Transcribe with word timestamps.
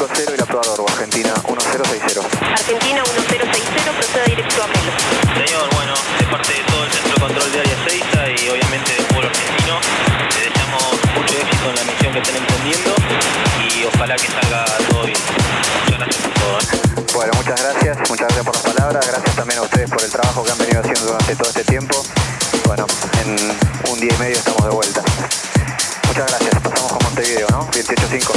550 0.00 0.32
y 0.32 0.38
la 0.38 0.46
prueba 0.46 0.64
de 0.64 0.80
Argentina 0.80 1.34
1060. 1.44 2.24
Argentina 2.40 3.02
1060, 3.04 3.92
proceda 3.92 4.24
directo 4.24 4.62
a 4.64 4.66
Melo. 4.72 4.92
Señor, 5.36 5.68
bueno, 5.76 5.94
de 6.16 6.24
parte 6.24 6.52
de 6.56 6.62
todo 6.72 6.84
el 6.84 6.90
Centro 6.90 7.12
de 7.12 7.20
Control 7.20 7.52
de 7.52 7.60
Área 7.60 7.76
6 7.84 8.04
y 8.40 8.48
obviamente 8.48 8.92
del 8.96 9.04
pueblo 9.12 9.28
argentino, 9.28 9.76
le 10.32 10.40
deseamos 10.40 10.84
mucho 11.20 11.34
éxito 11.36 11.64
en 11.68 11.76
la 11.76 11.84
misión 11.84 12.12
que 12.16 12.20
estén 12.24 12.36
emprendiendo 12.40 12.90
y 13.60 13.84
ojalá 13.92 14.16
que 14.16 14.28
salga 14.28 14.64
todo 14.88 15.04
bien. 15.04 15.20
Muchas 15.84 15.98
gracias 16.00 16.22
por 16.24 16.32
todo. 16.32 16.56
¿eh? 16.56 17.04
Bueno, 17.12 17.32
muchas 17.36 17.60
gracias, 17.60 17.96
muchas 18.08 18.26
gracias 18.28 18.44
por 18.46 18.54
las 18.56 18.64
palabras, 18.64 19.06
gracias 19.06 19.36
también 19.36 19.58
a 19.58 19.62
ustedes 19.68 19.90
por 19.90 20.02
el 20.02 20.10
trabajo 20.10 20.44
que 20.44 20.52
han 20.52 20.58
venido 20.64 20.80
haciendo 20.80 21.04
durante 21.12 21.36
todo 21.36 21.48
este 21.48 21.64
tiempo. 21.64 21.96
Bueno, 22.64 22.86
en 23.20 23.36
un 23.92 24.00
día 24.00 24.12
y 24.16 24.18
medio 24.18 24.38
estamos 24.40 24.64
de 24.64 24.70
vuelta. 24.70 25.02
Muchas 26.08 26.24
gracias, 26.24 26.49
Montevideo, 27.20 27.48
¿no? 27.50 27.70
28.5. 27.72 28.32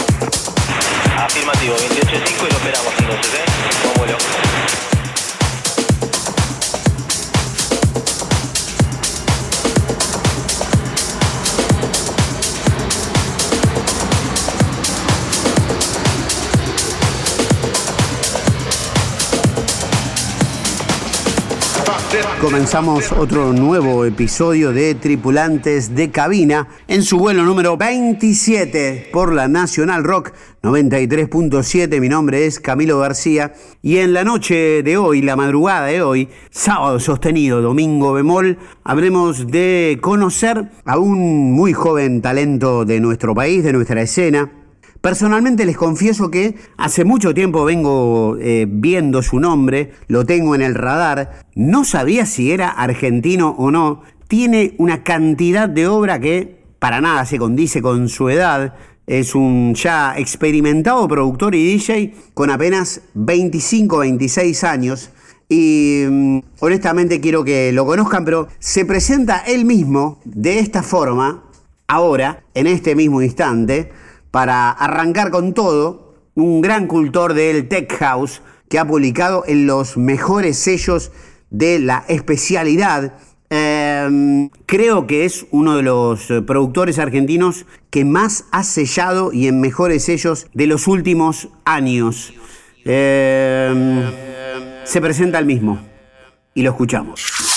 Afirmativo, 1.18 1.73
28.5 1.78 2.48
y 2.48 2.52
lo 2.52 2.58
esperamos 2.58 2.94
entonces, 3.00 3.34
¿eh? 3.34 3.98
Vuelo. 3.98 4.18
Comenzamos 22.40 23.12
otro 23.12 23.53
nuevo 23.53 24.05
episodio 24.05 24.72
de 24.72 24.94
Tripulantes 24.94 25.95
de 25.95 26.11
Cabina 26.11 26.67
en 26.88 27.02
su 27.02 27.17
vuelo 27.17 27.44
número 27.44 27.75
27 27.75 29.09
por 29.11 29.33
la 29.33 29.47
Nacional 29.47 30.03
Rock 30.03 30.31
93.7. 30.61 32.00
Mi 32.00 32.09
nombre 32.09 32.45
es 32.45 32.59
Camilo 32.59 33.00
García 33.00 33.53
y 33.81 33.97
en 33.97 34.14
la 34.14 34.23
noche 34.23 34.84
de 34.84 34.97
hoy, 34.97 35.22
la 35.23 35.36
madrugada 35.36 35.88
de 35.88 36.03
hoy, 36.03 36.30
sábado 36.52 37.00
sostenido, 37.00 37.61
domingo 37.61 38.14
bemol, 38.14 38.59
habremos 38.84 39.47
de 39.47 39.97
conocer 40.02 40.69
a 40.86 41.00
un 41.00 41.53
muy 41.53 41.73
joven 41.73 42.22
talento 42.22 42.86
de 42.86 43.00
nuestro 43.00 43.34
país, 43.34 43.64
de 43.64 43.73
nuestra 43.73 44.02
escena 44.02 44.62
Personalmente 45.04 45.66
les 45.66 45.76
confieso 45.76 46.32
que 46.32 46.56
hace 46.78 47.04
mucho 47.04 47.34
tiempo 47.34 47.66
vengo 47.66 48.38
eh, 48.40 48.66
viendo 48.70 49.22
su 49.22 49.38
nombre, 49.42 49.92
lo 50.08 50.26
tengo 50.26 50.56
en 50.56 50.62
el 50.62 50.76
radar, 50.76 51.44
no 51.56 51.84
sabía 51.84 52.26
si 52.26 52.54
era 52.54 52.70
argentino 52.70 53.50
o 53.58 53.70
no, 53.70 54.04
tiene 54.30 54.76
una 54.78 55.04
cantidad 55.04 55.68
de 55.68 55.88
obra 55.88 56.22
que 56.22 56.64
para 56.80 57.02
nada 57.02 57.26
se 57.26 57.38
condice 57.38 57.81
con 57.81 58.08
su 58.08 58.30
edad, 58.30 58.76
es 59.06 59.36
un 59.36 59.74
ya 59.76 60.18
experimentado 60.18 61.06
productor 61.09 61.54
y 61.54 61.74
DJ 61.74 62.14
con 62.34 62.50
apenas 62.50 63.02
25, 63.14 63.98
26 63.98 64.64
años. 64.64 65.09
Y 65.50 66.06
mm, 66.09 66.40
honestamente 66.62 67.20
quiero 67.20 67.44
que 67.44 67.74
lo 67.74 67.86
conozcan, 67.86 68.24
pero 68.24 68.48
se 68.59 68.86
presenta 68.86 69.40
él 69.40 69.66
mismo 69.66 70.22
de 70.24 70.59
esta 70.59 70.81
forma, 70.81 71.44
ahora, 71.88 72.46
en 72.54 72.68
este 72.68 72.96
mismo 72.96 73.22
instante, 73.22 73.92
para 74.34 74.72
arrancar 74.72 75.30
con 75.30 75.53
todo, 75.53 76.16
un 76.34 76.62
gran 76.62 76.88
cultor 76.88 77.36
del 77.36 77.67
Tech 77.67 77.95
House 78.00 78.42
que 78.67 78.80
ha 78.80 78.88
publicado 78.88 79.44
en 79.45 79.67
los 79.67 79.95
mejores 79.95 80.58
sellos 80.58 81.12
de 81.52 81.78
la 81.78 82.03
especialidad. 82.08 83.14
Em, 83.52 84.50
creo 84.66 85.06
que 85.06 85.25
es 85.25 85.45
uno 85.52 85.78
de 85.78 85.84
los 85.84 86.31
eh, 86.31 86.42
productores 86.42 86.98
argentinos 86.98 87.67
que 87.92 88.06
más 88.06 88.46
ha 88.50 88.63
sellado 88.63 89.31
y 89.31 89.46
en 89.47 89.62
mejores 89.62 90.06
sellos 90.06 90.47
de 90.56 90.66
los 90.66 90.88
últimos 90.88 91.50
años. 91.63 92.34
Em, 92.86 94.02
se 94.84 95.00
presenta 95.00 95.38
el 95.38 95.46
mismo 95.46 95.80
y 96.56 96.63
lo 96.63 96.72
escuchamos. 96.72 97.53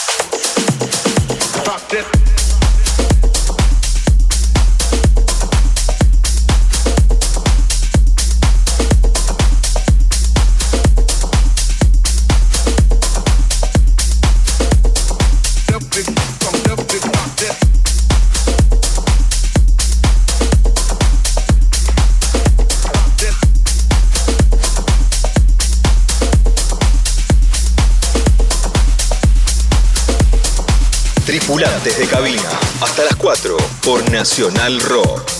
Tripulantes 31.47 31.97
de 31.97 32.09
cabina, 32.09 32.43
hasta 32.81 33.05
las 33.05 33.15
4 33.15 33.57
por 33.85 34.11
Nacional 34.11 34.81
Rock. 34.81 35.36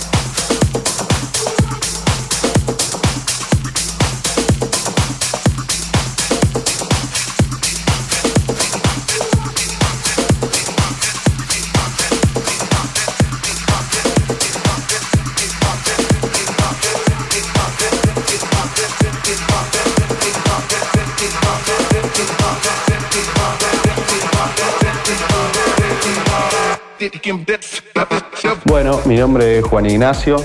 Bueno, 28.65 28.99
mi 29.05 29.15
nombre 29.15 29.59
es 29.59 29.65
Juan 29.65 29.85
Ignacio, 29.85 30.37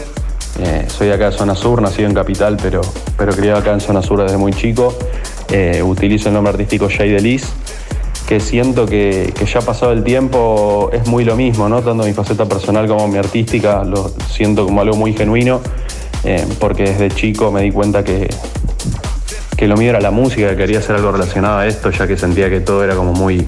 eh, 0.60 0.86
soy 0.88 1.10
acá 1.10 1.30
de 1.30 1.36
Zona 1.36 1.54
Sur, 1.54 1.80
nacido 1.80 2.08
en 2.08 2.14
Capital, 2.14 2.56
pero, 2.60 2.80
pero 3.16 3.32
criado 3.32 3.58
acá 3.58 3.72
en 3.72 3.80
Zona 3.80 4.02
Sur 4.02 4.22
desde 4.22 4.36
muy 4.36 4.52
chico. 4.52 4.96
Eh, 5.50 5.82
utilizo 5.82 6.28
el 6.28 6.34
nombre 6.34 6.52
artístico 6.52 6.88
Jay 6.88 7.10
Delis, 7.10 7.46
que 8.28 8.38
siento 8.40 8.86
que, 8.86 9.32
ya 9.52 9.60
pasado 9.60 9.92
el 9.92 10.04
tiempo 10.04 10.90
es 10.92 11.06
muy 11.06 11.24
lo 11.24 11.36
mismo, 11.36 11.68
¿no? 11.68 11.82
Tanto 11.82 12.04
mi 12.04 12.12
faceta 12.12 12.46
personal 12.46 12.86
como 12.86 13.08
mi 13.08 13.18
artística 13.18 13.82
lo 13.84 14.12
siento 14.30 14.64
como 14.64 14.80
algo 14.80 14.96
muy 14.96 15.12
genuino, 15.14 15.60
eh, 16.24 16.46
porque 16.60 16.84
desde 16.84 17.10
chico 17.10 17.50
me 17.50 17.62
di 17.62 17.72
cuenta 17.72 18.04
que, 18.04 18.28
que 19.56 19.66
lo 19.66 19.76
mío 19.76 19.90
era 19.90 20.00
la 20.00 20.10
música, 20.10 20.50
que 20.50 20.56
quería 20.56 20.78
hacer 20.78 20.96
algo 20.96 21.12
relacionado 21.12 21.58
a 21.58 21.66
esto, 21.66 21.90
ya 21.90 22.06
que 22.06 22.16
sentía 22.16 22.48
que 22.50 22.60
todo 22.60 22.84
era 22.84 22.94
como 22.94 23.12
muy, 23.12 23.46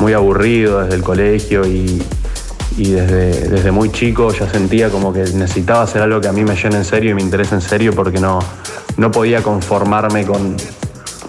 muy 0.00 0.12
aburrido 0.12 0.82
desde 0.82 0.96
el 0.96 1.02
colegio 1.02 1.66
y, 1.66 2.02
y 2.76 2.90
desde, 2.90 3.48
desde 3.48 3.70
muy 3.70 3.90
chico 3.92 4.32
ya 4.32 4.48
sentía 4.50 4.90
como 4.90 5.12
que 5.12 5.20
necesitaba 5.20 5.82
hacer 5.82 6.02
algo 6.02 6.20
que 6.20 6.28
a 6.28 6.32
mí 6.32 6.44
me 6.44 6.56
llene 6.56 6.76
en 6.76 6.84
serio 6.84 7.12
y 7.12 7.14
me 7.14 7.22
interese 7.22 7.54
en 7.54 7.60
serio 7.60 7.92
porque 7.94 8.18
no, 8.18 8.40
no 8.96 9.10
podía 9.10 9.42
conformarme 9.42 10.24
con, 10.24 10.56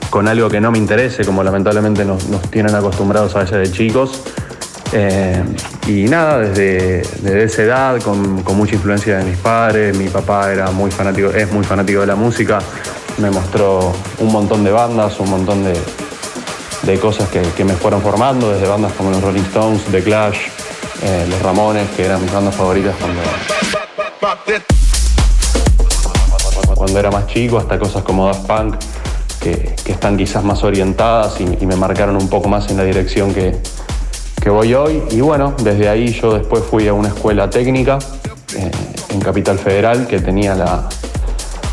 con 0.09 0.28
algo 0.28 0.50
que 0.50 0.62
no 0.62 0.72
me 0.72 0.78
interese, 0.78 1.25
como 1.25 1.44
lamentablemente 1.44 2.06
nos, 2.06 2.24
tienen 2.50 2.74
acostumbrados 2.74 3.35
a 3.35 3.40
veces 3.40 3.57
de 3.57 3.72
chicos. 3.72 4.22
Eh, 4.94 5.44
y 5.88 6.06
nada, 6.06 6.40
desde, 6.40 7.01
desde 7.22 7.44
esa 7.44 7.63
edad, 7.63 8.01
con, 8.01 8.44
mucha 8.56 8.75
influencia 8.75 9.18
de 9.18 9.25
mis 9.25 9.38
padres, 9.38 9.97
mi 9.97 10.07
papá 10.07 10.53
era 10.53 10.72
muy 10.72 10.90
fanático, 10.90 11.29
es 11.29 11.51
muy 11.51 11.66
fanático 11.66 12.00
de 12.01 12.07
la 12.07 12.16
música, 12.16 12.59
me 13.18 13.29
mostró 13.29 13.91
un 14.19 14.31
montón 14.31 14.63
de 14.63 14.72
bandas, 14.72 15.19
un 15.19 15.29
montón 15.29 15.63
de, 15.63 15.74
de 16.84 17.00
cosas 17.00 17.27
que, 17.30 17.42
que 17.42 17.65
me 17.65 17.74
fueron 17.74 18.01
formando, 18.01 18.54
desde 18.54 18.68
bandas 18.68 18.94
como 18.94 19.12
los 19.12 19.21
Rolling 19.21 19.42
Stones, 19.42 19.83
The 19.92 20.01
Clash, 20.01 20.38
eh, 21.03 21.25
los 21.30 21.42
Ramones, 21.42 21.89
que 21.95 22.06
eran 22.06 22.21
mis 22.21 22.31
bandas 22.31 22.56
favoritas 22.56 22.95
cuando, 23.00 23.21
cuando 26.75 27.00
era 27.00 27.12
más 27.12 27.27
chico, 27.27 27.57
hasta 27.57 27.77
cosas 27.77 28.03
como 28.03 28.27
Daft 28.27 28.47
Punk, 28.47 28.75
que, 29.39 29.75
están 29.86 30.18
quizás 30.18 30.44
más 30.44 30.63
orientadas 30.63 31.39
y, 31.39 31.65
me 31.65 31.75
marcaron 31.75 32.15
un 32.15 32.30
poco 32.30 32.47
más 32.47 32.69
en 32.69 32.77
la 32.77 32.83
dirección 32.83 33.33
que, 33.33 33.56
que, 34.42 34.50
voy 34.50 34.74
hoy. 34.74 35.03
Y 35.12 35.21
bueno, 35.21 35.53
desde 35.62 35.89
ahí 35.89 36.12
yo 36.13 36.33
después 36.33 36.63
fui 36.63 36.88
a 36.88 36.94
una 36.94 37.09
escuela 37.09 37.50
técnica 37.50 38.00
eh, 38.56 38.71
en 39.09 39.19
Capital 39.19 39.59
Federal 39.59 40.07
que 40.07 40.19
tenía 40.19 40.56
la, 40.56 40.88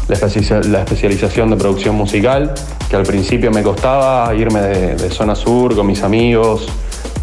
la, 0.09 0.17
especialización 0.81 1.51
de 1.51 1.57
producción 1.57 1.95
musical, 1.95 2.53
que 2.91 2.97
al 2.97 3.05
principio 3.05 3.51
me 3.51 3.63
costaba 3.63 4.35
irme 4.35 4.61
de 4.61 5.11
zona 5.11 5.35
sur 5.35 5.75
con 5.75 5.87
mis 5.87 6.03
amigos, 6.03 6.67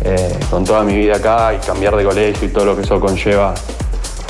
eh, 0.03 0.39
con 0.49 0.63
toda 0.63 0.83
mi 0.83 0.95
vida 0.95 1.17
acá 1.17 1.53
y 1.53 1.57
cambiar 1.57 1.95
de 1.95 2.03
colegio 2.03 2.47
y 2.47 2.51
todo 2.51 2.65
lo 2.65 2.75
que 2.75 2.83
eso 2.83 2.99
conlleva 2.99 3.53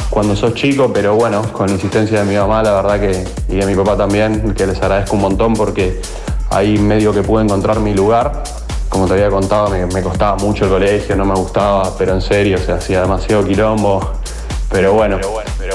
cuando 0.09 0.35
sos 0.35 0.55
chico, 0.55 0.91
pero 0.91 1.15
bueno, 1.15 1.43
con 1.53 1.67
la 1.67 1.73
insistencia 1.73 2.19
de 2.19 2.25
mi 2.25 2.35
mamá, 2.35 2.63
la 2.63 2.81
verdad 2.81 2.99
que, 2.99 3.25
y 3.47 3.57
de 3.57 3.65
mi 3.65 3.75
papá 3.75 3.95
también, 3.95 4.53
que 4.55 4.65
les 4.65 4.81
agradezco 4.81 5.15
un 5.15 5.21
montón 5.21 5.53
porque 5.53 6.01
ahí 6.49 6.77
medio 6.79 7.13
que 7.13 7.21
pude 7.21 7.43
encontrar 7.43 7.79
mi 7.79 7.93
lugar. 7.93 8.43
Como 8.89 9.05
te 9.05 9.13
había 9.13 9.29
contado, 9.29 9.69
me, 9.69 10.01
costaba 10.01 10.35
mucho 10.37 10.65
el 10.65 10.71
colegio, 10.71 11.15
no 11.15 11.23
me 11.23 11.35
gustaba, 11.35 11.95
pero 11.95 12.13
en 12.15 12.21
serio, 12.21 12.57
se 12.57 12.71
hacía 12.71 13.01
demasiado 13.01 13.45
quilombo. 13.45 14.13
Pero 14.71 14.93
bueno, 14.93 15.19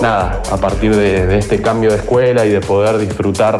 nada, 0.02 0.42
a 0.50 0.56
partir 0.56 0.94
de, 0.96 1.38
este 1.38 1.62
cambio 1.62 1.90
de 1.90 1.98
escuela 1.98 2.44
y 2.44 2.50
de 2.50 2.60
poder 2.60 2.98
disfrutar 2.98 3.56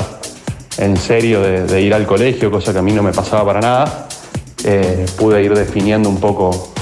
en 0.78 0.96
serio 0.96 1.40
de, 1.40 1.80
ir 1.80 1.94
al 1.94 2.04
colegio, 2.04 2.50
cosa 2.50 2.72
que 2.72 2.80
a 2.80 2.82
mí 2.82 2.92
no 2.92 3.04
me 3.04 3.12
pasaba 3.12 3.44
para 3.44 3.60
nada, 3.60 4.08
eh, 4.64 5.06
pude 5.19 5.43
ir 5.43 5.55
definiendo 5.55 6.08
un 6.08 6.19
poco, 6.19 6.72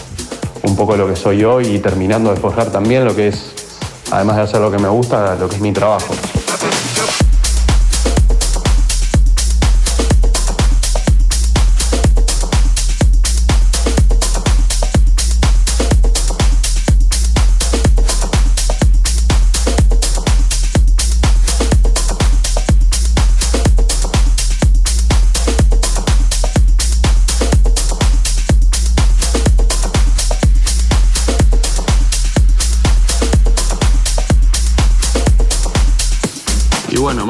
un 0.62 0.76
poco 0.76 0.96
lo 0.96 1.08
que 1.08 1.16
soy 1.16 1.44
hoy 1.44 1.66
y 1.66 1.78
terminando 1.78 2.30
de 2.30 2.36
forjar 2.36 2.70
también 2.70 3.04
lo 3.04 3.14
que 3.14 3.28
es, 3.28 3.52
además 4.10 4.36
de 4.36 4.42
hacer 4.42 4.60
lo 4.60 4.70
que 4.70 4.78
me 4.78 4.88
gusta, 4.88 5.34
lo 5.36 5.48
que 5.48 5.56
es 5.56 5.60
mi 5.60 5.72
trabajo. 5.72 6.14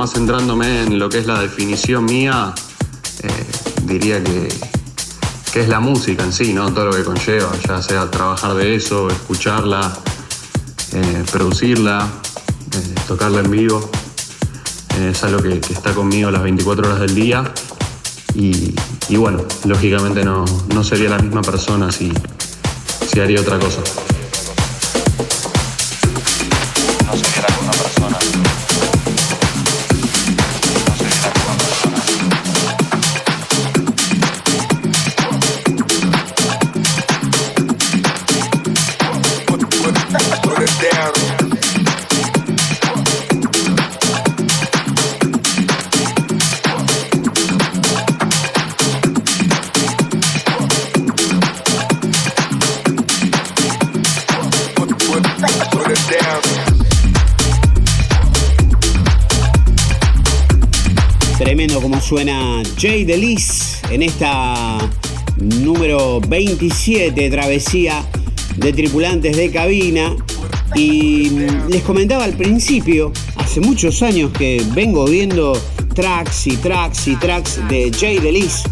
Centrándome 0.06 0.82
en 0.82 0.98
lo 0.98 1.08
que 1.08 1.18
es 1.18 1.26
la 1.26 1.40
definición 1.40 2.04
mía, 2.04 2.54
eh, 3.22 3.46
diría 3.84 4.22
que, 4.22 4.48
que, 5.52 5.60
es 5.60 5.68
la 5.68 5.80
música 5.80 6.24
en 6.24 6.32
sí, 6.32 6.52
¿no? 6.52 6.72
Todo 6.72 6.86
lo 6.86 6.92
que 6.92 7.04
conlleva, 7.04 7.50
ya 7.66 7.80
sea 7.82 8.10
trabajar 8.10 8.54
de 8.54 8.74
eso, 8.74 9.08
escucharla, 9.08 9.96
eh, 10.92 11.24
producirla, 11.30 12.08
eh, 12.74 12.94
tocarla 13.06 13.40
en 13.40 13.50
vivo. 13.50 13.90
es 15.00 15.22
algo 15.24 15.42
que, 15.42 15.54
está 15.54 15.94
conmigo 15.94 16.30
las 16.30 16.42
24 16.42 16.86
horas 16.86 17.00
del 17.00 17.14
día. 17.14 17.52
Y, 18.34 18.74
bueno, 19.16 19.44
lógicamente 19.64 20.24
no, 20.24 20.44
no, 20.74 20.84
sería 20.84 21.10
la 21.10 21.18
misma 21.18 21.42
persona 21.42 21.92
si, 21.92 22.10
si 23.10 23.20
haría 23.20 23.40
otra 23.40 23.58
cosa. 23.58 23.82
Suena 62.12 62.62
Jay 62.78 63.06
Delis 63.06 63.80
en 63.88 64.02
esta 64.02 64.76
número 65.38 66.20
27 66.20 67.30
travesía 67.30 68.06
de 68.54 68.70
tripulantes 68.74 69.34
de 69.34 69.50
cabina. 69.50 70.14
Y 70.74 71.30
les 71.70 71.80
comentaba 71.80 72.24
al 72.24 72.34
principio, 72.34 73.14
hace 73.36 73.60
muchos 73.60 74.02
años 74.02 74.30
que 74.30 74.62
vengo 74.74 75.06
viendo 75.06 75.58
tracks 75.94 76.48
y 76.48 76.58
tracks 76.58 77.08
y 77.08 77.16
tracks 77.16 77.66
de 77.70 77.90
Jay 77.98 78.18
Delis. 78.18 78.64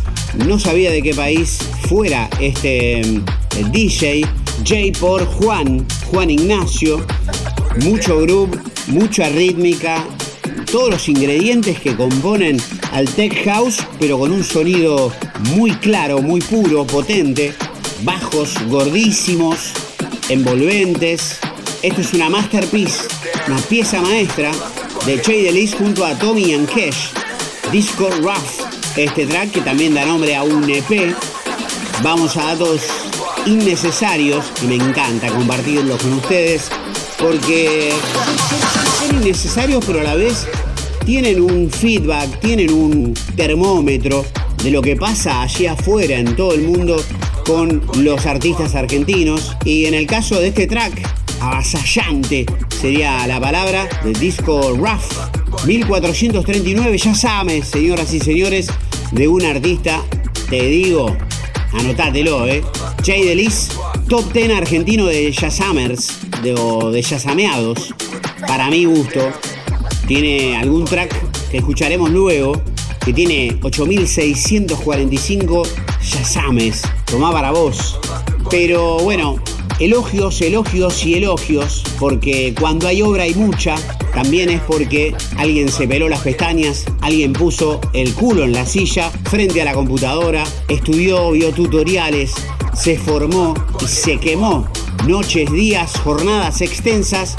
No 0.47 0.59
sabía 0.59 0.91
de 0.91 1.01
qué 1.01 1.15
país 1.15 1.61
fuera 1.89 2.29
este 2.41 3.01
eh, 3.01 3.25
DJ. 3.73 4.21
Jay 4.67 4.93
por 4.93 5.25
Juan, 5.25 5.87
Juan 6.11 6.29
Ignacio. 6.29 7.07
Mucho 7.87 8.21
groove, 8.21 8.59
mucha 8.89 9.31
rítmica, 9.31 10.07
todos 10.71 10.91
los 10.91 11.09
ingredientes 11.09 11.81
que 11.81 11.97
componen 11.97 12.61
al 12.93 13.09
tech 13.15 13.45
house, 13.45 13.79
pero 13.99 14.19
con 14.19 14.33
un 14.33 14.45
sonido 14.45 15.13
muy 15.55 15.73
claro, 15.73 16.21
muy 16.21 16.41
puro, 16.41 16.87
potente, 16.87 17.55
bajos 18.03 18.55
gordísimos, 18.69 19.73
envolventes. 20.29 21.39
Esto 21.83 22.01
es 22.01 22.13
una 22.13 22.29
masterpiece, 22.29 23.05
una 23.47 23.59
pieza 23.59 24.01
maestra 24.01 24.51
de 25.07 25.21
Che 25.21 25.43
Delis 25.43 25.75
junto 25.75 26.05
a 26.05 26.15
Tommy 26.19 26.53
and 26.53 26.69
Cash, 26.69 27.11
Disco 27.73 28.11
Rough. 28.23 28.69
Este 28.97 29.27
track 29.27 29.53
que 29.53 29.61
también 29.61 29.95
da 29.95 30.05
nombre 30.05 30.35
a 30.35 30.43
un 30.43 30.69
EP. 30.69 31.15
Vamos 32.03 32.37
a 32.37 32.47
datos 32.47 32.83
innecesarios 33.47 34.45
y 34.63 34.67
me 34.67 34.75
encanta 34.75 35.29
compartirlos 35.29 36.03
con 36.03 36.15
ustedes 36.15 36.69
porque 37.19 37.93
son 38.99 39.23
innecesarios 39.23 39.85
pero 39.87 40.01
a 40.01 40.05
la 40.05 40.15
vez 40.15 40.47
tienen 41.11 41.43
un 41.43 41.69
feedback, 41.69 42.39
tienen 42.39 42.73
un 42.73 43.15
termómetro 43.35 44.25
de 44.63 44.71
lo 44.71 44.81
que 44.81 44.95
pasa 44.95 45.43
allí 45.43 45.67
afuera 45.67 46.17
en 46.17 46.37
todo 46.37 46.55
el 46.55 46.63
mundo 46.63 47.03
con 47.45 47.83
los 47.97 48.27
artistas 48.27 48.77
argentinos. 48.77 49.57
Y 49.65 49.87
en 49.87 49.95
el 49.95 50.07
caso 50.07 50.39
de 50.39 50.47
este 50.47 50.69
track, 50.69 50.93
avasallante 51.41 52.47
sería 52.81 53.27
la 53.27 53.41
palabra 53.41 53.89
de 54.05 54.13
disco 54.13 54.71
Rough 54.77 55.67
1439, 55.67 56.97
ya 56.97 57.15
sabes, 57.17 57.67
señoras 57.67 58.15
y 58.15 58.21
señores, 58.21 58.69
de 59.11 59.27
un 59.27 59.45
artista, 59.45 60.05
te 60.49 60.63
digo, 60.63 61.17
anotátelo, 61.73 62.47
¿eh? 62.47 62.63
Jay 63.05 63.25
Delis, 63.25 63.71
top 64.09 64.33
10 64.33 64.53
argentino 64.53 65.07
de 65.07 65.33
jazzamers, 65.33 66.21
de, 66.45 66.55
o 66.55 66.93
de 66.93 67.03
jazzameados, 67.03 67.93
para 68.47 68.71
mi 68.71 68.85
gusto. 68.85 69.33
Tiene 70.11 70.57
algún 70.57 70.87
track 70.87 71.15
que 71.53 71.59
escucharemos 71.59 72.11
luego, 72.11 72.61
que 73.05 73.13
tiene 73.13 73.57
8645 73.63 75.63
yasames. 76.03 76.83
Tomá 77.05 77.31
para 77.31 77.53
vos. 77.53 78.01
Pero 78.51 78.99
bueno, 78.99 79.37
elogios, 79.79 80.41
elogios 80.41 81.07
y 81.07 81.15
elogios, 81.15 81.85
porque 82.01 82.53
cuando 82.59 82.89
hay 82.89 83.03
obra 83.03 83.23
hay 83.23 83.35
mucha, 83.35 83.77
también 84.13 84.51
es 84.51 84.61
porque 84.63 85.15
alguien 85.37 85.69
se 85.69 85.87
peló 85.87 86.09
las 86.09 86.23
pestañas, 86.23 86.87
alguien 87.03 87.33
puso 87.33 87.81
el 87.93 88.13
culo 88.13 88.43
en 88.43 88.53
la 88.53 88.67
silla 88.67 89.13
frente 89.31 89.63
a 89.63 89.65
la 89.65 89.75
computadora, 89.75 90.43
estudió, 90.69 91.31
vio 91.31 91.53
tutoriales, 91.53 92.33
se 92.75 92.99
formó 92.99 93.55
y 93.81 93.87
se 93.87 94.19
quemó 94.19 94.67
noches, 95.07 95.53
días, 95.53 95.93
jornadas 96.01 96.63
extensas 96.63 97.37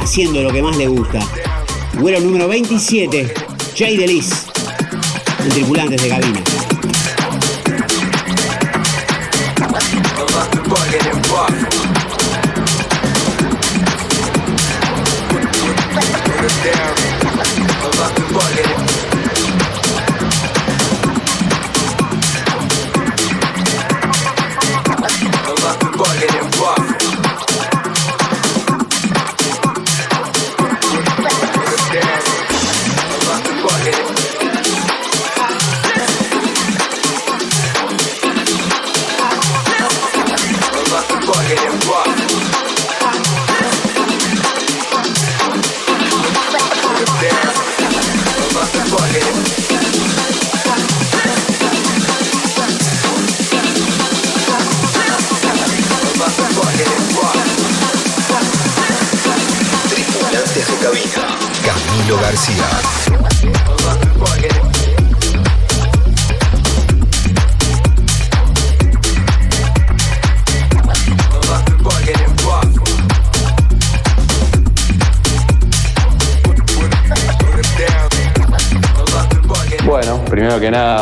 haciendo 0.00 0.42
lo 0.42 0.50
que 0.50 0.60
más 0.60 0.76
le 0.76 0.88
gusta. 0.88 1.20
Vuelo 1.98 2.20
número 2.20 2.48
27, 2.48 3.34
Jay 3.76 3.96
Delis, 3.96 4.46
en 5.44 5.48
tripulantes 5.50 6.00
de 6.02 6.08
cabina. 6.08 6.42
down. 16.64 17.17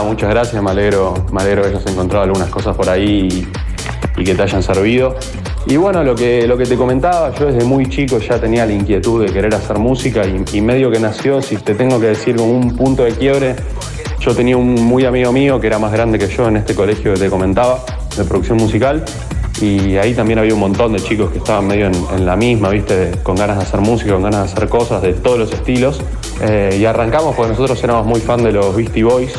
Muchas 0.06 0.30
gracias, 0.30 0.62
me 0.62 0.70
alegro, 0.70 1.14
me 1.32 1.42
alegro 1.42 1.62
que 1.62 1.68
hayas 1.68 1.86
encontrado 1.86 2.24
algunas 2.24 2.48
cosas 2.48 2.76
por 2.76 2.88
ahí 2.88 3.48
y, 4.16 4.24
que 4.24 4.34
te 4.34 4.42
hayan 4.42 4.62
servido. 4.62 5.16
Y 5.66 5.76
bueno, 5.76 6.02
lo 6.02 6.14
que, 6.14 6.46
lo 6.46 6.56
que 6.56 6.64
te 6.64 6.76
comentaba, 6.76 7.34
yo 7.34 7.46
desde 7.46 7.64
muy 7.64 7.88
chico 7.88 8.18
ya 8.18 8.40
tenía 8.40 8.64
la 8.64 8.72
inquietud 8.72 9.24
de 9.24 9.32
querer 9.32 9.54
hacer 9.54 9.78
música 9.78 10.22
y, 10.24 10.60
medio 10.60 10.90
que 10.90 11.00
nació, 11.00 11.42
si 11.42 11.56
te 11.56 11.74
tengo 11.74 12.00
que 12.00 12.06
decir 12.06 12.36
como 12.36 12.52
un 12.52 12.76
punto 12.76 13.04
de 13.04 13.12
quiebre, 13.12 13.56
yo 14.20 14.34
tenía 14.34 14.56
un 14.56 14.74
muy 14.74 15.04
amigo 15.04 15.32
mío 15.32 15.60
que 15.60 15.66
era 15.66 15.78
más 15.78 15.92
grande 15.92 16.18
que 16.18 16.28
yo 16.28 16.48
en 16.48 16.56
este 16.56 16.74
colegio 16.74 17.14
que 17.14 17.20
te 17.20 17.28
comentaba, 17.28 17.84
de 18.16 18.24
producción 18.24 18.58
musical, 18.58 19.04
y 19.60 19.96
ahí 19.96 20.12
también 20.14 20.38
había 20.38 20.52
un 20.52 20.60
montón 20.60 20.92
de 20.92 21.00
chicos 21.00 21.30
que 21.30 21.38
estaban 21.38 21.66
medio 21.66 21.86
en, 21.86 22.26
la 22.26 22.36
misma, 22.36 22.68
¿viste? 22.68 23.12
con 23.22 23.36
ganas 23.36 23.56
de 23.56 23.62
hacer 23.62 23.80
música, 23.80 24.12
con 24.12 24.22
ganas 24.22 24.46
de 24.46 24.52
hacer 24.52 24.68
cosas 24.68 25.00
de 25.00 25.14
todos 25.14 25.38
los 25.38 25.52
estilos. 25.52 26.00
Eh, 26.42 26.76
y 26.78 26.84
arrancamos 26.84 27.34
porque 27.34 27.52
nosotros 27.52 27.82
éramos 27.82 28.04
muy 28.06 28.20
fan 28.20 28.42
de 28.42 28.52
los 28.52 28.76
Beastie 28.76 29.04
Boys, 29.04 29.32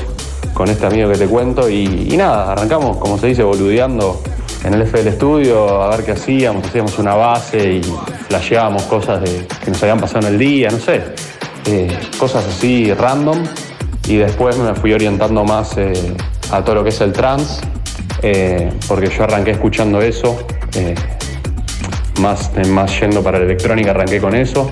con 0.57 0.69
este 0.69 0.87
amigo 0.87 1.11
que 1.11 1.19
te 1.19 1.27
cuento. 1.27 1.69
Y, 1.69 2.17
nada, 2.17 2.51
arrancamos, 2.51 2.97
como 2.97 3.19
se 3.19 3.27
dice, 3.27 3.43
boludeando 3.43 4.23
en 4.63 4.73
el 4.73 4.81
FL 4.81 5.11
Studio 5.11 5.83
a 5.83 5.89
ver 5.95 6.03
qué 6.03 6.13
hacíamos. 6.13 6.65
Hacíamos 6.65 6.97
una 6.97 7.13
base 7.13 7.73
y 7.73 7.81
flasheábamos 8.27 8.81
cosas 8.83 9.21
que 9.63 9.69
nos 9.69 9.83
habían 9.83 9.99
pasado 9.99 10.25
en 10.27 10.33
el 10.33 10.39
día, 10.39 10.71
no 10.71 10.79
sé. 10.79 11.03
Eh, 11.67 11.95
cosas 12.17 12.43
así 12.47 12.91
random. 12.91 13.37
Y 14.07 14.15
después 14.15 14.57
me 14.57 14.73
fui 14.73 14.93
orientando 14.93 15.43
más 15.43 15.77
eh, 15.77 15.93
a 16.49 16.63
todo 16.63 16.77
lo 16.77 16.83
que 16.83 16.89
es 16.89 17.01
el 17.01 17.13
trance 17.13 17.61
eh, 18.23 18.71
porque 18.87 19.09
yo 19.09 19.25
arranqué 19.25 19.51
escuchando 19.51 20.01
eso, 20.01 20.39
eh, 20.75 20.95
más, 22.19 22.49
más 22.69 22.99
yendo 22.99 23.21
para 23.21 23.37
la 23.37 23.45
electrónica, 23.45 23.91
arranqué 23.91 24.19
con 24.19 24.33
eso 24.33 24.71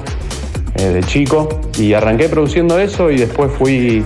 de 0.76 1.02
chico 1.04 1.62
y 1.78 1.94
arranqué 1.94 2.28
produciendo 2.28 2.78
eso 2.80 3.10
y 3.10 3.18
después 3.18 3.50
fui 3.52 4.04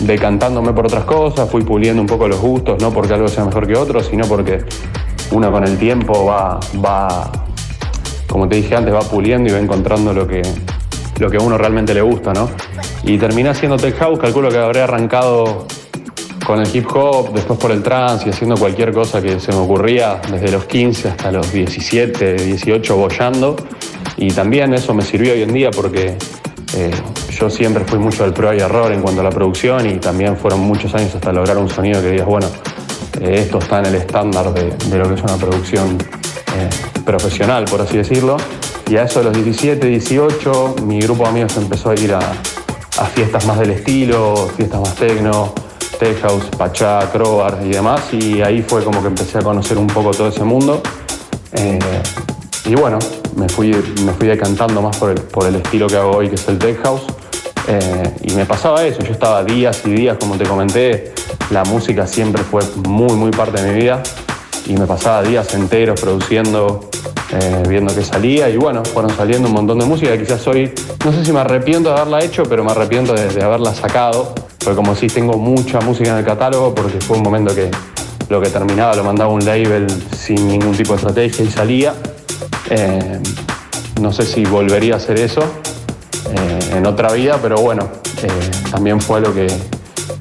decantándome 0.00 0.72
por 0.72 0.86
otras 0.86 1.04
cosas, 1.04 1.48
fui 1.50 1.62
puliendo 1.62 2.00
un 2.00 2.08
poco 2.08 2.28
los 2.28 2.40
gustos, 2.40 2.80
no 2.80 2.92
porque 2.92 3.14
algo 3.14 3.28
sea 3.28 3.44
mejor 3.44 3.66
que 3.66 3.76
otro, 3.76 4.02
sino 4.02 4.26
porque 4.26 4.64
uno 5.30 5.50
con 5.50 5.64
el 5.64 5.78
tiempo 5.78 6.24
va, 6.24 6.60
va 6.84 7.30
como 8.28 8.48
te 8.48 8.56
dije 8.56 8.74
antes, 8.74 8.94
va 8.94 9.00
puliendo 9.00 9.50
y 9.50 9.52
va 9.52 9.58
encontrando 9.58 10.12
lo 10.12 10.26
que, 10.26 10.42
lo 11.18 11.30
que 11.30 11.36
a 11.36 11.40
uno 11.40 11.58
realmente 11.58 11.92
le 11.92 12.00
gusta, 12.00 12.32
¿no? 12.32 12.48
Y 13.04 13.18
terminé 13.18 13.50
haciendo 13.50 13.76
tech 13.76 13.96
house, 13.98 14.18
calculo 14.18 14.48
que 14.48 14.58
habré 14.58 14.80
arrancado 14.80 15.66
con 16.46 16.60
el 16.60 16.74
hip 16.74 16.86
hop, 16.94 17.32
después 17.32 17.58
por 17.58 17.70
el 17.70 17.82
trance 17.82 18.26
y 18.26 18.30
haciendo 18.30 18.56
cualquier 18.56 18.92
cosa 18.92 19.20
que 19.20 19.38
se 19.38 19.52
me 19.52 19.58
ocurría, 19.58 20.20
desde 20.30 20.50
los 20.50 20.64
15 20.64 21.08
hasta 21.08 21.30
los 21.30 21.52
17, 21.52 22.34
18, 22.36 22.96
bollando. 22.96 23.56
Y 24.16 24.28
también 24.30 24.72
eso 24.74 24.94
me 24.94 25.02
sirvió 25.02 25.32
hoy 25.32 25.42
en 25.42 25.52
día 25.52 25.70
porque 25.70 26.16
eh, 26.76 26.90
yo 27.38 27.50
siempre 27.50 27.84
fui 27.84 27.98
mucho 27.98 28.24
al 28.24 28.32
pro 28.32 28.52
y 28.54 28.58
error 28.58 28.92
en 28.92 29.00
cuanto 29.00 29.20
a 29.20 29.24
la 29.24 29.30
producción 29.30 29.88
y 29.88 29.94
también 29.96 30.36
fueron 30.36 30.60
muchos 30.60 30.94
años 30.94 31.14
hasta 31.14 31.32
lograr 31.32 31.58
un 31.58 31.68
sonido 31.68 32.00
que 32.00 32.10
digas, 32.10 32.26
bueno, 32.26 32.48
eh, 33.20 33.40
esto 33.40 33.58
está 33.58 33.80
en 33.80 33.86
el 33.86 33.94
estándar 33.96 34.52
de, 34.52 34.98
lo 34.98 35.08
que 35.08 35.14
es 35.14 35.22
una 35.22 35.36
producción 35.36 35.98
eh, 36.56 36.68
profesional, 37.04 37.64
por 37.64 37.80
así 37.80 37.96
decirlo. 37.96 38.36
Y 38.88 38.96
a 38.96 39.04
eso 39.04 39.20
de 39.20 39.26
los 39.26 39.34
17, 39.34 39.86
18, 39.86 40.76
mi 40.84 41.00
grupo 41.00 41.22
de 41.24 41.28
amigos 41.30 41.56
empezó 41.56 41.90
a 41.90 41.94
ir 41.94 42.12
a, 42.12 42.18
a 42.18 43.04
fiestas 43.06 43.46
más 43.46 43.58
del 43.58 43.70
estilo, 43.70 44.48
fiestas 44.56 44.80
más 44.80 44.94
tecno, 44.94 45.54
tech 45.98 46.20
house, 46.22 46.44
pachá, 46.56 47.10
crowbar 47.10 47.60
y 47.64 47.70
demás, 47.70 48.12
y 48.12 48.42
ahí 48.42 48.62
fue 48.62 48.84
como 48.84 49.00
que 49.00 49.08
empecé 49.08 49.38
a 49.38 49.42
conocer 49.42 49.78
un 49.78 49.86
poco 49.86 50.10
todo 50.10 50.28
ese 50.28 50.44
mundo. 50.44 50.82
Eh, 51.52 51.78
y 52.64 52.74
bueno, 52.74 52.98
me 53.36 53.48
fui, 53.48 53.72
me 54.04 54.12
fui 54.12 54.28
decantando 54.28 54.82
más 54.82 54.96
por 54.96 55.10
el, 55.10 55.20
por 55.20 55.46
el 55.46 55.56
estilo 55.56 55.86
que 55.86 55.96
hago 55.96 56.16
hoy, 56.16 56.28
que 56.28 56.34
es 56.34 56.48
el 56.48 56.58
tech 56.58 56.82
house. 56.82 57.06
Eh, 57.68 58.10
y 58.22 58.32
me 58.34 58.44
pasaba 58.44 58.84
eso, 58.84 59.02
yo 59.02 59.12
estaba 59.12 59.44
días 59.44 59.82
y 59.84 59.90
días, 59.90 60.16
como 60.18 60.36
te 60.36 60.44
comenté, 60.44 61.12
la 61.50 61.64
música 61.64 62.06
siempre 62.06 62.42
fue 62.42 62.62
muy, 62.88 63.14
muy 63.14 63.30
parte 63.30 63.62
de 63.62 63.72
mi 63.72 63.80
vida 63.80 64.02
y 64.66 64.74
me 64.74 64.86
pasaba 64.86 65.22
días 65.22 65.54
enteros 65.54 66.00
produciendo, 66.00 66.88
eh, 67.32 67.62
viendo 67.68 67.94
que 67.94 68.02
salía 68.02 68.48
y 68.48 68.56
bueno, 68.56 68.84
fueron 68.84 69.14
saliendo 69.16 69.48
un 69.48 69.54
montón 69.54 69.78
de 69.78 69.84
música, 69.84 70.16
quizás 70.18 70.46
hoy, 70.48 70.72
no 71.04 71.12
sé 71.12 71.24
si 71.24 71.32
me 71.32 71.40
arrepiento 71.40 71.90
de 71.90 71.96
haberla 71.96 72.24
hecho, 72.24 72.42
pero 72.44 72.64
me 72.64 72.72
arrepiento 72.72 73.14
de, 73.14 73.42
haberla 73.42 73.74
sacado 73.74 74.34
porque 74.58 74.76
como 74.76 74.94
si 74.94 75.08
tengo 75.08 75.36
mucha 75.38 75.80
música 75.80 76.10
en 76.10 76.18
el 76.18 76.24
catálogo, 76.24 76.74
porque 76.74 77.00
fue 77.00 77.16
un 77.16 77.22
momento 77.22 77.54
que 77.54 77.70
lo 78.28 78.40
que 78.40 78.48
terminaba 78.48 78.94
lo 78.94 79.04
mandaba 79.04 79.32
un 79.32 79.44
label 79.44 79.86
sin 80.16 80.46
ningún 80.48 80.72
tipo 80.72 80.92
de 80.92 80.98
estrategia 80.98 81.44
y 81.44 81.50
salía. 81.50 81.94
Eh, 82.70 83.18
no 84.00 84.12
sé 84.12 84.24
si 84.24 84.44
volvería 84.44 84.94
a 84.94 84.96
hacer 84.98 85.18
eso 85.18 85.42
eh, 86.32 86.76
en 86.76 86.86
otra 86.86 87.12
vida, 87.12 87.38
pero 87.40 87.60
bueno, 87.60 87.88
eh, 88.22 88.50
también 88.70 89.00
fue 89.00 89.20
lo 89.20 89.34
que, 89.34 89.46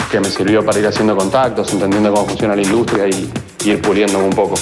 que, 0.10 0.20
me 0.20 0.30
sirvió 0.30 0.66
para 0.66 0.80
ir 0.80 0.88
haciendo 0.88 1.16
contactos, 1.16 1.72
entendiendo 1.74 2.12
cómo 2.12 2.28
funciona 2.28 2.56
la 2.56 2.62
industria 2.62 3.08
y, 3.08 3.32
y 3.64 3.70
ir 3.70 3.82
puliéndome 3.82 4.26
un 4.26 4.34
poco. 4.34 4.56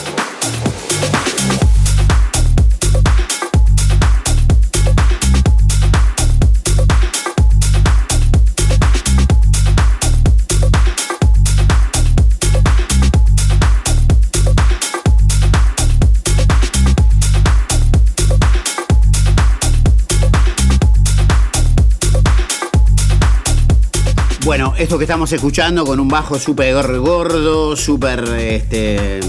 Bueno, 24.50 24.74
esto 24.80 24.98
que 24.98 25.04
estamos 25.04 25.32
escuchando 25.32 25.86
con 25.86 26.00
un 26.00 26.08
bajo 26.08 26.40
súper 26.40 26.98
gordo, 26.98 27.76
súper 27.78 28.24
este, 28.40 29.20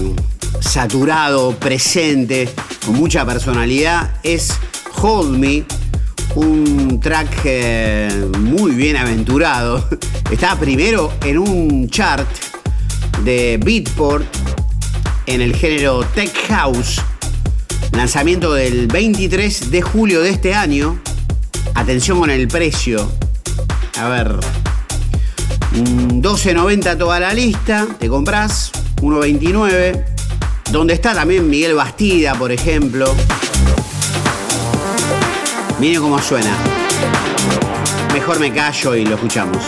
saturado, 0.59 1.51
presente, 1.59 2.49
con 2.83 2.95
mucha 2.95 3.23
personalidad, 3.23 4.15
es 4.23 4.51
Hold 4.99 5.37
Me, 5.37 5.63
un 6.33 6.99
track 6.99 7.41
eh, 7.43 8.31
muy 8.39 8.71
bien 8.71 8.97
aventurado. 8.97 9.87
Está 10.31 10.57
primero 10.57 11.13
en 11.23 11.37
un 11.37 11.87
chart 11.87 12.27
de 13.23 13.59
Beatport 13.63 14.25
en 15.27 15.41
el 15.41 15.55
género 15.55 16.03
Tech 16.15 16.33
House, 16.47 16.99
lanzamiento 17.91 18.55
del 18.55 18.87
23 18.87 19.69
de 19.69 19.83
julio 19.83 20.21
de 20.21 20.31
este 20.31 20.55
año. 20.55 20.99
Atención 21.75 22.19
con 22.19 22.31
el 22.31 22.47
precio. 22.47 23.07
A 23.99 24.09
ver, 24.09 24.39
12.90 25.73 26.97
toda 26.97 27.19
la 27.19 27.33
lista, 27.33 27.87
te 27.97 28.09
compras 28.09 28.71
1.29. 29.01 30.05
Donde 30.71 30.93
está 30.93 31.13
también 31.13 31.49
Miguel 31.49 31.75
Bastida, 31.75 32.35
por 32.35 32.51
ejemplo. 32.51 33.13
Miren 35.79 36.01
cómo 36.01 36.21
suena. 36.21 36.55
Mejor 38.13 38.39
me 38.39 38.53
callo 38.53 38.95
y 38.95 39.05
lo 39.05 39.15
escuchamos. 39.15 39.63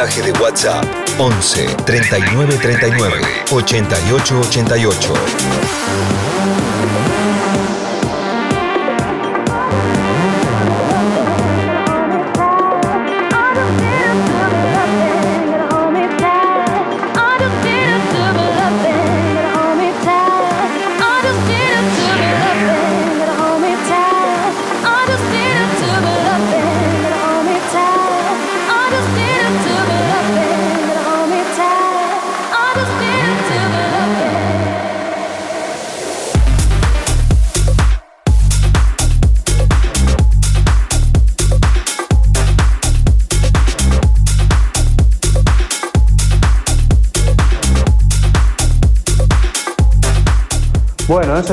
Mensaje 0.00 0.22
de 0.22 0.32
WhatsApp 0.38 0.86
11 1.18 1.76
39 1.84 2.58
39 2.58 3.20
88 3.50 4.40
88. 4.40 6.29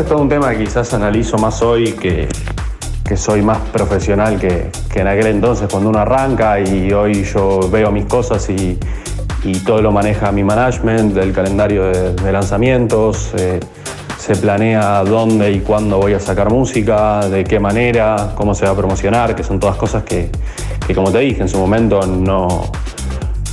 Es 0.02 0.06
todo 0.06 0.20
un 0.20 0.30
tema 0.30 0.52
que 0.52 0.60
quizás 0.60 0.94
analizo 0.94 1.38
más 1.38 1.62
hoy, 1.64 1.94
que, 1.94 2.28
que 3.04 3.18
soy 3.18 3.42
más 3.42 3.58
profesional 3.74 4.38
que, 4.38 4.70
que, 4.92 5.00
en 5.00 5.08
aquel 5.08 5.28
entonces 5.28 5.68
cuando 5.72 5.90
uno 5.90 5.98
arranca 6.00 6.60
y 6.60 6.92
hoy 6.92 7.24
yo 7.24 7.68
veo 7.72 7.92
mis 7.92 8.06
cosas 8.06 8.48
y, 8.50 8.78
y 9.44 9.60
todo 9.62 9.82
lo 9.82 9.92
maneja 9.92 10.32
mi 10.32 10.44
management, 10.44 11.18
el 11.18 11.34
calendario 11.34 11.86
de, 11.86 12.14
de 12.14 12.32
lanzamientos, 12.32 13.32
eh, 13.38 13.60
se 14.20 14.36
planea 14.36 15.04
dónde 15.04 15.52
y 15.52 15.62
cuándo 15.62 15.98
voy 15.98 16.14
a 16.14 16.20
sacar 16.20 16.52
música, 16.52 17.28
de 17.28 17.44
qué 17.44 17.60
manera, 17.60 18.34
cómo 18.36 18.54
se 18.54 18.66
va 18.66 18.74
a 18.74 18.76
promocionar, 18.76 19.36
que 19.36 19.44
son 19.44 19.60
todas 19.60 19.78
cosas 19.78 20.04
que, 20.04 20.30
que 20.86 20.94
como 20.94 21.12
te 21.12 21.20
dije, 21.20 21.42
en 21.42 21.50
su 21.50 21.58
momento 21.58 22.06
no, 22.06 22.72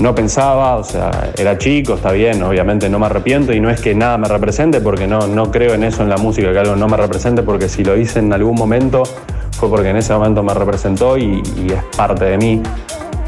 no 0.00 0.14
pensaba, 0.14 0.76
o 0.76 0.84
sea, 0.84 1.32
era 1.36 1.56
chico, 1.56 1.94
está 1.94 2.12
bien, 2.12 2.42
obviamente 2.42 2.88
no 2.88 2.98
me 2.98 3.06
arrepiento 3.06 3.52
y 3.52 3.60
no 3.60 3.70
es 3.70 3.80
que 3.80 3.94
nada 3.94 4.18
me 4.18 4.26
represente 4.26 4.80
porque 4.80 5.06
no, 5.06 5.26
no 5.26 5.50
creo 5.50 5.74
en 5.74 5.84
eso 5.84 6.02
en 6.02 6.08
la 6.08 6.16
música, 6.16 6.52
que 6.52 6.58
algo 6.58 6.76
no 6.76 6.88
me 6.88 6.96
represente 6.96 7.42
porque 7.42 7.68
si 7.68 7.84
lo 7.84 7.96
hice 7.96 8.18
en 8.18 8.32
algún 8.32 8.56
momento 8.56 9.04
fue 9.52 9.68
porque 9.68 9.90
en 9.90 9.96
ese 9.96 10.12
momento 10.12 10.42
me 10.42 10.52
representó 10.52 11.16
y, 11.16 11.40
es 11.68 11.96
parte 11.96 12.24
de 12.24 12.38
mí, 12.38 12.62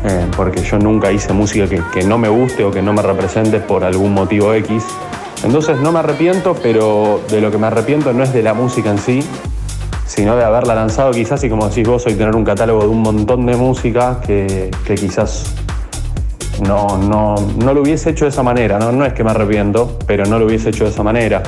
eh, 0.05 0.27
porque 0.37 0.63
yo 0.63 0.79
nunca 0.79 1.13
hice 1.13 1.33
música 1.33 1.69
que, 1.69 1.81
que, 1.93 2.03
no 2.05 2.19
me 2.19 2.29
guste 2.29 2.65
o 2.65 2.71
que 2.71 2.83
no 2.83 2.93
me 2.93 3.03
represente 3.03 3.61
por 3.61 3.85
algún 3.85 4.13
motivo 4.13 4.53
X. 4.55 4.85
Entonces 5.45 5.79
no 5.81 5.93
me 5.93 6.01
arrepiento, 6.01 6.57
pero 6.61 7.21
de 7.31 7.41
lo 7.41 7.51
que 7.51 7.59
me 7.59 7.69
arrepiento 7.69 8.13
no 8.13 8.25
es 8.25 8.33
de 8.33 8.43
la 8.43 8.55
música 8.55 8.91
en 8.91 8.99
sí, 8.99 9.25
sino 10.05 10.37
de 10.37 10.45
haberla 10.45 10.75
lanzado 10.75 11.13
quizás 11.13 11.43
y 11.45 11.49
como 11.49 11.69
decís 11.69 11.87
vos, 11.87 12.07
hoy 12.07 12.15
tener 12.15 12.35
un 12.35 12.45
catálogo 12.45 12.83
de 12.83 12.89
un 12.89 13.03
montón 13.03 13.47
de 13.47 13.55
música 13.55 14.21
que, 14.27 14.71
que 14.85 14.95
quizás 14.97 15.55
no, 16.63 16.99
no, 16.99 17.35
no, 17.57 17.75
lo 17.75 17.83
hubiese 17.83 18.11
hecho 18.11 18.25
de 18.25 18.30
esa 18.30 18.43
manera, 18.43 18.78
¿no? 18.78 18.93
no 18.93 19.04
es 19.04 19.13
que 19.13 19.23
me 19.23 19.30
arrepiento, 19.30 19.99
pero 20.07 20.25
no 20.26 20.39
lo 20.39 20.47
hubiese 20.47 20.71
hecho 20.71 20.85
de 20.85 20.91
esa 20.91 21.02
manera. 21.02 21.43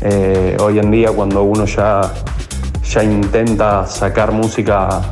Eh, 0.00 0.56
hoy 0.60 0.78
en 0.78 0.90
día 0.90 1.10
cuando 1.12 1.42
uno 1.42 1.66
ya, 1.66 2.00
ya 2.82 3.04
intenta 3.04 3.86
sacar 3.86 4.32
música 4.32 5.02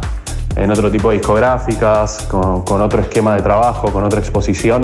en 0.57 0.71
otro 0.71 0.91
tipo 0.91 1.11
de 1.11 1.19
discográficas, 1.19 2.27
con, 2.29 2.83
otro 2.83 3.01
esquema 3.01 3.37
de 3.37 3.43
trabajo, 3.43 3.93
con 3.93 4.03
otra 4.05 4.21
exposición, 4.21 4.83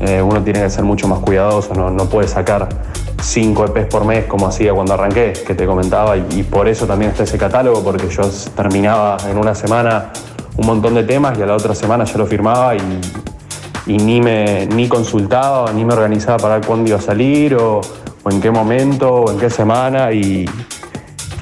eh, 0.00 0.22
uno 0.22 0.42
tiene 0.42 0.60
que 0.60 0.70
ser 0.70 0.84
mucho 0.84 1.08
más 1.08 1.18
cuidadoso, 1.20 1.74
no, 1.74 1.90
no 1.90 2.04
puede 2.04 2.28
sacar 2.28 2.68
5 3.20 3.66
EPs 3.66 3.86
por 3.86 4.04
mes 4.04 4.26
como 4.26 4.46
hacía 4.46 4.72
cuando 4.72 4.94
arranqué, 4.94 5.32
que 5.46 5.54
te 5.54 5.66
comentaba, 5.66 6.16
y, 6.16 6.26
y 6.30 6.42
por 6.42 6.68
eso 6.68 6.86
también 6.86 7.10
está 7.10 7.24
ese 7.24 7.38
catálogo, 7.38 7.82
porque 7.82 8.08
yo 8.08 8.22
terminaba 8.54 9.16
en 9.28 9.36
una 9.36 9.54
semana 9.54 10.12
un 10.56 10.66
montón 10.66 10.94
de 10.94 11.02
temas 11.02 11.38
y 11.38 11.42
a 11.42 11.46
la 11.46 11.54
otra 11.54 11.74
semana 11.74 12.04
ya 12.04 12.18
lo 12.18 12.26
firmaba 12.26 12.76
y, 12.76 12.80
y 13.86 13.96
ni 13.96 14.20
me 14.20 14.66
ni 14.66 14.88
consultaba 14.88 15.72
ni 15.72 15.84
me 15.84 15.94
organizaba 15.94 16.38
para 16.38 16.60
cuándo 16.60 16.88
iba 16.88 16.98
a 16.98 17.02
salir 17.02 17.54
o, 17.54 17.80
o, 18.22 18.30
en 18.30 18.40
qué 18.40 18.50
momento 18.50 19.10
o 19.10 19.30
en 19.32 19.38
qué 19.38 19.50
semana 19.50 20.12
y, 20.12 20.48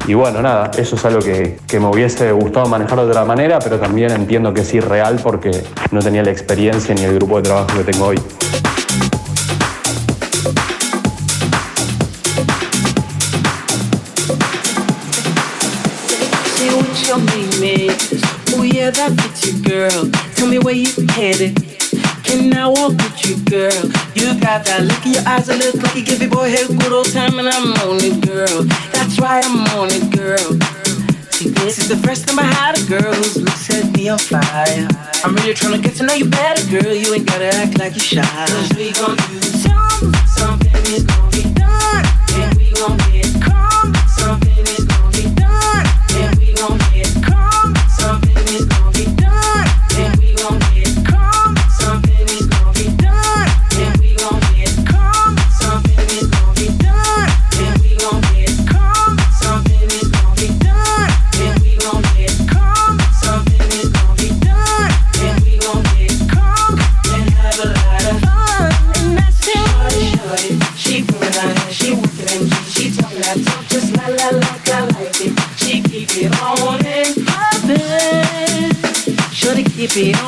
y 0.06 0.14
bueno, 0.14 0.40
nada, 0.40 0.70
eso 0.78 0.96
es 0.96 1.04
algo 1.04 1.20
que, 1.20 1.58
que, 1.66 1.78
me 1.78 1.86
hubiese 1.88 2.32
gustado 2.32 2.66
manejar 2.66 2.98
de 2.98 3.04
otra 3.04 3.24
manera, 3.24 3.58
pero 3.58 3.78
también 3.78 4.10
entiendo 4.12 4.54
que 4.54 4.62
es 4.62 4.74
irreal 4.74 5.20
porque 5.22 5.50
no 5.90 6.00
tenía 6.00 6.22
la 6.22 6.30
experiencia 6.30 6.94
ni 6.94 7.02
el 7.02 7.14
grupo 7.16 7.36
de 7.36 7.42
trabajo 7.42 7.68
que 7.76 7.84
tengo 7.84 8.06
hoy. 8.06 8.18
Can 22.28 22.52
I 22.52 22.68
walk 22.68 22.92
with 22.92 23.24
you, 23.24 23.36
girl? 23.48 23.72
You 24.12 24.38
got 24.38 24.60
that 24.68 24.84
look 24.84 25.00
in 25.06 25.16
your 25.16 25.24
eyes 25.24 25.46
that 25.46 25.56
look 25.64 25.80
like 25.80 25.96
you 25.96 26.04
give 26.04 26.20
your 26.20 26.28
boy 26.28 26.52
a 26.52 26.68
good 26.68 26.92
old 26.92 27.08
time, 27.10 27.38
and 27.40 27.48
I'm 27.48 27.72
on 27.88 28.04
it, 28.04 28.20
girl. 28.20 28.68
That's 28.92 29.18
right, 29.18 29.40
I'm 29.40 29.64
on 29.80 29.88
it, 29.88 30.12
girl. 30.12 30.60
See, 31.32 31.48
this 31.64 31.78
is 31.78 31.88
the 31.88 31.96
first 32.04 32.28
time 32.28 32.38
I 32.38 32.44
had 32.44 32.76
a 32.76 32.84
girl 32.84 33.14
whose 33.14 33.40
looks 33.40 33.64
set 33.64 33.96
me 33.96 34.10
on 34.10 34.18
fire. 34.18 34.88
I'm 35.24 35.34
really 35.36 35.54
trying 35.54 35.80
to 35.80 35.82
get 35.82 35.96
to 35.96 36.04
know 36.04 36.12
you 36.12 36.28
better, 36.28 36.60
girl. 36.68 36.92
You 36.92 37.14
ain't 37.14 37.24
gotta 37.24 37.48
act 37.48 37.78
like 37.78 37.96
you're 37.96 38.20
shy. 38.20 38.20
Cause 38.20 38.76
we 38.76 38.92
gon' 38.92 39.16
do 39.16 39.40
something, 39.64 40.12
something 40.28 40.84
is 40.92 41.08
gon' 41.08 41.32
be 41.32 41.48
done, 41.56 42.04
and 42.44 42.52
we 42.60 42.68
gon' 42.76 43.00
get 43.08 43.27
Sophie. 79.98 80.27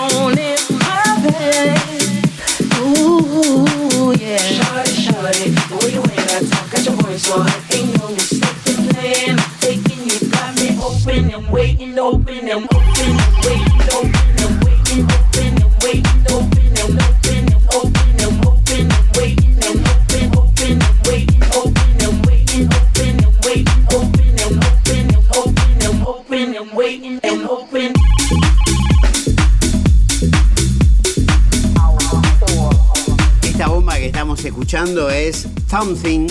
Something 35.81 36.27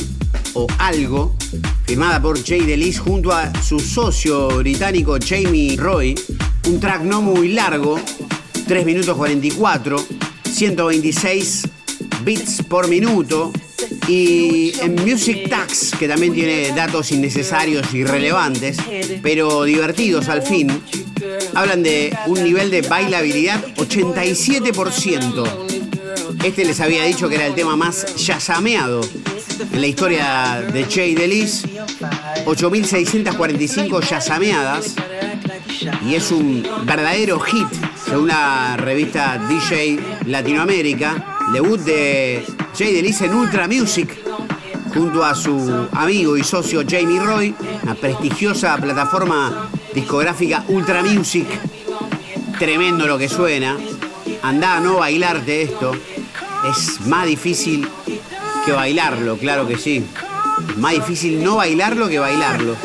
o 0.54 0.68
Algo, 0.78 1.34
firmada 1.88 2.22
por 2.22 2.38
Jay 2.46 2.62
Delis 2.62 3.00
junto 3.00 3.32
a 3.32 3.52
su 3.64 3.80
socio 3.80 4.48
británico 4.50 5.18
Jamie 5.20 5.76
Roy. 5.76 6.14
Un 6.68 6.80
track 6.80 7.02
no 7.02 7.24
muy 7.24 7.48
largo, 7.48 8.00
3 8.68 8.86
minutos 8.86 9.18
44, 9.18 10.06
126 10.52 11.64
bits 12.24 12.62
por 12.70 12.88
minuto. 12.90 13.52
Y 14.08 14.72
en 14.82 14.94
Music 15.04 15.50
Tax, 15.50 15.94
que 15.98 16.08
también 16.08 16.36
tiene 16.36 16.72
datos 16.76 17.12
innecesarios 17.12 17.92
y 17.92 18.04
relevantes, 18.04 18.78
pero 19.24 19.64
divertidos 19.64 20.30
al 20.30 20.44
fin, 20.44 20.70
hablan 21.56 21.82
de 21.82 22.16
un 22.28 22.44
nivel 22.44 22.70
de 22.70 22.84
bailabilidad 22.84 23.66
87%. 23.78 25.80
Este 26.44 26.64
les 26.64 26.80
había 26.80 27.04
dicho 27.04 27.28
que 27.28 27.36
era 27.36 27.48
el 27.48 27.56
tema 27.56 27.76
más 27.76 28.16
yazameado 28.16 29.02
en 29.60 29.82
la 29.82 29.88
historia 29.88 30.64
de 30.72 30.88
Che 30.88 31.08
y 31.08 31.16
Delis. 31.16 31.66
8.645 32.46 34.02
yazameadas. 34.02 34.96
Y 36.06 36.16
es 36.16 36.32
un 36.32 36.66
verdadero 36.86 37.40
hit, 37.40 37.68
según 38.06 38.28
la 38.28 38.78
revista 38.78 39.38
DJ 39.50 40.00
Latinoamérica. 40.26 41.38
Debut 41.54 41.80
de 41.80 42.46
Jay 42.78 42.94
Delis 42.94 43.22
en 43.22 43.34
Ultra 43.34 43.68
Music 43.68 44.18
junto 44.94 45.24
a 45.24 45.34
su 45.36 45.88
amigo 45.94 46.38
y 46.38 46.44
socio 46.44 46.84
Jamie 46.88 47.20
Roy, 47.20 47.56
una 47.84 47.96
prestigiosa 47.96 48.78
plataforma 48.78 49.70
discográfica 49.94 50.64
Ultra 50.68 51.02
Music. 51.04 51.48
Tremendo 52.58 53.08
lo 53.08 53.18
que 53.18 53.30
suena. 53.30 53.78
Andá 54.42 54.78
a 54.78 54.80
no 54.80 54.98
bailarte 54.98 55.64
esto. 55.64 55.92
Es 56.70 57.02
más 57.02 57.26
difícil 57.26 57.88
bailarlo, 58.72 59.38
claro 59.38 59.68
que 59.68 59.78
sí. 59.78 60.06
Más 60.78 60.94
difícil 60.94 61.44
no 61.44 61.56
bailarlo 61.58 62.08
que 62.10 62.20
bailarlo. 62.20 62.76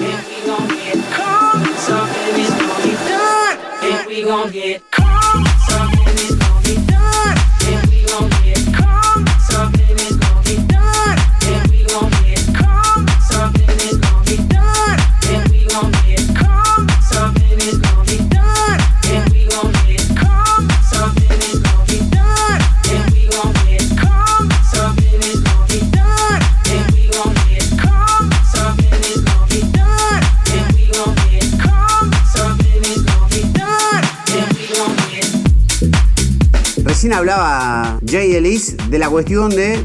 Hablaba 37.12 37.98
Jay 38.08 38.34
Ellis 38.34 38.76
de 38.88 38.98
la 38.98 39.08
cuestión 39.08 39.50
de 39.50 39.84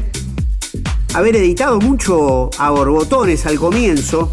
haber 1.14 1.36
editado 1.36 1.80
mucho 1.80 2.50
a 2.58 2.70
borbotones 2.70 3.44
al 3.46 3.58
comienzo, 3.58 4.30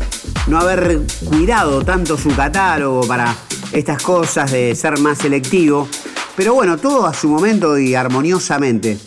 no 0.47 0.60
haber 0.60 1.02
cuidado 1.26 1.84
tanto 1.84 2.17
su 2.17 2.34
catálogo 2.36 3.06
para 3.08 3.36
estas 3.71 4.02
cosas 4.02 4.52
de 4.52 4.76
ser 4.76 5.00
más 5.00 5.17
selectivo. 5.17 5.88
Pero 6.36 6.54
bueno, 6.54 6.78
todo 6.78 7.06
a 7.06 7.13
su 7.13 7.28
momento 7.28 7.78
y 7.78 7.95
armoniosamente. 7.95 8.97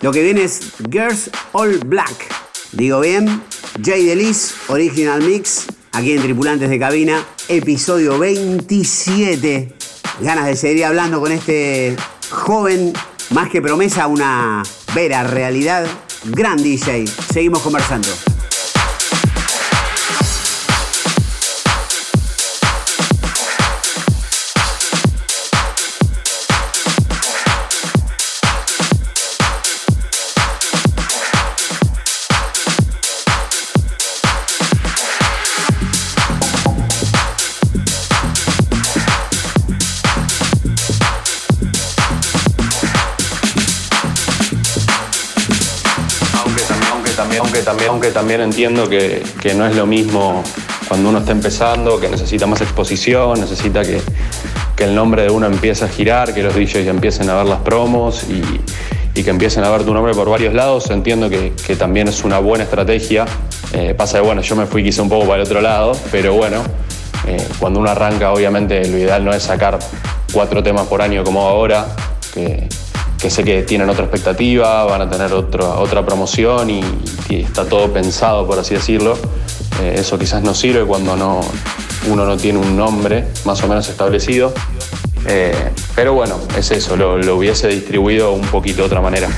Lo 0.00 0.12
que 0.12 0.22
viene 0.22 0.44
es 0.44 0.72
Girls 0.90 1.30
All 1.52 1.78
Black. 1.80 2.28
Digo 2.72 3.00
bien, 3.00 3.42
Jay 3.84 4.06
Delis, 4.06 4.54
Original 4.68 5.22
Mix, 5.22 5.66
aquí 5.92 6.12
en 6.12 6.22
Tripulantes 6.22 6.70
de 6.70 6.78
Cabina, 6.78 7.24
episodio 7.48 8.18
27. 8.18 9.74
Ganas 10.20 10.46
de 10.46 10.56
seguir 10.56 10.84
hablando 10.84 11.20
con 11.20 11.32
este 11.32 11.96
joven 12.30 12.92
más 13.30 13.48
que 13.48 13.62
promesa, 13.62 14.06
una 14.06 14.62
vera 14.94 15.24
realidad. 15.24 15.86
Gran 16.24 16.62
DJ. 16.62 17.06
Seguimos 17.06 17.62
conversando. 17.62 18.08
Aunque 47.90 48.12
también 48.12 48.40
entiendo 48.40 48.88
que, 48.88 49.22
no 49.56 49.66
es 49.66 49.74
lo 49.74 49.84
mismo 49.84 50.44
cuando 50.88 51.08
uno 51.08 51.18
está 51.18 51.32
empezando, 51.32 51.98
que 51.98 52.08
necesita 52.08 52.46
más 52.46 52.60
exposición, 52.60 53.40
necesita 53.40 53.82
que, 53.82 54.00
el 54.78 54.94
nombre 54.94 55.24
de 55.24 55.30
uno 55.30 55.46
empiece 55.46 55.84
a 55.84 55.88
girar, 55.88 56.32
que 56.32 56.42
los 56.42 56.54
DJs 56.54 56.86
empiecen 56.86 57.28
a 57.28 57.34
ver 57.34 57.44
las 57.44 57.58
promos 57.60 58.24
y, 58.24 59.22
que 59.22 59.28
empiecen 59.28 59.62
a 59.64 59.68
ver 59.68 59.84
tu 59.84 59.92
nombre 59.92 60.14
por 60.14 60.30
varios 60.30 60.54
lados. 60.54 60.88
Entiendo 60.88 61.28
que, 61.28 61.52
también 61.76 62.08
es 62.08 62.24
una 62.24 62.38
buena 62.38 62.64
estrategia. 62.64 63.26
Eh, 63.74 63.92
pasa 63.92 64.16
de, 64.16 64.24
bueno, 64.24 64.40
yo 64.40 64.56
me 64.56 64.64
fui 64.64 64.82
quizá 64.82 65.02
un 65.02 65.10
poco 65.10 65.26
para 65.26 65.36
el 65.36 65.42
otro 65.42 65.60
lado, 65.60 65.92
pero 66.10 66.32
bueno, 66.32 66.62
eh, 67.26 67.46
cuando 67.58 67.80
uno 67.80 67.90
arranca, 67.90 68.32
obviamente 68.32 68.88
lo 68.88 68.96
ideal 68.96 69.22
no 69.22 69.34
es 69.34 69.42
sacar 69.42 69.78
cuatro 70.32 70.62
temas 70.62 70.86
por 70.86 71.02
año 71.02 71.22
como 71.24 71.46
ahora, 71.46 71.86
que, 72.32 72.66
que 73.20 73.30
sé 73.30 73.44
que 73.44 73.62
tienen 73.62 73.88
otra 73.90 74.04
expectativa, 74.04 74.84
van 74.84 75.02
a 75.02 75.10
tener 75.10 75.32
otra, 75.32 75.78
otra 75.78 76.04
promoción 76.04 76.70
y, 76.70 76.80
está 77.28 77.64
todo 77.64 77.92
pensado, 77.92 78.46
por 78.46 78.58
así 78.58 78.74
decirlo. 78.74 79.16
Eh, 79.82 79.96
eso 79.98 80.18
quizás 80.18 80.42
no 80.42 80.54
sirve 80.54 80.84
cuando 80.84 81.16
no, 81.16 81.40
uno 82.08 82.24
no 82.24 82.36
tiene 82.36 82.58
un 82.58 82.76
nombre 82.76 83.26
más 83.44 83.62
o 83.62 83.68
menos 83.68 83.88
establecido. 83.88 84.52
Eh, 85.26 85.70
pero 85.94 86.14
bueno, 86.14 86.40
es 86.56 86.70
eso, 86.70 86.96
lo, 86.96 87.18
lo 87.18 87.36
hubiese 87.36 87.68
distribuido 87.68 88.32
un 88.32 88.46
poquito 88.46 88.78
de 88.78 88.86
otra 88.86 89.00
manera. 89.00 89.28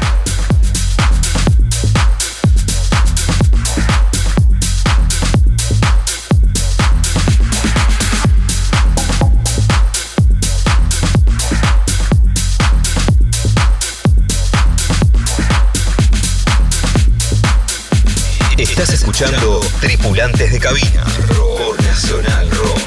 Tripulantes 19.81 20.51
de 20.51 20.59
cabina 20.59 21.05
por 21.57 21.81
Nacional 21.85 22.51
Rock. 22.51 22.82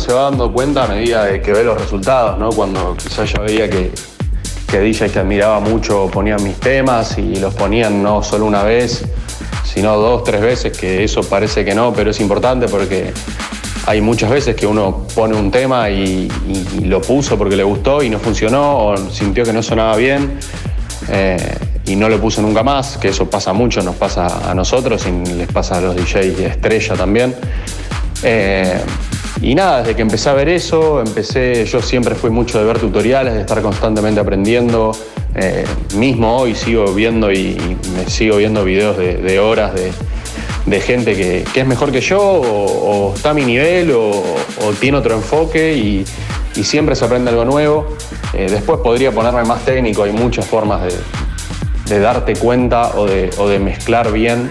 Se 0.00 0.12
va 0.12 0.22
dando 0.22 0.50
cuenta 0.52 0.84
a 0.84 0.88
medida 0.88 1.26
de 1.26 1.42
que 1.42 1.52
ve 1.52 1.62
los 1.62 1.80
resultados, 1.80 2.38
¿no? 2.38 2.50
Cuando 2.50 2.96
quizás 2.96 3.32
yo 3.32 3.42
veía 3.42 3.68
que, 3.68 3.92
que 4.66 4.80
DJs 4.80 5.12
que 5.12 5.18
admiraba 5.18 5.60
mucho 5.60 6.08
ponían 6.10 6.42
mis 6.42 6.56
temas 6.56 7.18
y 7.18 7.36
los 7.36 7.54
ponían 7.54 8.02
no 8.02 8.22
solo 8.22 8.46
una 8.46 8.62
vez, 8.62 9.04
sino 9.64 9.96
dos, 9.98 10.24
tres 10.24 10.40
veces, 10.40 10.76
que 10.76 11.04
eso 11.04 11.22
parece 11.22 11.64
que 11.64 11.74
no, 11.74 11.92
pero 11.92 12.10
es 12.10 12.20
importante 12.20 12.66
porque 12.66 13.12
hay 13.86 14.00
muchas 14.00 14.30
veces 14.30 14.56
que 14.56 14.66
uno 14.66 15.06
pone 15.14 15.36
un 15.36 15.50
tema 15.50 15.90
y, 15.90 16.28
lo 16.84 17.00
puso 17.02 17.36
porque 17.38 17.56
le 17.56 17.62
gustó 17.62 18.02
y 18.02 18.10
no 18.10 18.18
funcionó 18.18 18.78
o 18.78 18.96
sintió 19.10 19.44
que 19.44 19.52
no 19.52 19.62
sonaba 19.62 19.96
bien 19.96 20.38
eh, 21.08 21.56
y 21.86 21.94
no 21.94 22.08
lo 22.08 22.20
puso 22.20 22.42
nunca 22.42 22.62
más, 22.62 22.96
que 22.96 23.08
eso 23.08 23.28
pasa 23.28 23.52
mucho, 23.52 23.82
nos 23.82 23.96
pasa 23.96 24.50
a 24.50 24.54
nosotros 24.54 25.06
y 25.06 25.34
les 25.34 25.48
pasa 25.48 25.78
a 25.78 25.80
los 25.80 25.94
DJs 25.94 26.36
de 26.36 26.46
estrella 26.46 26.94
también. 26.94 27.34
Eh, 28.22 28.80
y 29.42 29.54
nada, 29.54 29.78
desde 29.78 29.96
que 29.96 30.02
empecé 30.02 30.28
a 30.28 30.34
ver 30.34 30.50
eso, 30.50 31.00
empecé, 31.00 31.64
yo 31.64 31.80
siempre 31.80 32.14
fui 32.14 32.28
mucho 32.28 32.58
de 32.58 32.64
ver 32.66 32.78
tutoriales, 32.78 33.34
de 33.34 33.40
estar 33.40 33.62
constantemente 33.62 34.20
aprendiendo. 34.20 34.92
Eh, 35.34 35.64
mismo 35.94 36.36
hoy 36.36 36.54
sigo 36.54 36.92
viendo 36.92 37.32
y, 37.32 37.56
me 37.94 38.10
sigo 38.10 38.36
viendo 38.36 38.64
videos 38.64 38.98
de, 38.98 39.38
horas 39.38 39.72
de, 39.74 40.80
gente 40.80 41.16
que, 41.16 41.44
es 41.54 41.66
mejor 41.66 41.90
que 41.90 42.00
yo 42.00 42.20
o, 42.20 43.14
está 43.14 43.30
a 43.30 43.34
mi 43.34 43.44
nivel 43.44 43.92
o, 43.92 44.22
tiene 44.78 44.98
otro 44.98 45.14
enfoque 45.14 45.74
y, 45.74 46.04
siempre 46.62 46.94
se 46.94 47.06
aprende 47.06 47.30
algo 47.30 47.46
nuevo. 47.46 47.96
Eh, 48.34 48.48
después 48.50 48.80
podría 48.80 49.10
ponerme 49.10 49.42
más 49.44 49.64
técnico, 49.64 50.02
hay 50.02 50.12
muchas 50.12 50.44
formas 50.44 50.82
de, 51.88 51.98
darte 51.98 52.34
cuenta 52.34 52.90
o 52.96 53.06
de, 53.06 53.58
mezclar 53.58 54.12
bien, 54.12 54.50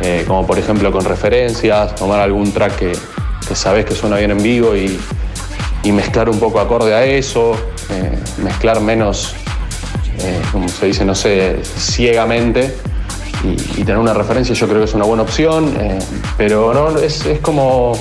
eh, 0.00 0.24
como 0.26 0.44
por 0.44 0.58
ejemplo 0.58 0.90
con 0.90 1.04
referencias, 1.04 1.94
tomar 1.94 2.18
algún 2.18 2.50
track 2.52 2.76
que, 2.76 2.92
que 3.48 3.54
sabes 3.54 3.86
que 3.86 3.94
suena 3.94 4.18
bien 4.18 4.30
en 4.30 4.42
vivo 4.42 4.76
y, 4.76 4.98
mezclar 5.90 6.28
un 6.28 6.38
poco 6.38 6.60
acorde 6.60 6.94
a 6.94 7.02
eso, 7.06 7.52
eh, 7.88 8.12
mezclar 8.44 8.78
menos, 8.82 9.32
eh, 10.18 10.38
como 10.52 10.68
se 10.68 10.84
dice, 10.84 11.02
no 11.02 11.14
sé, 11.14 11.60
ciegamente 11.62 12.74
y, 13.42 13.84
tener 13.84 13.96
una 13.96 14.12
referencia 14.12 14.54
yo 14.54 14.68
creo 14.68 14.80
que 14.80 14.84
es 14.84 14.92
una 14.92 15.06
buena 15.06 15.22
opción, 15.22 15.74
eh, 15.80 15.98
pero 16.36 16.74
no, 16.74 16.98
es, 16.98 17.24
como, 17.40 17.98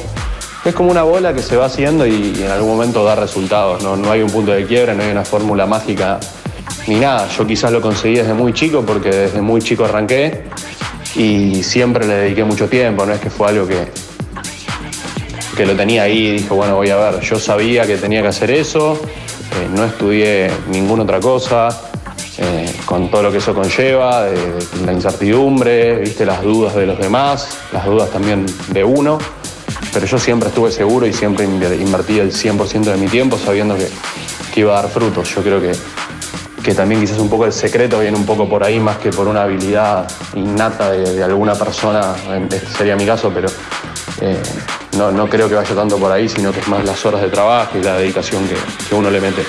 es 0.65 0.75
como 0.75 0.91
una 0.91 1.03
bola 1.03 1.33
que 1.33 1.41
se 1.41 1.55
va 1.55 1.67
haciendo 1.67 2.05
y, 2.05 2.33
en 2.43 2.51
algún 2.51 2.71
momento 2.71 3.05
da 3.05 3.15
resultados, 3.15 3.81
¿no? 3.81 3.95
no 3.95 4.11
hay 4.11 4.21
un 4.21 4.31
punto 4.31 4.51
de 4.51 4.65
quiebra, 4.65 4.93
no 4.93 5.03
hay 5.03 5.11
una 5.11 5.23
fórmula 5.23 5.65
mágica 5.65 6.19
ni 6.87 6.95
nada, 6.95 7.29
yo 7.29 7.47
quizás 7.47 7.71
lo 7.71 7.79
conseguí 7.79 8.15
desde 8.15 8.33
muy 8.33 8.51
chico 8.51 8.83
porque 8.85 9.11
desde 9.11 9.41
muy 9.41 9.61
chico 9.61 9.85
arranqué 9.85 10.43
y 11.15 11.63
siempre 11.63 12.05
le 12.05 12.15
dediqué 12.15 12.43
mucho 12.43 12.67
tiempo, 12.67 13.05
no 13.05 13.13
es 13.13 13.21
que 13.21 13.29
fue 13.29 13.47
algo 13.47 13.65
que, 13.65 13.87
que 15.57 15.65
lo 15.65 15.75
tenía 15.75 16.03
ahí 16.03 16.27
y 16.27 16.31
dije, 16.33 16.53
bueno, 16.53 16.75
voy 16.75 16.91
a 16.91 16.97
ver, 16.97 17.19
yo 17.21 17.39
sabía 17.39 17.87
que 17.87 17.97
tenía 17.97 18.21
que 18.21 18.27
hacer 18.27 18.51
eso, 18.51 18.93
eh, 18.93 19.67
no 19.75 19.85
estudié 19.85 20.51
ninguna 20.69 21.01
otra 21.01 21.19
cosa, 21.19 21.69
eh, 22.37 22.71
con 22.85 23.09
todo 23.09 23.23
lo 23.23 23.31
que 23.31 23.39
eso 23.39 23.55
conlleva, 23.55 24.27
la 24.85 24.93
incertidumbre, 24.93 25.95
viste, 25.95 26.27
las 26.27 26.43
dudas 26.43 26.75
de 26.75 26.85
los 26.85 26.99
demás, 26.99 27.57
las 27.73 27.85
dudas 27.85 28.11
también 28.11 28.45
de 28.67 28.83
uno, 28.83 29.17
pero 29.91 30.05
yo 30.05 30.19
siempre 30.19 30.49
estuve 30.49 30.71
seguro 30.71 31.07
y 31.07 31.13
siempre 31.13 31.45
invertí 31.45 32.19
el 32.19 32.31
100% 32.31 32.83
de 32.83 32.97
mi 32.97 33.07
tiempo 33.07 33.39
sabiendo 33.43 33.75
que, 33.75 33.87
iba 34.59 34.77
a 34.77 34.81
dar 34.81 34.91
frutos. 34.91 35.35
Yo 35.35 35.43
creo 35.43 35.61
que, 35.61 35.71
que 36.63 36.73
también 36.73 37.01
quizás 37.01 37.19
un 37.19 37.29
poco 37.29 37.45
el 37.45 37.53
secreto 37.53 37.99
viene 37.99 38.17
un 38.17 38.25
poco 38.25 38.49
por 38.49 38.63
ahí 38.63 38.79
más 38.79 38.97
que 38.97 39.11
por 39.11 39.27
una 39.27 39.43
habilidad 39.43 40.07
innata 40.33 40.91
de, 40.91 41.23
alguna 41.23 41.53
persona, 41.53 42.15
este 42.49 42.59
sería 42.75 42.95
mi 42.95 43.05
caso, 43.05 43.31
pero 43.31 43.49
eh, 44.21 44.41
no, 44.97 45.11
no, 45.11 45.29
creo 45.29 45.47
que 45.47 45.55
vaya 45.55 45.75
tanto 45.75 45.97
por 45.97 46.11
ahí, 46.11 46.27
sino 46.27 46.51
que 46.51 46.59
es 46.59 46.67
más 46.67 46.83
las 46.83 47.05
horas 47.05 47.21
de 47.21 47.29
trabajo 47.29 47.77
y 47.77 47.83
la 47.83 47.97
dedicación 47.97 48.47
que, 48.47 48.55
que 48.87 48.95
uno 48.95 49.09
le 49.09 49.21
mete. 49.21 49.45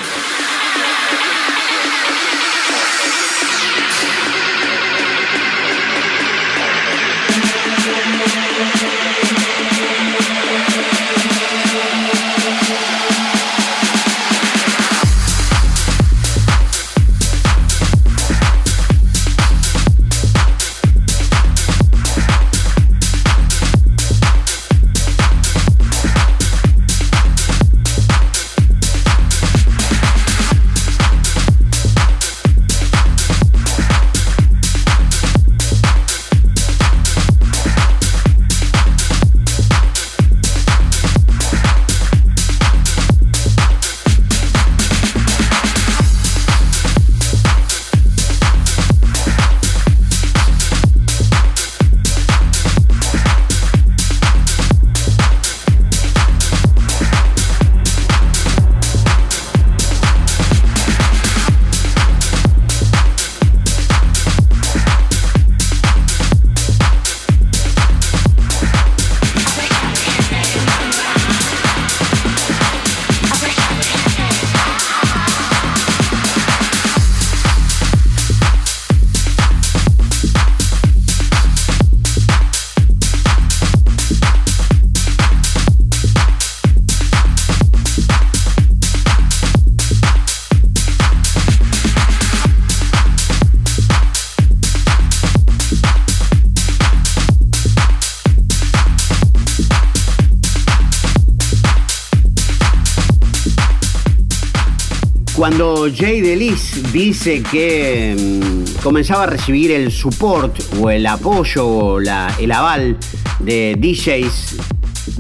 Jay 105.95 106.21
Delis 106.21 106.93
dice 106.93 107.43
que 107.43 108.15
mm, 108.17 108.83
comenzaba 108.83 109.25
a 109.25 109.27
recibir 109.27 109.71
el 109.71 109.91
support 109.91 110.57
o 110.81 110.91
el 110.91 111.07
apoyo 111.07 111.67
o 111.67 112.01
el 112.01 112.53
aval 112.53 112.97
de 113.41 113.77
DJs 113.79 114.57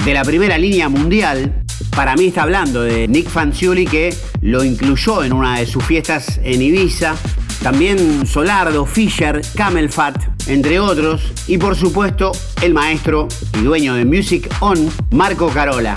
de 0.05 0.15
la 0.15 0.23
primera 0.25 0.59
línea 0.59 0.89
mundial, 0.89 1.65
para 1.95 2.15
mí 2.17 2.27
está 2.27 2.43
hablando 2.43 2.83
de 2.83 3.09
Nick 3.09 3.29
Fanciulli 3.29 3.87
que 3.87 4.15
lo 4.41 4.65
incluyó 4.65 5.25
en 5.25 5.33
una 5.33 5.59
de 5.59 5.67
sus 5.67 5.85
fiestas 5.85 6.41
en 6.43 6.63
Ibiza, 6.63 7.17
también 7.63 8.27
Solardo, 8.27 8.87
Fisher, 8.87 9.41
Camel 9.55 9.91
Fat, 9.91 10.17
entre 10.47 10.79
otros, 10.81 11.23
y 11.47 11.59
por 11.59 11.77
supuesto 11.77 12.33
el 12.63 12.75
maestro 12.75 13.29
y 13.59 13.63
dueño 13.63 13.95
de 13.95 14.05
Music 14.05 14.49
On, 14.61 14.89
Marco 15.11 15.49
Carola. 15.49 15.95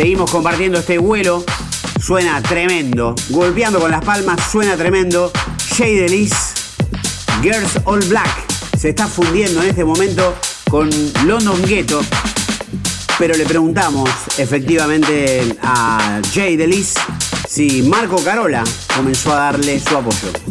Seguimos 0.00 0.30
compartiendo 0.30 0.78
este 0.78 0.96
vuelo. 0.96 1.44
Suena 2.02 2.40
tremendo. 2.40 3.14
Golpeando 3.28 3.78
con 3.78 3.90
las 3.90 4.02
palmas, 4.02 4.40
suena 4.50 4.74
tremendo. 4.74 5.30
Jay 5.76 5.94
Delis, 5.94 6.32
Girls 7.42 7.78
All 7.84 8.02
Black. 8.06 8.30
Se 8.78 8.88
está 8.88 9.06
fundiendo 9.06 9.62
en 9.62 9.68
este 9.68 9.84
momento 9.84 10.34
con 10.70 10.88
London 11.26 11.60
Ghetto. 11.66 12.00
Pero 13.18 13.36
le 13.36 13.44
preguntamos 13.44 14.08
efectivamente 14.38 15.54
a 15.62 16.22
Jay 16.32 16.56
Delis 16.56 16.94
si 17.46 17.82
Marco 17.82 18.24
Carola 18.24 18.64
comenzó 18.96 19.34
a 19.34 19.36
darle 19.36 19.78
su 19.80 19.98
apoyo. 19.98 20.49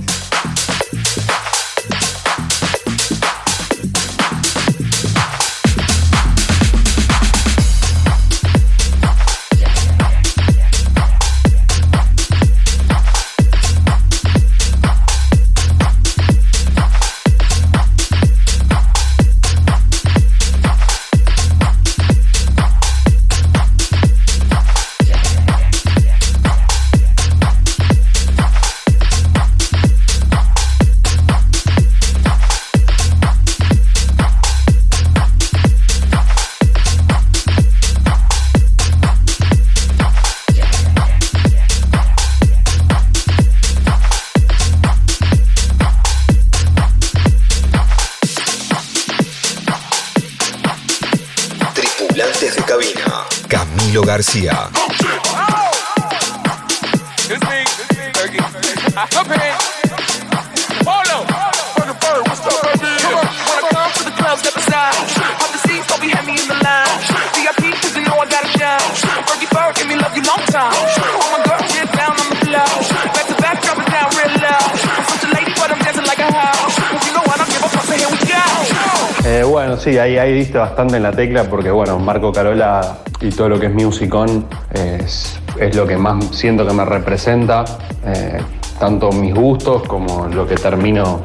Eh, 79.25 79.43
bueno, 79.43 79.77
sí, 79.77 79.97
ahí, 79.97 80.17
ahí 80.17 80.33
diste 80.33 80.57
bastante 80.57 80.97
en 80.97 81.03
la 81.03 81.11
tecla 81.11 81.43
porque, 81.45 81.71
bueno, 81.71 81.99
Marco 81.99 82.33
Carola 82.33 82.97
y 83.21 83.29
todo 83.29 83.49
lo 83.49 83.59
que 83.59 83.67
es 83.67 83.73
Musicon 83.73 84.45
es, 84.71 85.39
es 85.59 85.75
lo 85.75 85.85
que 85.85 85.97
más 85.97 86.23
siento 86.31 86.65
que 86.65 86.73
me 86.73 86.85
representa, 86.85 87.65
eh, 88.05 88.39
tanto 88.79 89.11
mis 89.11 89.33
gustos 89.33 89.83
como 89.83 90.27
lo 90.27 90.47
que 90.47 90.55
termino 90.55 91.21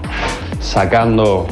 sacando 0.61 1.47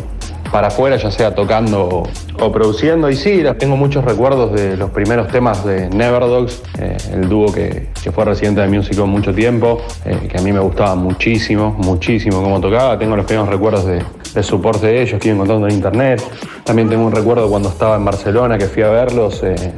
para 0.50 0.68
afuera, 0.68 0.96
ya 0.96 1.10
sea 1.10 1.34
tocando 1.34 2.02
o, 2.40 2.52
produciendo. 2.52 3.08
Y 3.08 3.16
sí, 3.16 3.42
tengo 3.58 3.76
muchos 3.76 4.04
recuerdos 4.04 4.52
de 4.52 4.76
los 4.76 4.90
primeros 4.90 5.28
temas 5.28 5.64
de 5.64 5.88
Neverdogs, 5.88 6.62
eh, 6.78 6.96
el 7.12 7.28
dúo 7.28 7.52
que, 7.52 7.88
fue 8.12 8.24
residente 8.24 8.60
de 8.60 8.68
Musicon 8.68 9.08
mucho 9.08 9.32
tiempo, 9.32 9.80
que 10.04 10.36
a 10.36 10.42
mí 10.42 10.52
me 10.52 10.60
gustaba 10.60 10.94
muchísimo, 10.94 11.70
muchísimo 11.78 12.42
cómo 12.42 12.60
tocaba. 12.60 12.98
Tengo 12.98 13.16
los 13.16 13.24
primeros 13.24 13.48
recuerdos 13.48 13.86
de, 13.86 14.02
de 14.34 14.42
soporte 14.42 14.86
de 14.86 15.02
ellos 15.02 15.20
que 15.20 15.30
encontrando 15.30 15.66
en 15.68 15.74
internet. 15.74 16.22
También 16.64 16.88
tengo 16.88 17.04
un 17.04 17.12
recuerdo 17.12 17.48
cuando 17.48 17.68
estaba 17.68 17.96
en 17.96 18.04
Barcelona 18.04 18.58
que 18.58 18.66
fui 18.66 18.82
a 18.82 18.88
verlos. 18.88 19.42
Eh, 19.42 19.72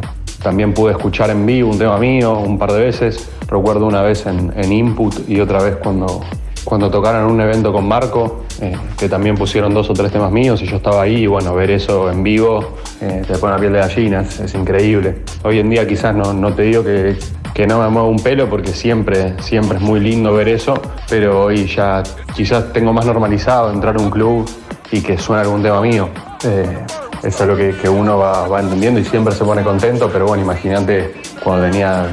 también 0.44 0.74
pude 0.74 0.92
escuchar 0.92 1.30
en 1.30 1.44
vivo 1.46 1.70
un 1.70 1.78
tema 1.78 1.98
mío 1.98 2.38
un 2.38 2.58
par 2.58 2.70
de 2.70 2.80
veces. 2.80 3.30
Recuerdo 3.48 3.86
una 3.86 4.02
vez 4.02 4.26
en, 4.26 4.72
Input 4.72 5.28
y 5.28 5.40
otra 5.40 5.62
vez 5.62 5.76
cuando, 5.76 6.20
cuando 6.64 6.90
tocaron 6.90 7.32
un 7.32 7.40
evento 7.40 7.72
con 7.72 7.88
Marco, 7.88 8.44
eh, 8.60 8.76
que 8.98 9.08
también 9.08 9.36
pusieron 9.36 9.72
dos 9.72 9.88
o 9.90 9.94
tres 9.94 10.12
temas 10.12 10.30
míos 10.30 10.60
y 10.62 10.66
yo 10.66 10.76
estaba 10.76 11.02
ahí 11.02 11.22
y 11.22 11.26
bueno, 11.26 11.54
ver 11.54 11.70
eso 11.70 12.10
en 12.10 12.22
vivo 12.22 12.74
eh, 13.00 13.22
te 13.26 13.38
pone 13.38 13.54
la 13.54 13.58
piel 13.58 13.72
de 13.72 13.78
gallina, 13.78 14.20
es, 14.20 14.54
increíble. 14.54 15.22
Hoy 15.42 15.58
en 15.58 15.70
día 15.70 15.88
quizás 15.88 16.14
no, 16.14 16.34
no 16.34 16.52
te 16.52 16.62
digo 16.62 16.84
que, 16.84 17.16
que 17.54 17.66
no 17.66 17.80
me 17.80 17.88
muevo 17.88 18.08
un 18.08 18.20
pelo 18.20 18.48
porque 18.50 18.72
siempre, 18.72 19.40
siempre 19.40 19.78
es 19.78 19.82
muy 19.82 20.00
lindo 20.00 20.34
ver 20.34 20.48
eso, 20.48 20.74
pero 21.08 21.44
hoy 21.44 21.66
ya 21.66 22.02
quizás 22.36 22.70
tengo 22.72 22.92
más 22.92 23.06
normalizado 23.06 23.72
entrar 23.72 23.96
a 23.96 24.02
un 24.02 24.10
club 24.10 24.48
y 24.92 25.00
que 25.00 25.16
suene 25.16 25.42
algún 25.42 25.62
tema 25.62 25.80
mío. 25.80 26.10
Eh, 26.44 26.84
eso 27.24 27.44
es 27.44 27.48
lo 27.48 27.56
que, 27.56 27.88
uno 27.88 28.18
va, 28.18 28.60
entendiendo 28.60 29.00
y 29.00 29.04
siempre 29.04 29.34
se 29.34 29.44
pone 29.44 29.62
contento, 29.62 30.10
pero 30.12 30.26
bueno, 30.26 30.42
imagínate 30.42 31.14
cuando 31.42 31.66
tenía 31.66 32.06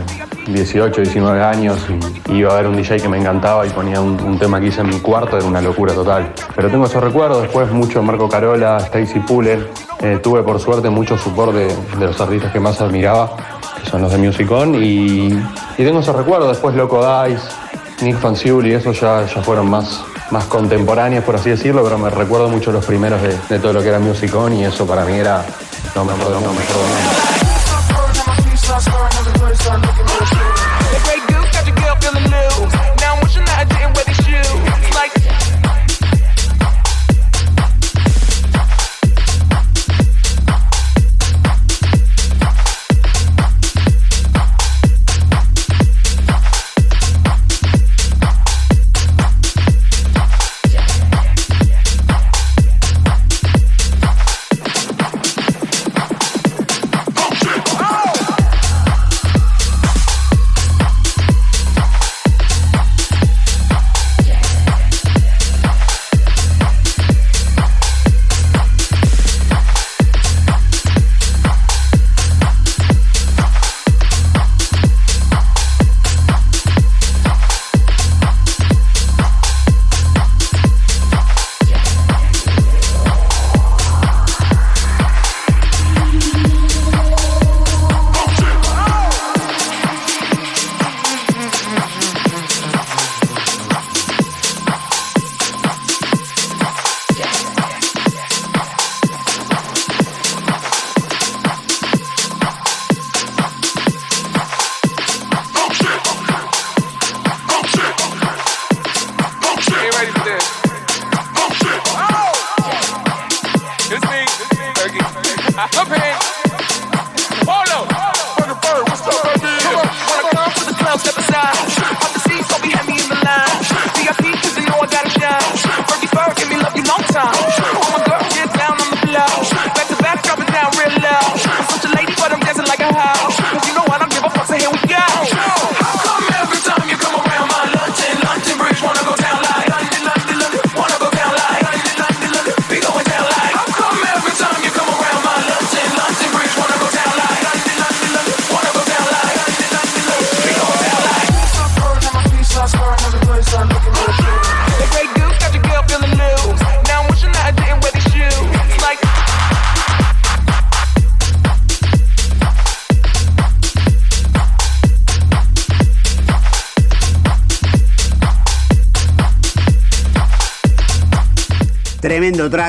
18, 0.47 1.01
19 1.01 1.43
años 1.43 1.85
y 2.29 2.35
iba 2.35 2.53
a 2.53 2.55
ver 2.55 2.67
un 2.67 2.77
DJ 2.77 2.97
que 2.97 3.09
me 3.09 3.17
encantaba 3.17 3.67
y 3.67 3.69
ponía 3.71 3.99
un, 3.99 4.39
tema 4.39 4.61
que 4.61 4.67
hice 4.67 4.81
en 4.81 4.87
mi 4.87 4.99
cuarto, 4.99 5.37
era 5.37 5.45
una 5.45 5.61
locura 5.61 5.93
total. 5.93 6.31
Pero 6.55 6.69
tengo 6.69 6.85
esos 6.85 7.03
recuerdos, 7.03 7.41
después 7.41 7.69
mucho 7.71 8.01
Marco 8.01 8.29
Carola, 8.29 8.77
Stacy 8.77 9.19
Puller, 9.19 9.69
eh, 9.99 10.19
tuve 10.23 10.43
por 10.43 10.59
suerte 10.59 10.89
mucho 10.89 11.17
support 11.17 11.53
de, 11.53 11.75
los 11.99 12.19
artistas 12.21 12.51
que 12.51 12.59
más 12.59 12.79
admiraba 12.79 13.35
son 13.83 14.03
los 14.03 14.11
de 14.11 14.17
Musicon, 14.17 14.75
y, 14.75 15.27
y 15.27 15.83
tengo 15.83 15.99
esos 15.99 16.15
recuerdos. 16.15 16.49
Después 16.49 16.73
Loco 16.75 17.05
Dice, 17.25 17.43
Nick 18.01 18.17
Fanciuli, 18.17 18.73
esos 18.73 18.99
ya, 19.01 19.25
ya 19.25 19.41
fueron 19.41 19.69
más, 19.69 20.05
más 20.31 20.45
contemporáneos, 20.45 21.23
por 21.23 21.35
así 21.35 21.49
decirlo, 21.49 21.83
pero 21.83 21.97
me 21.97 22.09
recuerdo 22.09 22.49
mucho 22.49 22.71
los 22.71 22.85
primeros 22.85 23.21
de, 23.21 23.59
todo 23.59 23.73
lo 23.73 23.81
que 23.81 23.89
era 23.89 23.99
Musicon 23.99 24.53
y 24.53 24.65
eso 24.65 24.85
para 24.85 25.05
mí 25.05 25.13
era. 25.13 25.45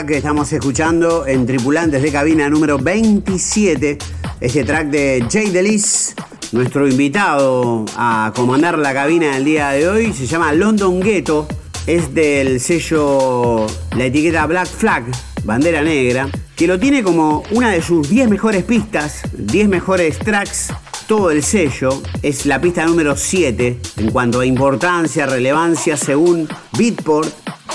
Que 0.06 0.16
estamos 0.16 0.52
escuchando 0.52 1.26
en 1.26 1.46
Tripulantes 1.46 2.02
de 2.02 2.10
Cabina 2.10 2.48
número 2.48 2.78
27. 2.78 3.98
Este 4.40 4.64
track 4.64 4.88
de 4.88 5.24
Jay 5.30 5.50
Delis, 5.50 6.14
nuestro 6.50 6.88
invitado 6.88 7.84
a 7.96 8.32
comandar 8.34 8.78
la 8.78 8.92
cabina 8.94 9.34
del 9.34 9.44
día 9.44 9.70
de 9.70 9.88
hoy, 9.88 10.12
se 10.12 10.26
llama 10.26 10.52
London 10.54 10.98
Ghetto. 10.98 11.46
Es 11.86 12.12
del 12.12 12.58
sello, 12.58 13.66
la 13.96 14.06
etiqueta 14.06 14.46
Black 14.46 14.66
Flag, 14.66 15.04
bandera 15.44 15.82
negra, 15.82 16.28
que 16.56 16.66
lo 16.66 16.80
tiene 16.80 17.02
como 17.02 17.44
una 17.52 17.70
de 17.70 17.82
sus 17.82 18.08
10 18.08 18.28
mejores 18.28 18.64
pistas, 18.64 19.22
10 19.32 19.68
mejores 19.68 20.18
tracks 20.18 20.72
todo 21.06 21.30
el 21.30 21.44
sello. 21.44 22.02
Es 22.22 22.46
la 22.46 22.60
pista 22.60 22.84
número 22.86 23.16
7 23.16 23.78
en 23.98 24.10
cuanto 24.10 24.40
a 24.40 24.46
importancia, 24.46 25.26
relevancia 25.26 25.96
según 25.96 26.48
Beatport 26.76 27.32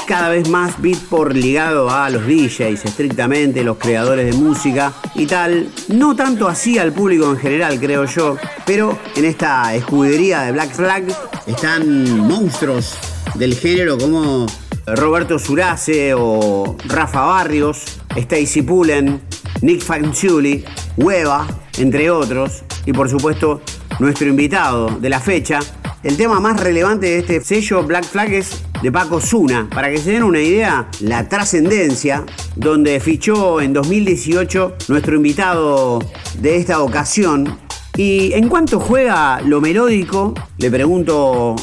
cada 0.07 0.29
vez 0.29 0.47
más 0.49 0.81
Beatport 0.81 1.35
ligado 1.35 1.89
a 1.91 2.09
los 2.09 2.25
DJs, 2.25 2.85
estrictamente 2.85 3.63
los 3.63 3.77
creadores 3.77 4.25
de 4.25 4.41
música 4.41 4.93
y 5.15 5.25
tal. 5.25 5.69
No 5.89 6.15
tanto 6.15 6.47
así 6.47 6.79
al 6.79 6.93
público 6.93 7.29
en 7.29 7.37
general, 7.37 7.77
creo 7.77 8.05
yo, 8.05 8.37
pero 8.65 8.97
en 9.15 9.25
esta 9.25 9.75
escudería 9.75 10.43
de 10.43 10.53
Black 10.53 10.73
Flag 10.73 11.03
están 11.45 12.19
monstruos 12.21 12.97
del 13.35 13.53
género 13.55 13.97
como 13.97 14.47
Roberto 14.87 15.37
Surace 15.37 16.13
o 16.15 16.77
Rafa 16.85 17.21
Barrios, 17.23 17.99
Stacy 18.15 18.61
Pullen, 18.61 19.21
Nick 19.61 19.81
Fanciulli, 19.81 20.63
Hueva, 20.95 21.45
entre 21.77 22.09
otros, 22.09 22.63
y 22.85 22.93
por 22.93 23.09
supuesto 23.09 23.61
nuestro 23.99 24.27
invitado 24.27 24.87
de 24.87 25.09
la 25.09 25.19
fecha. 25.19 25.59
El 26.01 26.15
tema 26.15 26.39
más 26.39 26.61
relevante 26.61 27.07
de 27.07 27.19
este 27.19 27.41
sello 27.41 27.83
Black 27.83 28.05
Flag 28.05 28.31
es 28.31 28.63
de 28.82 28.91
Paco 28.91 29.19
Zuna. 29.19 29.67
Para 29.69 29.89
que 29.89 29.97
se 29.97 30.11
den 30.11 30.23
una 30.23 30.39
idea, 30.39 30.89
la 31.01 31.28
trascendencia, 31.30 32.25
donde 32.55 32.99
fichó 32.99 33.61
en 33.61 33.73
2018 33.73 34.75
nuestro 34.88 35.15
invitado 35.15 35.99
de 36.39 36.57
esta 36.57 36.82
ocasión. 36.82 37.57
Y 37.95 38.34
en 38.34 38.47
cuanto 38.49 38.80
juega 38.80 39.41
lo 39.41 39.59
melódico, 39.61 40.34
le 40.57 40.69
pregunto 40.69 41.55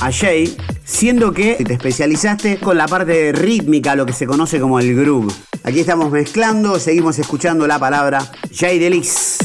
a 0.00 0.12
Jay, 0.12 0.56
siendo 0.84 1.32
que 1.32 1.54
te 1.54 1.74
especializaste 1.74 2.58
con 2.58 2.76
la 2.76 2.86
parte 2.86 3.32
rítmica, 3.32 3.96
lo 3.96 4.06
que 4.06 4.12
se 4.12 4.26
conoce 4.26 4.60
como 4.60 4.78
el 4.78 4.94
groove. 4.94 5.32
Aquí 5.64 5.80
estamos 5.80 6.10
mezclando, 6.10 6.78
seguimos 6.78 7.18
escuchando 7.18 7.66
la 7.66 7.78
palabra 7.78 8.20
Jay 8.54 8.78
Delis. 8.78 9.38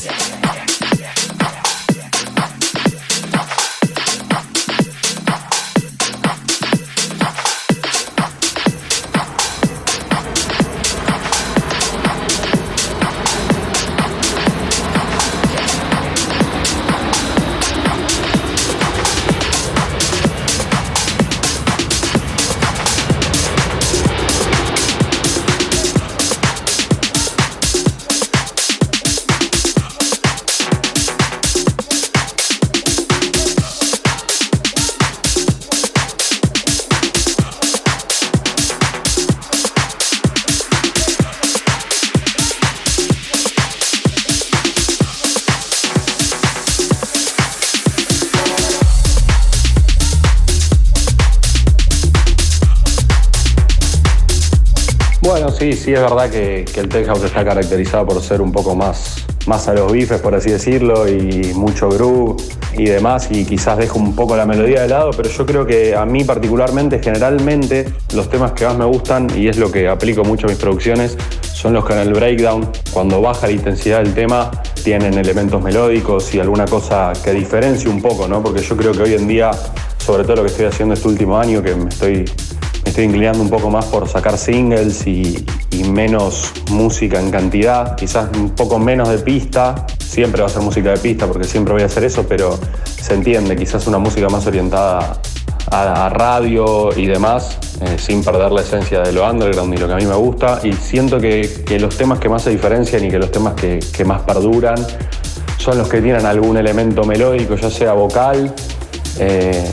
Sí, 55.64 55.74
sí, 55.74 55.94
es 55.94 56.02
verdad 56.02 56.30
que, 56.30 56.66
el 56.76 56.90
tech 56.90 57.06
house 57.06 57.24
está 57.24 57.46
caracterizado 57.46 58.06
por 58.06 58.22
ser 58.22 58.42
un 58.42 58.52
poco 58.52 58.76
más, 58.76 59.26
más 59.48 59.68
a 59.70 59.74
los 59.74 59.92
bifes, 59.92 60.20
por 60.20 60.36
así 60.36 60.50
decirlo, 60.50 61.08
y 61.08 61.54
mucho 61.54 61.88
groove 61.88 62.36
y 62.74 62.86
demás, 62.86 63.30
y 63.32 63.46
quizás 63.46 63.78
dejo 63.78 63.98
un 63.98 64.14
poco 64.14 64.36
la 64.36 64.46
melodía 64.46 64.82
de 64.82 64.90
lado, 64.90 65.12
pero 65.16 65.30
yo 65.30 65.46
creo 65.46 65.66
que 65.66 65.96
a 65.96 66.06
mí 66.06 66.26
particularmente, 66.26 67.00
generalmente, 67.02 67.86
los 68.14 68.30
temas 68.30 68.52
que 68.52 68.66
más 68.66 68.78
me 68.78 68.84
gustan, 68.84 69.28
y 69.38 69.48
es 69.48 69.58
lo 69.58 69.72
que 69.72 69.88
aplico 69.88 70.26
mucho 70.26 70.48
a 70.48 70.50
mis 70.50 70.60
producciones, 70.60 71.18
son 71.54 71.72
los 71.74 71.86
que 71.86 71.94
en 71.94 72.00
el 72.00 72.14
breakdown, 72.14 72.70
cuando 72.92 73.22
baja 73.22 73.48
la 73.48 73.54
intensidad 73.54 74.04
del 74.04 74.14
tema, 74.14 74.52
tienen 74.84 75.14
elementos 75.18 75.62
melódicos 75.62 76.36
y 76.36 76.40
alguna 76.42 76.66
cosa 76.66 77.14
que 77.24 77.32
diferencie 77.32 77.90
un 77.90 78.02
poco, 78.02 78.28
¿no? 78.28 78.44
Porque 78.44 78.62
yo 78.62 78.76
creo 78.76 78.92
que 78.92 79.04
hoy 79.04 79.14
en 79.14 79.28
día, 79.30 79.52
sobre 79.98 80.24
todo 80.24 80.38
lo 80.38 80.42
que 80.42 80.50
estoy 80.50 80.66
haciendo 80.66 80.94
este 80.94 81.08
último 81.08 81.38
año, 81.38 81.64
que 81.64 81.74
me 81.74 81.88
estoy 81.88 82.26
estoy 82.94 83.06
inclinando 83.06 83.42
un 83.42 83.50
poco 83.50 83.72
más 83.72 83.86
por 83.86 84.08
sacar 84.08 84.38
singles 84.38 85.08
y, 85.08 85.44
menos 85.92 86.52
música 86.70 87.20
en 87.20 87.32
cantidad, 87.32 87.96
quizás 87.96 88.30
un 88.38 88.52
poco 88.52 88.80
menos 88.80 89.10
de 89.10 89.18
pista, 89.18 89.86
siempre 90.00 90.42
va 90.42 90.48
a 90.48 90.50
ser 90.50 90.62
música 90.62 90.92
de 90.92 90.98
pista 90.98 91.28
porque 91.28 91.44
siempre 91.44 91.74
voy 91.74 91.82
a 91.82 91.88
hacer 91.88 92.04
eso, 92.04 92.26
pero 92.28 92.58
se 93.02 93.16
entiende, 93.16 93.56
quizás 93.56 93.86
una 93.88 93.98
música 93.98 94.30
más 94.30 94.46
orientada 94.48 95.20
a, 95.72 96.10
radio 96.10 96.90
y 96.96 97.08
demás, 97.08 97.58
eh, 97.82 97.98
sin 97.98 98.24
perder 98.24 98.52
la 98.52 98.62
esencia 98.62 99.02
de 99.02 99.12
lo 99.12 99.30
underground 99.30 99.74
y 99.74 99.78
lo 99.78 99.88
que 99.88 99.94
a 99.94 99.98
mí 99.98 100.06
me 100.06 100.16
gusta, 100.16 100.62
y 100.64 100.74
siento 100.74 101.20
que, 101.20 101.50
los 101.80 101.98
temas 101.98 102.20
que 102.20 102.30
más 102.30 102.44
se 102.44 102.52
diferencian 102.52 103.04
y 103.04 103.10
que 103.10 103.18
los 103.18 103.32
temas 103.32 103.56
que, 103.56 104.06
más 104.06 104.22
perduran 104.22 104.78
son 105.58 105.80
los 105.80 105.90
que 105.90 106.00
tienen 106.00 106.26
algún 106.26 106.58
elemento 106.58 107.04
melódico, 107.04 107.56
ya 107.56 107.72
sea 107.72 107.94
vocal, 107.94 108.54
eh, 109.20 109.66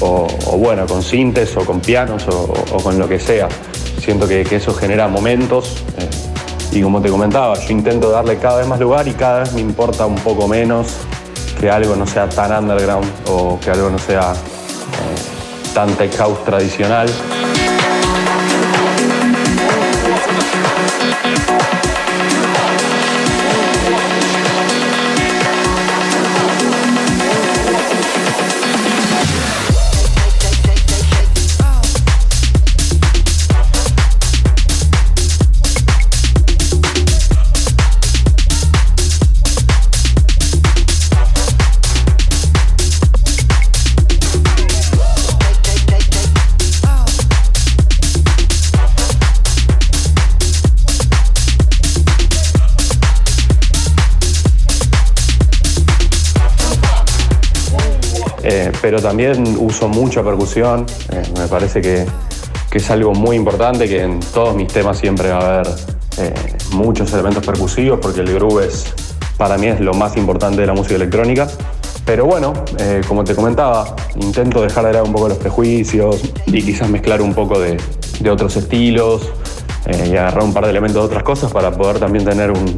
o, 0.00 0.26
bueno, 0.58 0.86
con 0.86 1.02
sintes 1.02 1.56
o 1.56 1.64
con 1.64 1.80
pianos 1.80 2.26
o, 2.28 2.76
con 2.82 2.98
lo 2.98 3.08
que 3.08 3.18
sea. 3.18 3.48
Siento 4.00 4.26
que, 4.26 4.42
eso 4.42 4.74
genera 4.74 5.08
momentos 5.08 5.82
eh, 5.98 6.08
y 6.72 6.82
como 6.82 7.00
te 7.00 7.08
comentaba, 7.08 7.58
yo 7.58 7.72
intento 7.72 8.10
darle 8.10 8.38
cada 8.38 8.58
vez 8.58 8.66
más 8.66 8.80
lugar 8.80 9.06
y 9.08 9.12
cada 9.12 9.40
vez 9.40 9.52
me 9.52 9.60
importa 9.60 10.06
un 10.06 10.16
poco 10.16 10.48
menos 10.48 10.96
que 11.60 11.70
algo 11.70 11.96
no 11.96 12.06
sea 12.06 12.28
tan 12.28 12.52
underground 12.52 13.06
o 13.26 13.58
que 13.60 13.70
algo 13.70 13.90
no 13.90 13.98
sea 13.98 14.32
eh, 14.32 15.74
tan 15.74 15.92
tech 15.94 16.16
house 16.16 16.44
tradicional. 16.44 17.08
Pero 58.80 59.00
también 59.00 59.56
uso 59.58 59.88
mucha 59.88 60.22
percusión. 60.22 60.86
Eh, 61.12 61.22
me 61.38 61.48
parece 61.48 61.80
que, 61.80 62.06
es 62.72 62.90
algo 62.90 63.12
muy 63.12 63.34
importante, 63.34 63.88
que 63.88 64.02
en 64.02 64.20
todos 64.20 64.54
mis 64.54 64.68
temas 64.68 64.98
siempre 64.98 65.30
va 65.30 65.38
a 65.38 65.54
haber 65.58 65.68
eh, 66.18 66.32
muchos 66.70 67.12
elementos 67.12 67.44
percusivos, 67.44 67.98
porque 68.00 68.20
el 68.20 68.32
groove 68.32 68.66
es, 68.66 68.94
para 69.36 69.58
mí 69.58 69.66
es 69.66 69.80
lo 69.80 69.94
más 69.94 70.16
importante 70.16 70.60
de 70.60 70.66
la 70.66 70.74
música 70.74 70.94
electrónica. 70.94 71.48
Pero 72.04 72.24
bueno, 72.24 72.52
eh, 72.78 73.00
como 73.06 73.24
te 73.24 73.34
comentaba, 73.34 73.96
intento 74.16 74.62
dejar 74.62 74.86
de 74.86 74.92
lado 74.92 75.04
un 75.06 75.12
poco 75.12 75.28
los 75.28 75.38
prejuicios 75.38 76.22
y 76.46 76.62
quizás 76.62 76.88
mezclar 76.88 77.20
un 77.20 77.34
poco 77.34 77.58
de, 77.58 77.76
otros 78.30 78.56
estilos 78.56 79.30
y 79.86 80.16
agarrar 80.16 80.42
un 80.42 80.52
par 80.52 80.64
de 80.64 80.70
elementos 80.70 81.02
de 81.02 81.06
otras 81.06 81.22
cosas 81.22 81.52
para 81.52 81.70
poder 81.70 81.98
también 81.98 82.24
tener 82.24 82.50
un, 82.50 82.76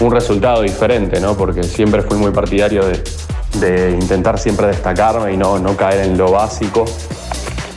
un 0.00 0.10
resultado 0.10 0.62
diferente, 0.62 1.20
¿no? 1.20 1.36
Porque 1.36 1.62
siempre 1.62 2.02
fui 2.02 2.16
muy 2.16 2.32
partidario 2.32 2.84
de, 2.86 3.02
de 3.60 3.90
intentar 3.92 4.38
siempre 4.38 4.68
destacarme 4.68 5.32
y 5.32 5.36
no, 5.36 5.58
no 5.58 5.76
caer 5.76 6.06
en 6.06 6.18
lo 6.18 6.30
básico 6.30 6.84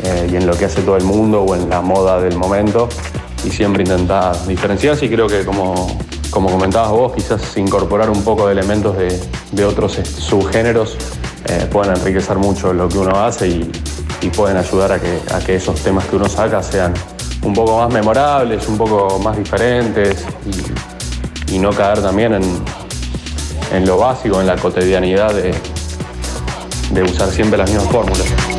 eh, 0.04 0.30
y 0.32 0.36
en 0.36 0.48
lo 0.48 0.56
que 0.56 0.66
hace 0.66 0.82
todo 0.82 0.98
el 0.98 1.04
mundo 1.04 1.42
o 1.42 1.56
en 1.56 1.70
la 1.70 1.82
moda 1.82 2.20
del 2.22 2.38
momento 2.38 2.90
y 3.46 3.50
siempre 3.50 3.84
intentar 3.84 4.36
diferenciarse 4.46 5.06
y 5.06 5.10
creo 5.10 5.28
que 5.28 5.46
como, 5.46 5.98
como 6.30 6.50
comentabas 6.50 6.92
vos, 6.92 7.14
quizás 7.14 7.56
incorporar 7.58 8.10
un 8.10 8.24
poco 8.24 8.48
de 8.48 8.54
elementos 8.54 8.96
de, 8.98 9.66
otros 9.66 9.94
subgéneros 9.94 10.98
eh, 11.46 11.68
pueden 11.72 11.96
enriquecer 11.96 12.38
mucho 12.38 12.74
lo 12.74 12.90
que 12.90 12.98
uno 12.98 13.20
hace 13.20 13.48
y, 13.48 13.72
pueden 14.36 14.58
ayudar 14.58 14.92
a 14.92 15.00
que, 15.00 15.22
a 15.34 15.40
que 15.40 15.56
esos 15.56 15.82
temas 15.82 16.04
que 16.08 16.18
uno 16.18 16.28
saca 16.28 16.62
sean 16.62 16.94
un 17.44 17.54
poco 17.54 17.78
más 17.78 17.94
memorables, 17.94 18.68
un 18.68 18.78
poco 18.78 19.20
más 19.20 19.38
diferentes 19.38 20.26
y 21.50 21.58
no 21.58 21.70
caer 21.70 22.02
también 22.02 22.34
en, 22.34 22.44
en 23.72 23.86
lo 23.86 23.98
básico, 23.98 24.40
en 24.40 24.48
la 24.48 24.56
cotidianidad 24.56 25.34
de, 25.34 27.04
usar 27.04 27.30
siempre 27.30 27.58
las 27.58 27.70
mismas 27.70 27.90
fórmulas. 27.92 28.57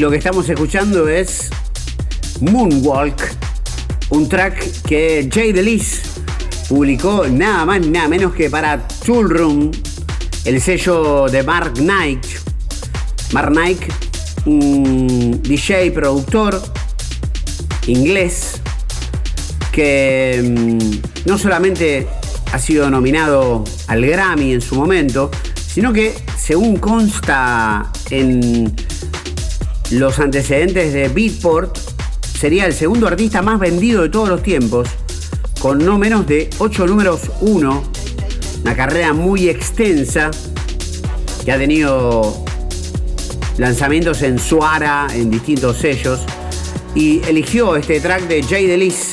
Lo 0.00 0.10
que 0.10 0.16
estamos 0.16 0.48
escuchando 0.48 1.10
es 1.10 1.50
Moonwalk, 2.40 3.36
un 4.08 4.30
track 4.30 4.82
que 4.88 5.28
Jay 5.30 5.52
DeLis 5.52 6.00
publicó 6.70 7.26
nada 7.28 7.66
más 7.66 7.86
nada 7.86 8.08
menos 8.08 8.32
que 8.32 8.48
para 8.48 8.88
Tool 9.04 9.28
Room, 9.28 9.70
el 10.46 10.58
sello 10.62 11.26
de 11.26 11.42
Mark 11.42 11.74
Knight. 11.74 12.24
Mark 13.32 13.50
Knight, 13.50 13.82
un 14.46 15.42
DJ 15.42 15.90
productor 15.90 16.62
inglés 17.86 18.58
que 19.70 20.42
mm, 20.42 21.28
no 21.28 21.36
solamente 21.36 22.08
ha 22.52 22.58
sido 22.58 22.88
nominado 22.88 23.64
al 23.86 24.06
Grammy 24.06 24.54
en 24.54 24.62
su 24.62 24.76
momento, 24.76 25.30
sino 25.54 25.92
que 25.92 26.14
según 26.38 26.78
consta 26.78 27.92
en 28.08 28.74
los 29.90 30.18
antecedentes 30.18 30.92
de 30.92 31.08
Beatport, 31.08 31.76
sería 32.38 32.66
el 32.66 32.72
segundo 32.72 33.08
artista 33.08 33.42
más 33.42 33.58
vendido 33.58 34.02
de 34.02 34.08
todos 34.08 34.28
los 34.28 34.42
tiempos, 34.42 34.88
con 35.60 35.84
no 35.84 35.98
menos 35.98 36.26
de 36.26 36.48
8 36.58 36.86
números 36.86 37.22
1, 37.40 37.82
una 38.62 38.76
carrera 38.76 39.12
muy 39.12 39.48
extensa 39.48 40.30
que 41.44 41.52
ha 41.52 41.58
tenido 41.58 42.44
lanzamientos 43.58 44.22
en 44.22 44.38
Suara, 44.38 45.08
en 45.12 45.30
distintos 45.30 45.78
sellos, 45.78 46.20
y 46.94 47.20
eligió 47.28 47.76
este 47.76 48.00
track 48.00 48.22
de 48.22 48.42
Jay 48.42 48.66
Delis 48.66 49.10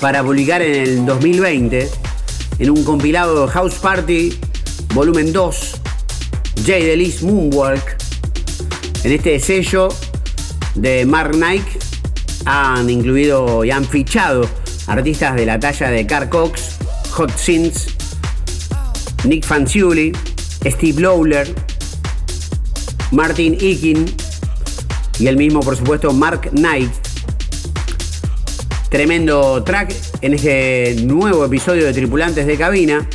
para 0.00 0.22
publicar 0.22 0.62
en 0.62 0.74
el 0.74 1.06
2020 1.06 1.88
en 2.58 2.70
un 2.70 2.84
compilado 2.84 3.46
House 3.48 3.74
Party 3.74 4.38
Volumen 4.94 5.32
2, 5.32 5.80
Jay 6.66 6.84
Delis 6.84 7.22
Moonwalk. 7.22 7.99
En 9.02 9.12
este 9.12 9.40
sello 9.40 9.88
de 10.74 11.06
Mark 11.06 11.34
Nike 11.34 11.78
han 12.44 12.90
incluido 12.90 13.64
y 13.64 13.70
han 13.70 13.84
fichado 13.86 14.46
artistas 14.86 15.36
de 15.36 15.46
la 15.46 15.58
talla 15.58 15.90
de 15.90 16.06
Carl 16.06 16.28
Cox, 16.28 16.76
Hot 17.12 17.34
Sins, 17.34 17.86
Nick 19.24 19.46
Fanciulli, 19.46 20.12
Steve 20.66 21.00
Lawler, 21.00 21.48
Martin 23.10 23.54
Ikin 23.58 24.04
y 25.18 25.26
el 25.28 25.36
mismo, 25.38 25.60
por 25.60 25.76
supuesto, 25.76 26.12
Mark 26.12 26.50
Knight. 26.50 26.92
Tremendo 28.90 29.62
track 29.64 29.94
en 30.20 30.34
este 30.34 30.96
nuevo 31.04 31.46
episodio 31.46 31.86
de 31.86 31.94
Tripulantes 31.94 32.46
de 32.46 32.56
Cabina. 32.58 33.08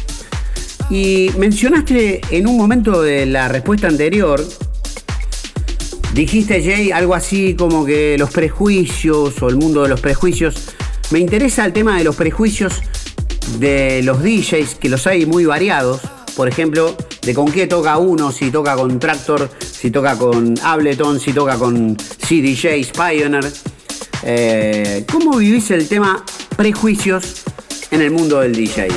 Y 0.90 1.30
mencionaste 1.38 2.22
en 2.32 2.48
un 2.48 2.58
momento 2.58 3.02
de 3.02 3.28
la 3.28 3.50
respuesta 3.50 3.88
anterior 3.88 4.44
Dijiste, 6.16 6.64
Jay, 6.64 6.92
algo 6.92 7.14
así 7.14 7.56
como 7.56 7.86
que 7.86 8.16
los 8.18 8.32
prejuicios 8.32 9.42
o 9.42 9.50
el 9.50 9.58
mundo 9.58 9.84
de 9.84 9.90
los 9.90 10.00
prejuicios. 10.00 10.70
Me 11.12 11.20
interesa 11.20 11.66
el 11.66 11.74
tema 11.74 11.98
de 11.98 12.06
los 12.06 12.16
prejuicios 12.16 12.82
de 13.60 14.02
los 14.02 14.24
DJs, 14.24 14.76
que 14.76 14.88
los 14.88 15.06
hay 15.08 15.26
muy 15.26 15.44
variados. 15.44 16.00
Por 16.38 16.48
ejemplo, 16.48 16.96
de 17.22 17.34
con 17.34 17.52
qué 17.52 17.68
toca 17.68 17.98
uno, 17.98 18.32
si 18.32 18.50
toca 18.50 18.78
con 18.78 18.98
Tractor, 18.98 19.50
si 19.60 19.92
toca 19.92 20.18
con 20.18 20.56
Ableton, 20.64 21.20
si 21.20 21.34
toca 21.34 21.58
con 21.58 21.98
CDJs, 21.98 22.92
Pioneer. 22.94 23.52
Eh, 24.24 25.04
¿Cómo 25.12 25.36
vivís 25.36 25.70
el 25.72 25.86
tema 25.90 26.24
prejuicios 26.56 27.44
en 27.92 28.02
el 28.02 28.12
mundo 28.12 28.40
del 28.40 28.56
DJ? 28.56 28.88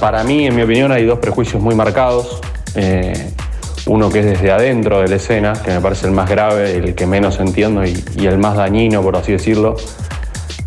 Para 0.00 0.24
mí, 0.24 0.46
en 0.46 0.56
mi 0.56 0.62
opinión, 0.62 0.92
hay 0.92 1.04
dos 1.04 1.18
prejuicios 1.18 1.62
muy 1.62 1.74
marcados. 1.74 2.40
Eh, 2.74 3.30
uno 3.86 4.10
que 4.10 4.20
es 4.20 4.26
desde 4.26 4.50
adentro 4.50 5.00
de 5.00 5.08
la 5.08 5.16
escena, 5.16 5.52
que 5.52 5.70
me 5.70 5.80
parece 5.80 6.06
el 6.06 6.12
más 6.12 6.28
grave, 6.28 6.76
el 6.76 6.94
que 6.94 7.06
menos 7.06 7.40
entiendo 7.40 7.82
y, 7.84 8.26
el 8.26 8.38
más 8.38 8.56
dañino, 8.56 9.02
por 9.02 9.16
así 9.16 9.32
decirlo. 9.32 9.76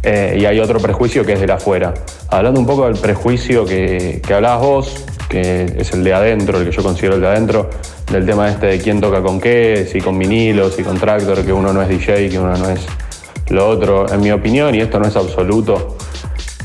Eh, 0.03 0.37
y 0.39 0.45
hay 0.45 0.59
otro 0.59 0.79
prejuicio 0.79 1.23
que 1.23 1.33
es 1.33 1.39
de 1.39 1.47
la 1.47 1.55
afuera. 1.55 1.93
Hablando 2.29 2.59
un 2.59 2.65
poco 2.65 2.85
del 2.85 2.97
prejuicio 2.97 3.65
que, 3.65 4.21
que 4.25 4.33
hablabas 4.33 4.61
vos, 4.61 5.05
que 5.29 5.75
es 5.77 5.91
el 5.93 6.03
de 6.03 6.13
adentro, 6.13 6.57
el 6.57 6.65
que 6.65 6.71
yo 6.71 6.81
considero 6.81 7.15
el 7.15 7.21
de 7.21 7.27
adentro, 7.27 7.69
del 8.11 8.25
tema 8.25 8.49
este 8.49 8.67
de 8.67 8.79
quién 8.79 8.99
toca 8.99 9.21
con 9.21 9.39
qué, 9.39 9.87
si 9.89 10.01
con 10.01 10.17
vinilos, 10.17 10.75
si 10.75 10.83
con 10.83 10.97
tractor, 10.97 11.45
que 11.45 11.53
uno 11.53 11.71
no 11.71 11.81
es 11.81 11.89
DJ, 11.89 12.29
que 12.29 12.39
uno 12.39 12.55
no 12.57 12.69
es 12.69 12.81
lo 13.49 13.69
otro. 13.69 14.11
En 14.11 14.21
mi 14.21 14.31
opinión, 14.31 14.73
y 14.73 14.79
esto 14.79 14.99
no 14.99 15.07
es 15.07 15.15
absoluto, 15.15 15.97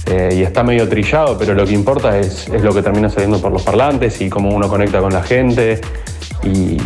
eh, 0.06 0.36
y 0.36 0.42
está 0.42 0.62
medio 0.62 0.88
trillado, 0.88 1.36
pero 1.36 1.52
lo 1.52 1.66
que 1.66 1.72
importa 1.72 2.16
es, 2.16 2.48
lo 2.48 2.72
que 2.72 2.80
termina 2.80 3.10
saliendo 3.10 3.40
por 3.40 3.50
los 3.50 3.62
parlantes 3.62 4.20
y 4.20 4.30
cómo 4.30 4.50
uno 4.50 4.68
conecta 4.68 5.00
con 5.00 5.12
la 5.12 5.22
gente 5.22 5.80
y, 6.42 6.76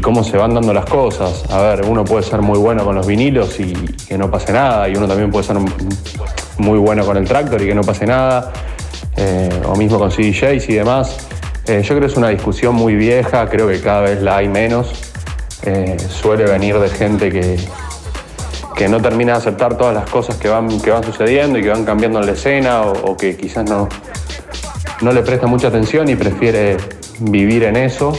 cómo 0.00 0.22
se 0.22 0.36
van 0.36 0.54
dando 0.54 0.72
las 0.72 0.84
cosas. 0.86 1.44
A 1.50 1.60
ver, 1.60 1.84
uno 1.84 2.04
puede 2.04 2.22
ser 2.22 2.40
muy 2.40 2.58
bueno 2.58 2.84
con 2.84 2.94
los 2.94 3.06
vinilos 3.06 3.58
y 3.58 3.72
que 4.08 4.16
no 4.16 4.30
pase 4.30 4.52
nada, 4.52 4.88
y 4.88 4.96
uno 4.96 5.08
también 5.08 5.30
puede 5.30 5.44
ser 5.44 5.56
muy 6.58 6.78
bueno 6.78 7.04
con 7.04 7.16
el 7.16 7.24
tractor 7.24 7.60
y 7.60 7.66
que 7.66 7.74
no 7.74 7.82
pase 7.82 8.06
nada. 8.06 8.52
Eh, 9.16 9.50
o 9.66 9.76
mismo 9.76 9.98
con 9.98 10.10
CDJs 10.10 10.68
y 10.68 10.74
demás. 10.74 11.16
Eh, 11.66 11.82
yo 11.82 11.88
creo 11.88 12.00
que 12.00 12.06
es 12.06 12.16
una 12.16 12.28
discusión 12.28 12.74
muy 12.74 12.94
vieja, 12.94 13.48
creo 13.48 13.68
que 13.68 13.80
cada 13.80 14.02
vez 14.02 14.22
la 14.22 14.36
hay 14.36 14.48
menos. 14.48 14.92
Suele 16.08 16.44
venir 16.44 16.78
de 16.78 16.88
gente 16.88 17.30
que, 17.30 17.56
que 18.74 18.88
no 18.88 19.00
termina 19.00 19.32
de 19.32 19.38
aceptar 19.38 19.76
todas 19.76 19.94
las 19.94 20.08
cosas 20.08 20.36
que 20.36 20.48
van, 20.48 20.80
que 20.80 20.90
van 20.90 21.04
sucediendo 21.04 21.58
y 21.58 21.62
que 21.62 21.70
van 21.70 21.84
cambiando 21.84 22.20
en 22.20 22.26
la 22.26 22.32
escena 22.32 22.82
o, 22.82 23.16
que 23.16 23.36
quizás 23.36 23.68
no, 23.68 23.88
no 25.00 25.12
le 25.12 25.22
presta 25.22 25.46
mucha 25.46 25.68
atención 25.68 26.08
y 26.08 26.16
prefiere 26.16 26.76
vivir 27.20 27.64
en 27.64 27.76
eso. 27.76 28.12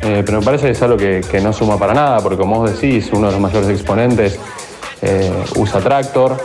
pero 0.00 0.40
me 0.40 0.44
parece 0.44 0.66
que 0.66 0.72
es 0.72 0.82
algo 0.82 0.96
que, 0.96 1.22
que, 1.30 1.40
no 1.40 1.52
suma 1.52 1.78
para 1.78 1.94
nada, 1.94 2.20
porque 2.20 2.36
como 2.36 2.60
vos 2.60 2.80
decís, 2.80 3.08
uno 3.12 3.26
de 3.26 3.32
los 3.32 3.40
mayores 3.40 3.68
exponentes 3.68 4.38
usa 5.56 5.80
Tractor, 5.80 6.36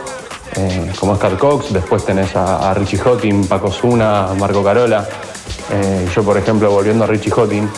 eh, 0.56 0.92
como 0.98 1.14
es 1.14 1.18
Carl 1.18 1.38
Cox, 1.38 1.72
después 1.72 2.04
tenés 2.04 2.34
a, 2.34 2.74
Richie 2.74 2.98
Hottin, 2.98 3.46
Paco 3.46 3.70
Zuna, 3.70 4.28
Marco 4.38 4.64
Carola. 4.64 5.06
Eh, 5.70 6.08
yo, 6.14 6.24
por 6.24 6.36
ejemplo, 6.36 6.70
volviendo 6.70 7.04
a 7.04 7.06
Richie 7.06 7.30
Hottin, 7.30 7.68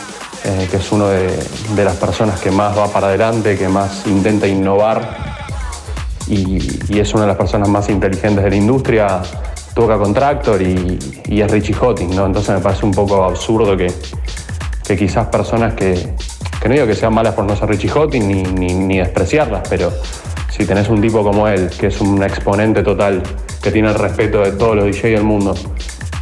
eh, 0.44 0.68
que 0.70 0.78
es 0.78 0.92
uno 0.92 1.08
de, 1.08 1.36
las 1.76 1.96
personas 1.96 2.40
que 2.40 2.50
más 2.50 2.76
va 2.76 2.88
para 2.88 3.08
adelante, 3.08 3.58
que 3.58 3.68
más 3.68 4.06
intenta 4.06 4.46
innovar 4.46 5.31
y, 6.28 6.98
es 6.98 7.14
una 7.14 7.22
de 7.22 7.28
las 7.28 7.36
personas 7.36 7.68
más 7.68 7.88
inteligentes 7.88 8.44
de 8.44 8.50
la 8.50 8.56
industria, 8.56 9.22
toca 9.74 9.98
con 9.98 10.14
Tractor 10.14 10.60
y, 10.62 10.98
es 11.28 11.50
Richie 11.50 11.74
Hottin, 11.74 12.14
¿no? 12.14 12.26
Entonces 12.26 12.54
me 12.54 12.60
parece 12.60 12.86
un 12.86 12.92
poco 12.92 13.24
absurdo 13.24 13.76
que, 13.76 13.92
quizás 14.96 15.26
personas 15.28 15.72
que, 15.72 16.14
que, 16.60 16.68
no 16.68 16.74
digo 16.74 16.86
que 16.86 16.94
sean 16.94 17.14
malas 17.14 17.34
por 17.34 17.46
no 17.46 17.56
ser 17.56 17.68
Richie 17.70 17.88
Hottin 17.88 18.28
ni, 18.28 18.74
ni 18.74 18.98
despreciarlas, 18.98 19.66
pero 19.70 19.90
si 20.50 20.66
tenés 20.66 20.88
un 20.90 21.00
tipo 21.00 21.22
como 21.22 21.48
él, 21.48 21.70
que 21.70 21.86
es 21.86 22.00
un 22.02 22.22
exponente 22.22 22.82
total, 22.82 23.22
que 23.62 23.70
tiene 23.70 23.88
el 23.88 23.94
respeto 23.94 24.40
de 24.40 24.52
todos 24.52 24.76
los 24.76 24.84
DJs 24.84 25.02
del 25.02 25.24
mundo 25.24 25.54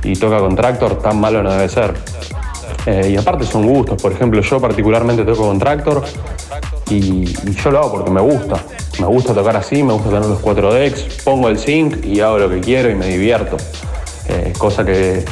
y 0.05 0.14
toca 0.14 0.38
con 0.38 0.55
Tractor, 0.55 1.03
tan 1.03 1.20
malo 1.20 1.42
no 1.42 1.51
debe 1.53 1.68
ser. 1.68 1.94
Eh, 2.86 3.11
y 3.12 3.16
aparte 3.16 3.44
son 3.44 3.66
gustos, 3.66 4.01
por 4.01 4.12
ejemplo, 4.12 4.40
yo 4.40 4.61
particularmente 4.61 5.24
toco 5.24 5.46
con 5.46 5.59
Tractor 5.59 6.05
y, 6.88 7.24
yo 7.53 7.70
lo 7.70 7.78
hago 7.80 7.92
porque 7.92 8.11
me 8.11 8.20
gusta. 8.20 8.57
Me 9.01 9.07
gusta 9.07 9.32
tocar 9.32 9.57
así, 9.57 9.82
me 9.82 9.94
gusta 9.94 10.11
tener 10.11 10.26
los 10.26 10.40
cuatro 10.40 10.74
decks, 10.74 11.22
pongo 11.24 11.48
el 11.48 11.59
sync 11.59 12.05
y 12.05 12.20
hago 12.20 12.36
lo 12.36 12.51
que 12.51 12.61
quiero 12.61 12.90
y 12.90 12.94
me 12.94 13.07
divierto. 13.07 13.57
Eh, 14.28 14.53
cosa 14.59 14.84
que, 14.84 15.24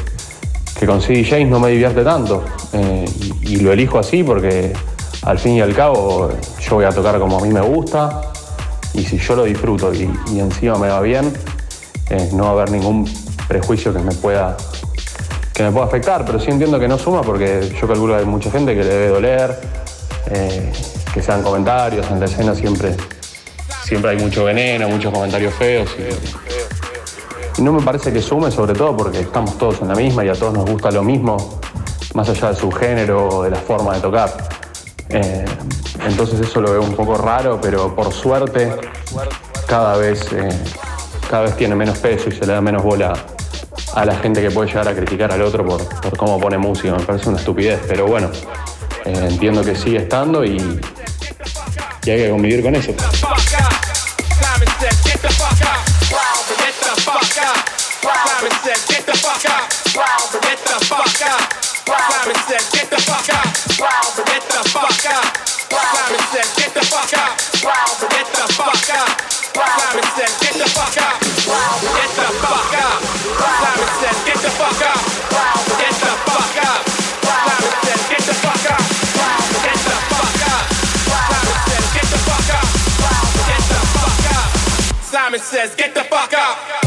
que 0.78 0.86
con 0.86 1.02
CD 1.02 1.22
James 1.22 1.50
no 1.50 1.60
me 1.60 1.68
divierte 1.68 2.02
tanto. 2.02 2.42
Eh, 2.72 3.04
y, 3.42 3.56
lo 3.56 3.70
elijo 3.70 3.98
así 3.98 4.24
porque 4.24 4.72
al 5.20 5.38
fin 5.38 5.52
y 5.52 5.60
al 5.60 5.74
cabo 5.74 6.30
yo 6.60 6.76
voy 6.76 6.86
a 6.86 6.88
tocar 6.88 7.18
como 7.18 7.38
a 7.38 7.42
mí 7.42 7.50
me 7.50 7.60
gusta 7.60 8.22
y 8.94 9.04
si 9.04 9.18
yo 9.18 9.36
lo 9.36 9.44
disfruto 9.44 9.92
y, 9.92 10.10
encima 10.38 10.78
me 10.78 10.88
va 10.88 11.02
bien, 11.02 11.30
eh, 12.08 12.30
no 12.32 12.44
va 12.44 12.48
a 12.48 12.52
haber 12.52 12.70
ningún 12.70 13.06
prejuicio 13.48 13.92
que 13.92 13.98
me 13.98 14.14
pueda 14.14 14.56
que 15.52 15.62
me 15.62 15.72
pueda 15.72 15.84
afectar, 15.84 16.24
pero 16.24 16.40
sí 16.40 16.50
entiendo 16.50 16.80
que 16.80 16.88
no 16.88 16.96
suma 16.96 17.20
porque 17.20 17.70
yo 17.78 17.86
calculo 17.86 18.14
que 18.14 18.20
hay 18.20 18.26
mucha 18.26 18.50
gente 18.50 18.74
que 18.74 18.82
le 18.82 18.88
debe 18.88 19.08
doler, 19.08 19.60
que 21.12 21.20
sean 21.20 21.42
comentarios, 21.42 22.08
en 22.10 22.20
la 22.20 22.26
escena 22.26 22.54
siempre, 22.54 22.94
siempre 23.88 24.10
hay 24.10 24.18
mucho 24.18 24.44
veneno, 24.44 24.86
muchos 24.88 25.12
comentarios 25.12 25.54
feos. 25.54 25.88
Y, 27.56 27.62
no 27.62 27.72
me 27.72 27.82
parece 27.82 28.12
que 28.12 28.20
sume, 28.20 28.50
sobre 28.50 28.74
todo 28.74 28.96
porque 28.96 29.20
estamos 29.20 29.56
todos 29.58 29.80
en 29.80 29.88
la 29.88 29.94
misma 29.94 30.24
y 30.24 30.28
a 30.28 30.34
todos 30.34 30.52
nos 30.52 30.70
gusta 30.70 30.90
lo 30.90 31.02
mismo, 31.02 31.58
más 32.14 32.28
allá 32.28 32.50
de 32.50 32.56
su 32.56 32.70
género 32.70 33.28
o 33.28 33.42
de 33.42 33.50
la 33.50 33.56
forma 33.56 33.94
de 33.94 34.00
tocar. 34.00 34.30
Eh, 35.08 35.44
entonces 36.06 36.38
eso 36.38 36.60
lo 36.60 36.70
veo 36.70 36.82
un 36.82 36.94
poco 36.94 37.16
raro, 37.16 37.58
pero 37.60 37.96
por 37.96 38.12
suerte 38.12 38.70
cada 39.66 39.96
vez, 39.96 40.32
eh, 40.32 40.48
cada 41.28 41.44
vez 41.44 41.56
tiene 41.56 41.74
menos 41.74 41.98
peso 41.98 42.28
y 42.28 42.32
se 42.32 42.46
le 42.46 42.52
da 42.52 42.60
menos 42.60 42.82
bola 42.82 43.14
a 43.94 44.04
la 44.04 44.14
gente 44.16 44.40
que 44.40 44.50
puede 44.50 44.68
llegar 44.68 44.86
a 44.86 44.94
criticar 44.94 45.32
al 45.32 45.42
otro 45.42 45.64
por, 45.64 45.88
por 46.00 46.16
cómo 46.16 46.38
pone 46.38 46.58
música. 46.58 46.94
Me 46.94 47.02
parece 47.02 47.30
una 47.30 47.38
estupidez, 47.38 47.80
pero 47.88 48.06
bueno, 48.06 48.30
eh, 49.04 49.28
entiendo 49.30 49.64
que 49.64 49.74
sigue 49.74 49.96
estando 49.96 50.44
y, 50.44 50.58
y 52.04 52.10
hay 52.10 52.18
que 52.18 52.30
convivir 52.30 52.62
con 52.62 52.76
eso. 52.76 52.92
Get 70.88 70.96
the 70.96 72.32
fuck 72.40 72.72
up. 72.72 73.02
Get 73.44 74.40
the 74.40 74.48
fuck 74.48 74.80
up. 74.80 75.00
Get 75.78 76.00
the 76.00 76.12
fuck 76.16 76.56
up. 76.64 76.82
Get 78.00 78.24
the 78.24 78.32
fuck 78.32 78.66
up. 78.70 78.82
Get 83.48 83.62
the 83.64 83.78
fuck 83.92 84.32
up. 84.32 84.48
Simon 85.02 85.40
says, 85.40 85.74
get 85.74 85.94
the 85.94 86.04
fuck 86.04 86.32
up. 86.32 86.77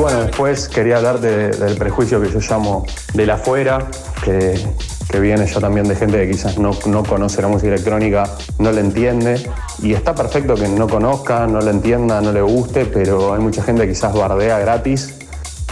Bueno, 0.00 0.20
después 0.20 0.68
quería 0.68 0.96
hablar 0.96 1.20
del 1.20 1.76
prejuicio 1.76 2.20
que 2.22 2.30
yo 2.30 2.40
llamo 2.40 2.86
del 3.12 3.30
afuera, 3.30 3.86
que, 4.24 4.58
que, 5.10 5.20
viene 5.20 5.46
ya 5.46 5.60
también 5.60 5.86
de 5.86 5.94
gente 5.94 6.18
que 6.18 6.30
quizás 6.30 6.58
no, 6.58 6.70
no 6.86 7.04
conoce 7.04 7.42
la 7.42 7.48
música 7.48 7.68
electrónica, 7.68 8.24
no 8.58 8.72
la 8.72 8.80
entiende. 8.80 9.50
Y 9.82 9.92
está 9.92 10.14
perfecto 10.14 10.54
que 10.54 10.68
no 10.68 10.88
conozca, 10.88 11.46
no 11.46 11.60
la 11.60 11.70
entienda, 11.70 12.20
no 12.22 12.32
le 12.32 12.40
guste, 12.40 12.86
pero 12.86 13.34
hay 13.34 13.40
mucha 13.40 13.62
gente 13.62 13.82
que 13.82 13.90
quizás 13.90 14.14
bardea 14.14 14.58
gratis 14.58 15.14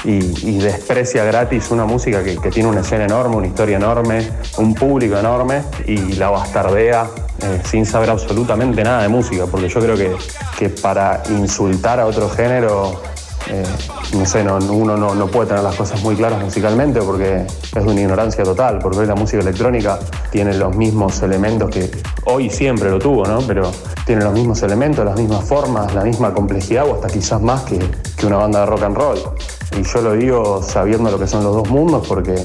y, 0.04 0.58
desprecia 0.58 1.24
gratis 1.24 1.70
una 1.70 1.86
música 1.86 2.22
que, 2.22 2.36
que, 2.36 2.50
tiene 2.50 2.68
una 2.68 2.80
escena 2.80 3.04
enorme, 3.04 3.36
una 3.36 3.46
historia 3.46 3.76
enorme, 3.76 4.28
un 4.58 4.74
público 4.74 5.16
enorme 5.16 5.62
y 5.86 5.96
la 6.14 6.28
bastardea 6.28 7.08
eh, 7.42 7.62
sin 7.64 7.86
saber 7.86 8.10
absolutamente 8.10 8.84
nada 8.84 9.02
de 9.02 9.08
música, 9.08 9.46
porque 9.46 9.68
yo 9.68 9.80
creo 9.80 9.96
que, 9.96 10.14
que 10.58 10.68
para 10.68 11.22
insultar 11.30 11.98
a 11.98 12.06
otro 12.06 12.28
género 12.28 13.00
eh, 13.50 13.64
no 14.14 14.26
sé, 14.26 14.44
no, 14.44 14.56
uno 14.56 14.96
no, 14.96 15.26
puede 15.26 15.48
tener 15.48 15.62
las 15.62 15.74
cosas 15.74 16.02
muy 16.02 16.16
claras 16.16 16.42
musicalmente 16.42 17.00
porque 17.00 17.46
es 17.46 17.84
una 17.84 18.00
ignorancia 18.00 18.44
total, 18.44 18.78
porque 18.78 18.98
hoy 18.98 19.06
la 19.06 19.14
música 19.14 19.40
electrónica 19.40 19.98
tiene 20.30 20.54
los 20.54 20.76
mismos 20.76 21.22
elementos 21.22 21.70
que 21.70 21.90
hoy 22.24 22.50
siempre 22.50 22.90
lo 22.90 22.98
tuvo, 22.98 23.24
¿no? 23.24 23.40
Pero 23.42 23.70
tiene 24.04 24.24
los 24.24 24.34
mismos 24.34 24.62
elementos, 24.62 25.04
las 25.04 25.18
mismas 25.18 25.44
formas, 25.44 25.94
la 25.94 26.04
misma 26.04 26.32
complejidad 26.34 26.86
o 26.86 26.94
hasta 26.94 27.08
quizás 27.08 27.40
más 27.40 27.62
que, 27.62 27.78
que 28.16 28.26
una 28.26 28.36
banda 28.36 28.60
de 28.60 28.66
rock 28.66 28.82
and 28.82 28.96
roll. 28.96 29.18
Y 29.78 29.82
yo 29.82 30.02
lo 30.02 30.12
digo 30.12 30.62
sabiendo 30.62 31.10
lo 31.10 31.18
que 31.18 31.26
son 31.26 31.44
los 31.44 31.54
dos 31.54 31.70
mundos 31.70 32.06
porque 32.06 32.36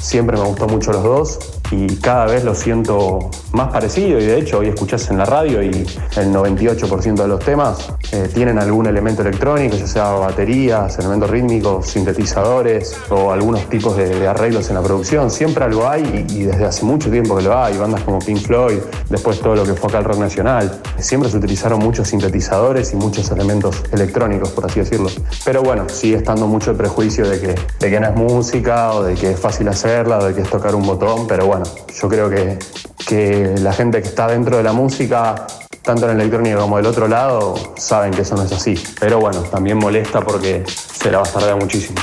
siempre 0.00 0.36
me 0.36 0.44
gustó 0.44 0.66
mucho 0.66 0.92
los 0.92 1.02
dos 1.02 1.59
y 1.70 1.96
cada 1.96 2.26
vez 2.26 2.44
lo 2.44 2.54
siento 2.54 3.30
más 3.52 3.68
parecido 3.72 4.18
y 4.18 4.26
de 4.26 4.38
hecho 4.38 4.58
hoy 4.58 4.68
escuchás 4.68 5.10
en 5.10 5.18
la 5.18 5.24
radio 5.24 5.62
y 5.62 5.68
el 5.68 6.32
98% 6.32 7.14
de 7.14 7.28
los 7.28 7.40
temas 7.40 7.92
eh, 8.12 8.28
tienen 8.32 8.58
algún 8.58 8.86
elemento 8.86 9.22
electrónico, 9.22 9.76
ya 9.76 9.86
sea 9.86 10.10
baterías, 10.12 10.98
elementos 10.98 11.30
rítmicos, 11.30 11.86
sintetizadores 11.86 12.96
o 13.10 13.30
algunos 13.32 13.68
tipos 13.68 13.96
de, 13.96 14.26
arreglos 14.26 14.68
en 14.68 14.74
la 14.74 14.82
producción. 14.82 15.30
Siempre 15.30 15.64
algo 15.64 15.88
hay 15.88 16.26
y, 16.28 16.42
desde 16.42 16.66
hace 16.66 16.84
mucho 16.84 17.10
tiempo 17.10 17.36
que 17.36 17.42
lo 17.42 17.58
hay, 17.58 17.76
bandas 17.76 18.02
como 18.02 18.18
Pink 18.18 18.38
Floyd, 18.38 18.78
después 19.08 19.40
todo 19.40 19.56
lo 19.56 19.64
que 19.64 19.74
fue 19.74 19.88
acá 19.88 19.98
el 19.98 20.04
rock 20.04 20.18
nacional. 20.18 20.80
Siempre 20.98 21.30
se 21.30 21.36
utilizaron 21.36 21.80
muchos 21.80 22.08
sintetizadores 22.08 22.92
y 22.92 22.96
muchos 22.96 23.30
elementos 23.30 23.82
electrónicos, 23.92 24.50
por 24.50 24.66
así 24.66 24.80
decirlo. 24.80 25.08
Pero 25.44 25.62
bueno, 25.62 25.88
sigue 25.88 26.16
estando 26.16 26.46
mucho 26.46 26.72
el 26.72 26.76
prejuicio 26.76 27.28
de 27.28 27.40
que, 27.40 27.54
de 27.78 27.90
que 27.90 28.00
no 28.00 28.08
es 28.08 28.14
música 28.14 28.92
o 28.92 29.02
de 29.02 29.14
que 29.14 29.32
es 29.32 29.40
fácil 29.40 29.68
hacerla 29.68 30.18
o 30.18 30.24
de 30.24 30.34
que 30.34 30.42
es 30.42 30.50
tocar 30.50 30.74
un 30.74 30.86
botón, 30.86 31.26
pero 31.26 31.46
bueno, 31.46 31.59
yo 32.00 32.08
creo 32.08 32.30
que, 32.30 32.58
que 33.06 33.54
la 33.58 33.72
gente 33.72 34.00
que 34.02 34.08
está 34.08 34.28
dentro 34.28 34.56
de 34.56 34.62
la 34.62 34.72
música 34.72 35.46
tanto 35.82 36.08
en 36.08 36.16
la 36.16 36.22
electrónica 36.22 36.58
como 36.58 36.76
del 36.76 36.86
otro 36.86 37.08
lado, 37.08 37.54
saben 37.76 38.12
que 38.12 38.22
eso 38.22 38.36
no 38.36 38.44
es 38.44 38.52
así. 38.52 38.74
Pero 39.00 39.18
bueno, 39.18 39.40
también 39.42 39.78
molesta 39.78 40.20
porque 40.20 40.62
se 40.66 41.10
la 41.10 41.18
va 41.18 41.24
a 41.24 41.32
tardar 41.32 41.56
muchísimo. 41.56 42.00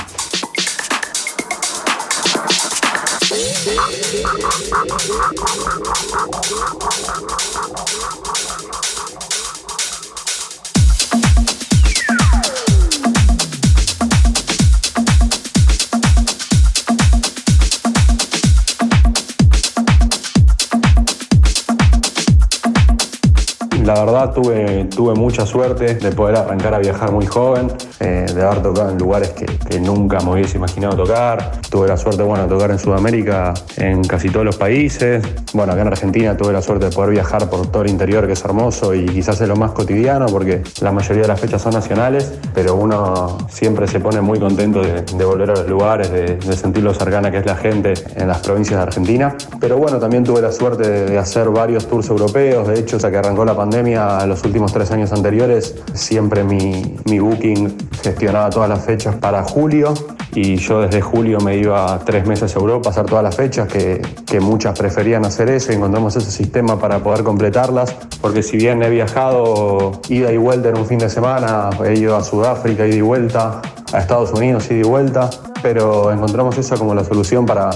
La 23.88 24.04
verdad 24.04 24.34
tuve, 24.34 24.84
tuve 24.94 25.14
mucha 25.14 25.46
suerte 25.46 25.94
de 25.94 26.12
poder 26.12 26.36
arrancar 26.36 26.74
a 26.74 26.78
viajar 26.78 27.10
muy 27.10 27.24
joven, 27.24 27.68
eh, 28.00 28.26
de 28.32 28.42
haber 28.42 28.62
tocado 28.62 28.90
en 28.90 28.98
lugares 28.98 29.30
que, 29.30 29.48
nunca 29.80 30.18
me 30.20 30.32
hubiese 30.32 30.56
imaginado 30.56 30.96
tocar. 30.96 31.52
Tuve 31.70 31.88
la 31.88 31.96
suerte 31.96 32.22
bueno, 32.22 32.44
de 32.44 32.48
tocar 32.48 32.70
en 32.70 32.78
Sudamérica 32.78 33.54
en 33.76 34.02
casi 34.04 34.28
todos 34.28 34.44
los 34.44 34.56
países. 34.56 35.22
Bueno, 35.52 35.72
acá 35.72 35.82
en 35.82 35.88
Argentina 35.88 36.36
tuve 36.36 36.52
la 36.52 36.62
suerte 36.62 36.86
de 36.86 36.92
poder 36.92 37.10
viajar 37.10 37.48
por 37.48 37.66
todo 37.68 37.82
el 37.82 37.90
interior, 37.90 38.26
que 38.26 38.32
es 38.32 38.44
hermoso 38.44 38.94
y 38.94 39.06
quizás 39.06 39.40
es 39.40 39.48
lo 39.48 39.56
más 39.56 39.72
cotidiano 39.72 40.26
porque 40.26 40.62
la 40.80 40.92
mayoría 40.92 41.22
de 41.22 41.28
las 41.28 41.40
fechas 41.40 41.62
son 41.62 41.74
nacionales, 41.74 42.38
pero 42.54 42.74
uno 42.74 43.38
siempre 43.48 43.86
se 43.86 44.00
pone 44.00 44.20
muy 44.20 44.38
contento 44.38 44.82
de, 44.82 45.24
volver 45.24 45.50
a 45.50 45.54
los 45.54 45.68
lugares, 45.68 46.10
de, 46.10 46.38
sentir 46.56 46.82
lo 46.82 46.94
cercana 46.94 47.30
que 47.30 47.38
es 47.38 47.46
la 47.46 47.56
gente 47.56 47.94
en 48.16 48.28
las 48.28 48.38
provincias 48.38 48.78
de 48.78 48.82
Argentina. 48.82 49.36
Pero 49.60 49.76
bueno, 49.76 49.98
también 49.98 50.24
tuve 50.24 50.40
la 50.40 50.52
suerte 50.52 50.88
de, 51.06 51.18
hacer 51.18 51.48
varios 51.50 51.86
tours 51.86 52.08
europeos, 52.08 52.68
de 52.68 52.78
hecho, 52.78 52.98
ya 52.98 53.10
que 53.10 53.18
arrancó 53.18 53.44
la 53.44 53.56
pandemia 53.56 54.24
los 54.26 54.44
últimos 54.44 54.72
tres 54.72 54.90
años 54.90 55.12
anteriores, 55.12 55.76
siempre 55.94 56.44
mi, 56.44 56.96
mi 57.06 57.18
booking 57.18 57.87
gestionaba 58.02 58.50
todas 58.50 58.68
las 58.68 58.84
fechas 58.84 59.16
para 59.16 59.42
julio 59.42 59.94
y 60.34 60.56
yo 60.56 60.82
desde 60.82 61.00
julio 61.00 61.38
me 61.40 61.56
iba 61.56 61.98
tres 62.04 62.26
meses 62.26 62.54
a 62.54 62.58
Europa 62.58 62.88
a 62.88 62.92
hacer 62.92 63.06
todas 63.06 63.24
las 63.24 63.34
fechas, 63.34 63.66
que, 63.66 64.00
que, 64.26 64.40
muchas 64.40 64.78
preferían 64.78 65.24
hacer 65.24 65.48
eso. 65.48 65.72
Y 65.72 65.76
encontramos 65.76 66.14
ese 66.16 66.30
sistema 66.30 66.78
para 66.78 66.98
poder 67.00 67.24
completarlas, 67.24 67.94
porque 68.20 68.42
si 68.42 68.56
bien 68.56 68.82
he 68.82 68.90
viajado 68.90 70.00
ida 70.08 70.30
y 70.32 70.36
vuelta 70.36 70.68
en 70.68 70.78
un 70.78 70.86
fin 70.86 70.98
de 70.98 71.08
semana, 71.08 71.70
he 71.84 71.98
ido 71.98 72.16
a 72.16 72.22
Sudáfrica 72.22 72.86
ida 72.86 72.96
y 72.96 73.00
vuelta, 73.00 73.62
a 73.92 73.98
Estados 73.98 74.32
Unidos 74.32 74.70
ida 74.70 74.80
y 74.80 74.82
vuelta, 74.82 75.30
pero 75.62 76.12
encontramos 76.12 76.56
esa 76.58 76.76
como 76.76 76.94
la 76.94 77.04
solución 77.04 77.46
para, 77.46 77.70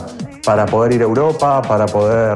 para 0.44 0.66
poder 0.66 0.92
ir 0.92 1.00
a 1.00 1.04
Europa, 1.04 1.62
para 1.62 1.86
poder 1.86 2.34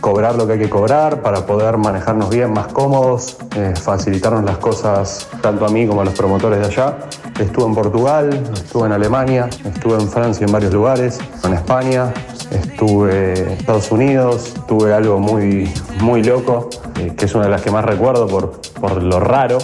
cobrar 0.00 0.34
lo 0.34 0.46
que 0.46 0.54
hay 0.54 0.58
que 0.58 0.70
cobrar, 0.70 1.22
para 1.22 1.46
poder 1.46 1.76
manejarnos 1.76 2.30
bien, 2.30 2.52
más 2.52 2.68
cómodos, 2.68 3.36
eh, 3.56 3.74
facilitarnos 3.80 4.44
las 4.44 4.58
cosas 4.58 5.28
tanto 5.40 5.66
a 5.66 5.68
mí 5.68 5.86
como 5.86 6.00
a 6.00 6.04
los 6.04 6.14
promotores 6.14 6.60
de 6.60 6.66
allá. 6.66 6.98
Estuve 7.38 7.66
en 7.66 7.74
Portugal, 7.74 8.42
estuve 8.52 8.86
en 8.86 8.92
Alemania, 8.92 9.48
estuve 9.64 9.94
en 9.94 10.08
Francia 10.08 10.46
en 10.46 10.52
varios 10.52 10.72
lugares, 10.72 11.18
en 11.44 11.54
España, 11.54 12.12
estuve 12.50 13.40
en 13.40 13.48
Estados 13.50 13.90
Unidos, 13.92 14.54
tuve 14.66 14.92
algo 14.92 15.18
muy, 15.18 15.72
muy 16.00 16.22
loco, 16.22 16.68
eh, 16.98 17.12
que 17.16 17.26
es 17.26 17.34
una 17.34 17.44
de 17.44 17.50
las 17.50 17.62
que 17.62 17.70
más 17.70 17.84
recuerdo 17.84 18.26
por, 18.26 18.60
por 18.80 19.02
lo 19.02 19.20
raro, 19.20 19.58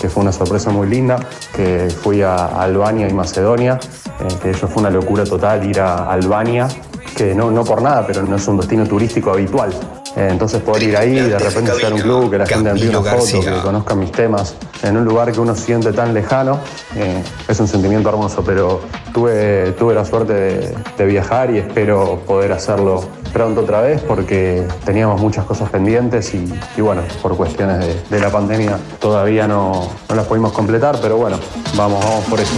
que 0.00 0.08
fue 0.08 0.22
una 0.22 0.32
sorpresa 0.32 0.70
muy 0.70 0.88
linda, 0.88 1.18
que 1.54 1.90
fui 1.90 2.22
a 2.22 2.46
Albania 2.46 3.08
y 3.08 3.12
Macedonia, 3.12 3.78
eh, 4.20 4.28
que 4.42 4.50
eso 4.50 4.66
fue 4.66 4.82
una 4.82 4.90
locura 4.90 5.24
total 5.24 5.68
ir 5.68 5.80
a 5.80 6.10
Albania, 6.10 6.68
que 7.20 7.34
no, 7.34 7.50
no 7.50 7.64
por 7.64 7.82
nada, 7.82 8.06
pero 8.06 8.22
no 8.22 8.36
es 8.36 8.48
un 8.48 8.56
destino 8.56 8.86
turístico 8.86 9.30
habitual. 9.30 9.70
Eh, 10.16 10.28
entonces 10.30 10.62
poder 10.62 10.84
ir 10.84 10.96
ahí, 10.96 11.14
de 11.16 11.38
repente 11.38 11.70
estar 11.72 11.90
en 11.90 11.92
un 11.92 12.00
club, 12.00 12.30
que 12.30 12.38
la 12.38 12.46
gente 12.46 12.72
me 12.72 12.80
envíe 12.80 12.88
una 12.88 13.02
foto, 13.02 13.40
que 13.42 13.60
conozca 13.62 13.94
mis 13.94 14.10
temas, 14.10 14.54
en 14.82 14.96
un 14.96 15.04
lugar 15.04 15.30
que 15.30 15.38
uno 15.38 15.54
siente 15.54 15.92
tan 15.92 16.14
lejano, 16.14 16.60
eh, 16.96 17.22
es 17.46 17.60
un 17.60 17.68
sentimiento 17.68 18.08
hermoso, 18.08 18.42
pero 18.42 18.80
tuve, 19.12 19.72
tuve 19.72 19.92
la 19.92 20.06
suerte 20.06 20.32
de, 20.32 20.74
de 20.96 21.04
viajar 21.04 21.50
y 21.50 21.58
espero 21.58 22.20
poder 22.26 22.52
hacerlo 22.52 23.04
pronto 23.34 23.60
otra 23.60 23.82
vez 23.82 24.00
porque 24.00 24.66
teníamos 24.86 25.20
muchas 25.20 25.44
cosas 25.44 25.68
pendientes 25.68 26.32
y, 26.32 26.50
y 26.74 26.80
bueno, 26.80 27.02
por 27.20 27.36
cuestiones 27.36 27.80
de, 27.80 28.02
de 28.08 28.18
la 28.18 28.30
pandemia 28.30 28.78
todavía 28.98 29.46
no, 29.46 29.90
no 30.08 30.14
las 30.14 30.24
pudimos 30.24 30.52
completar, 30.52 30.98
pero 31.02 31.18
bueno, 31.18 31.38
vamos, 31.76 32.02
vamos 32.02 32.24
por 32.24 32.40
eso. 32.40 32.54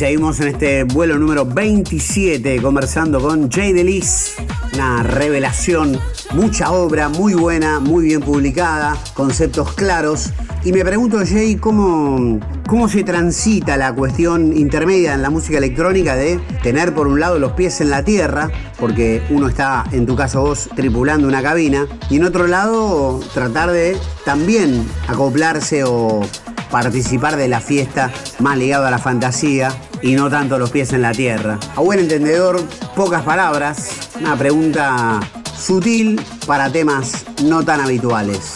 Seguimos 0.00 0.40
en 0.40 0.48
este 0.48 0.84
vuelo 0.84 1.18
número 1.18 1.44
27 1.44 2.62
conversando 2.62 3.20
con 3.20 3.50
Jay 3.50 3.74
Delis. 3.74 4.34
Una 4.72 5.02
revelación, 5.02 6.00
mucha 6.32 6.72
obra, 6.72 7.10
muy 7.10 7.34
buena, 7.34 7.80
muy 7.80 8.06
bien 8.06 8.22
publicada, 8.22 8.96
conceptos 9.12 9.74
claros. 9.74 10.30
Y 10.64 10.72
me 10.72 10.86
pregunto, 10.86 11.18
Jay, 11.18 11.56
¿cómo, 11.56 12.40
cómo 12.66 12.88
se 12.88 13.04
transita 13.04 13.76
la 13.76 13.94
cuestión 13.94 14.56
intermedia 14.56 15.12
en 15.12 15.20
la 15.20 15.28
música 15.28 15.58
electrónica 15.58 16.16
de 16.16 16.40
tener 16.62 16.94
por 16.94 17.06
un 17.06 17.20
lado 17.20 17.38
los 17.38 17.52
pies 17.52 17.82
en 17.82 17.90
la 17.90 18.02
tierra, 18.02 18.50
porque 18.78 19.22
uno 19.28 19.48
está, 19.48 19.84
en 19.92 20.06
tu 20.06 20.16
caso 20.16 20.40
vos, 20.40 20.70
tripulando 20.74 21.28
una 21.28 21.42
cabina, 21.42 21.86
y 22.08 22.16
en 22.16 22.24
otro 22.24 22.46
lado 22.46 23.20
tratar 23.34 23.70
de 23.70 23.98
también 24.24 24.82
acoplarse 25.08 25.84
o 25.84 26.22
participar 26.70 27.36
de 27.36 27.48
la 27.48 27.60
fiesta 27.60 28.10
más 28.38 28.56
ligado 28.56 28.86
a 28.86 28.90
la 28.90 28.98
fantasía 28.98 29.72
y 30.02 30.14
no 30.14 30.30
tanto 30.30 30.58
los 30.58 30.70
pies 30.70 30.92
en 30.92 31.02
la 31.02 31.12
tierra. 31.12 31.58
A 31.76 31.80
buen 31.80 31.98
entendedor, 31.98 32.62
pocas 32.94 33.22
palabras, 33.22 34.10
una 34.20 34.36
pregunta 34.36 35.20
sutil 35.56 36.20
para 36.46 36.70
temas 36.70 37.24
no 37.44 37.62
tan 37.64 37.80
habituales. 37.80 38.54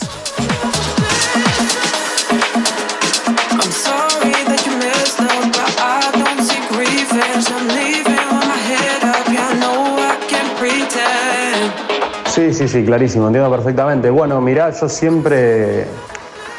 Sí, 12.34 12.52
sí, 12.52 12.66
sí, 12.66 12.84
clarísimo, 12.84 13.28
entiendo 13.28 13.48
perfectamente. 13.48 14.10
Bueno, 14.10 14.40
mirá, 14.40 14.70
yo 14.70 14.88
siempre, 14.88 15.86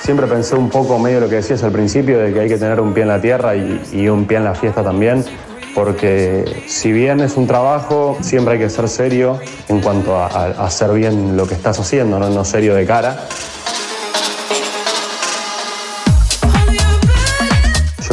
siempre 0.05 0.27
pensé 0.27 0.55
un 0.55 0.69
poco 0.69 0.99
medio 0.99 1.19
lo 1.19 1.27
que 1.27 1.37
decías 1.37 1.63
al 1.63 1.71
principio, 1.71 2.19
de 2.19 2.31
que 2.31 2.39
hay 2.39 2.47
que 2.47 2.59
tener 2.59 2.79
un 2.79 2.93
pie 2.93 3.01
en 3.01 3.09
la 3.09 3.19
tierra 3.19 3.55
y, 3.55 4.07
un 4.07 4.25
pie 4.25 4.37
en 4.37 4.43
la 4.43 4.53
fiesta 4.53 4.83
también, 4.83 5.25
porque 5.73 6.63
si 6.67 6.91
bien 6.91 7.21
es 7.21 7.37
un 7.37 7.47
trabajo, 7.47 8.15
siempre 8.21 8.53
hay 8.53 8.59
que 8.59 8.69
ser 8.69 8.87
serio 8.87 9.39
en 9.67 9.81
cuanto 9.81 10.15
a, 10.15 10.27
hacer 10.63 10.93
bien 10.93 11.35
lo 11.35 11.47
que 11.47 11.55
estás 11.55 11.79
haciendo, 11.79 12.19
no 12.19 12.45
serio 12.45 12.75
de 12.75 12.85
cara. 12.85 13.17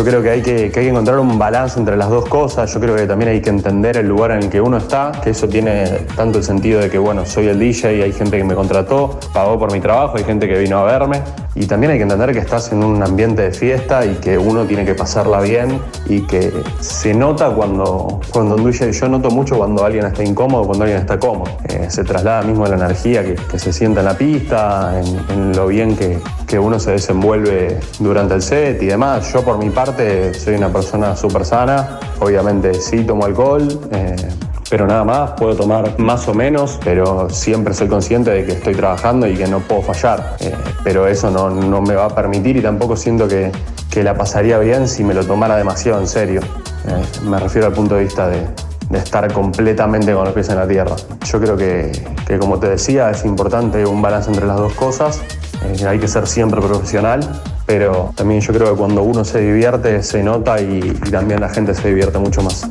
Yo 0.03 0.09
creo 0.09 0.21
que 0.21 0.31
hay 0.31 0.43
que, 0.43 0.73
que 0.73 0.81
hay 0.81 0.87
que 0.87 0.89
encontrar 0.89 1.21
un 1.21 1.39
balance 1.39 1.79
entre 1.79 1.97
las 1.97 2.11
dos 2.11 2.29
cosas. 2.29 2.75
Yo 2.75 2.81
creo 2.81 2.97
que 2.97 3.07
también 3.07 3.31
hay 3.31 3.41
que 3.41 3.51
entender 3.51 3.97
el 3.97 4.09
lugar 4.09 4.33
en 4.33 4.39
el 4.39 4.49
que 4.49 4.61
uno 4.61 4.79
está, 4.79 5.13
que 5.23 5.31
eso 5.31 5.49
tiene 5.49 5.85
tanto 6.17 6.39
el 6.39 6.45
sentido 6.45 6.81
de 6.81 6.91
que, 6.91 6.99
bueno, 6.99 7.25
soy 7.25 7.47
el 7.47 7.61
DJ 7.61 7.99
y 7.99 8.03
hay 8.03 8.13
gente 8.13 8.37
que 8.37 8.43
me 8.43 8.57
contrató, 8.57 9.21
pagó 9.33 9.61
por 9.61 9.71
mi 9.71 9.79
trabajo, 9.79 10.17
hay 10.17 10.25
gente 10.25 10.49
que 10.49 10.59
vino 10.59 10.79
a 10.79 10.83
verme. 10.83 11.23
Y 11.55 11.67
también 11.67 11.93
hay 11.93 11.99
que 11.99 12.03
entender 12.03 12.33
que 12.33 12.41
estás 12.41 12.73
en 12.73 12.83
un 12.83 13.01
ambiente 13.01 13.43
de 13.43 13.53
fiesta 13.53 14.05
y 14.05 14.15
que 14.15 14.37
uno 14.37 14.65
tiene 14.65 14.85
que 14.85 14.97
pasarla 14.97 15.41
bien 15.41 15.79
y 16.07 16.23
que 16.23 16.53
se 16.81 17.15
nota 17.15 17.51
cuando, 17.51 18.21
cuando 18.33 18.57
un 18.57 18.69
DJ, 18.69 18.91
yo 18.91 19.09
noto 19.09 19.31
mucho 19.31 19.57
cuando 19.57 19.85
alguien 19.85 20.05
está 20.05 20.25
incómodo, 20.25 20.65
cuando 20.65 20.83
alguien 20.83 21.01
está 21.01 21.21
cómodo. 21.21 21.53
Eh, 21.69 21.87
se 21.89 22.03
traslada 22.03 22.43
mismo 22.43 22.67
la 22.67 22.75
energía 22.75 23.23
que, 23.23 23.37
que 23.37 23.57
se 23.57 23.73
sienta 23.73 24.01
en 24.01 24.07
la 24.07 24.19
pista, 24.19 25.01
en, 25.01 25.31
en 25.31 25.53
lo 25.57 25.69
bien 25.69 25.95
que, 25.95 26.19
que 26.49 26.59
uno 26.59 26.81
se 26.81 26.91
desenvuelve 26.91 27.79
durante 27.99 28.35
el 28.35 28.43
set 28.43 28.83
y 28.83 28.87
demás. 28.87 29.33
Yo 29.33 29.43
por 29.43 29.59
mi 29.59 29.71
parte 29.71 29.92
soy 30.39 30.55
una 30.55 30.69
persona 30.73 31.17
súper 31.17 31.45
sana, 31.45 32.01
obviamente 32.21 32.75
sí 32.75 33.05
tomo 33.05 33.25
alcohol, 33.25 33.67
eh, 33.91 34.17
pero 34.71 34.87
nada 34.87 35.05
más, 35.05 35.33
puedo 35.33 35.55
tomar 35.55 35.99
más 35.99 36.27
o 36.29 36.35
menos, 36.35 36.79
pero 36.83 37.29
siempre 37.29 37.75
soy 37.75 37.89
consciente 37.89 38.31
de 38.31 38.47
que 38.47 38.53
estoy 38.53 38.75
trabajando 38.75 39.27
y 39.27 39.35
que 39.35 39.47
no 39.47 39.61
puedo 39.61 39.83
fallar. 39.83 40.37
Eh, 40.41 40.55
pero 40.83 41.07
eso 41.07 41.31
no, 41.31 41.51
no 41.51 41.83
me 41.83 41.95
va 41.95 42.07
a 42.07 42.15
permitir 42.15 42.57
y 42.57 42.63
tampoco 42.63 42.97
siento 42.97 43.29
que, 43.29 43.53
que 43.91 44.03
la 44.03 44.15
pasaría 44.15 44.59
bien 44.59 44.89
si 44.89 45.05
me 45.05 45.13
lo 45.13 45.27
tomara 45.27 45.57
demasiado 45.57 46.01
en 46.01 46.07
serio. 46.07 46.41
Eh, 46.89 47.03
me 47.25 47.39
refiero 47.39 47.67
al 47.67 47.75
punto 47.75 47.97
de 47.97 48.05
vista 48.05 48.29
de, 48.29 48.47
de 48.89 48.99
estar 48.99 49.31
completamente 49.33 50.15
con 50.15 50.25
los 50.25 50.33
pies 50.33 50.49
en 50.49 50.57
la 50.57 50.67
tierra. 50.67 50.97
Yo 51.25 51.39
creo 51.39 51.57
que, 51.57 51.93
que, 52.27 52.39
como 52.39 52.59
te 52.59 52.69
decía, 52.69 53.11
es 53.11 53.25
importante 53.25 53.85
un 53.85 54.01
balance 54.01 54.31
entre 54.31 54.47
las 54.47 54.57
dos 54.57 54.73
cosas. 54.73 55.21
Eh, 55.65 55.87
hay 55.87 55.99
que 55.99 56.09
ser 56.09 56.27
siempre 56.27 56.61
profesional, 56.61 57.21
pero 57.67 58.13
también 58.17 58.41
yo 58.41 58.53
creo 58.53 58.73
que 58.73 58.79
cuando 58.79 59.03
uno 59.03 59.25
se 59.25 59.41
divierte 59.41 60.03
se 60.03 60.23
nota 60.23 60.61
y, 60.61 60.81
también 61.11 61.41
la 61.41 61.49
gente 61.49 61.75
se 61.75 61.89
divierte 61.89 62.19
mucho 62.19 62.43
más. 62.43 62.67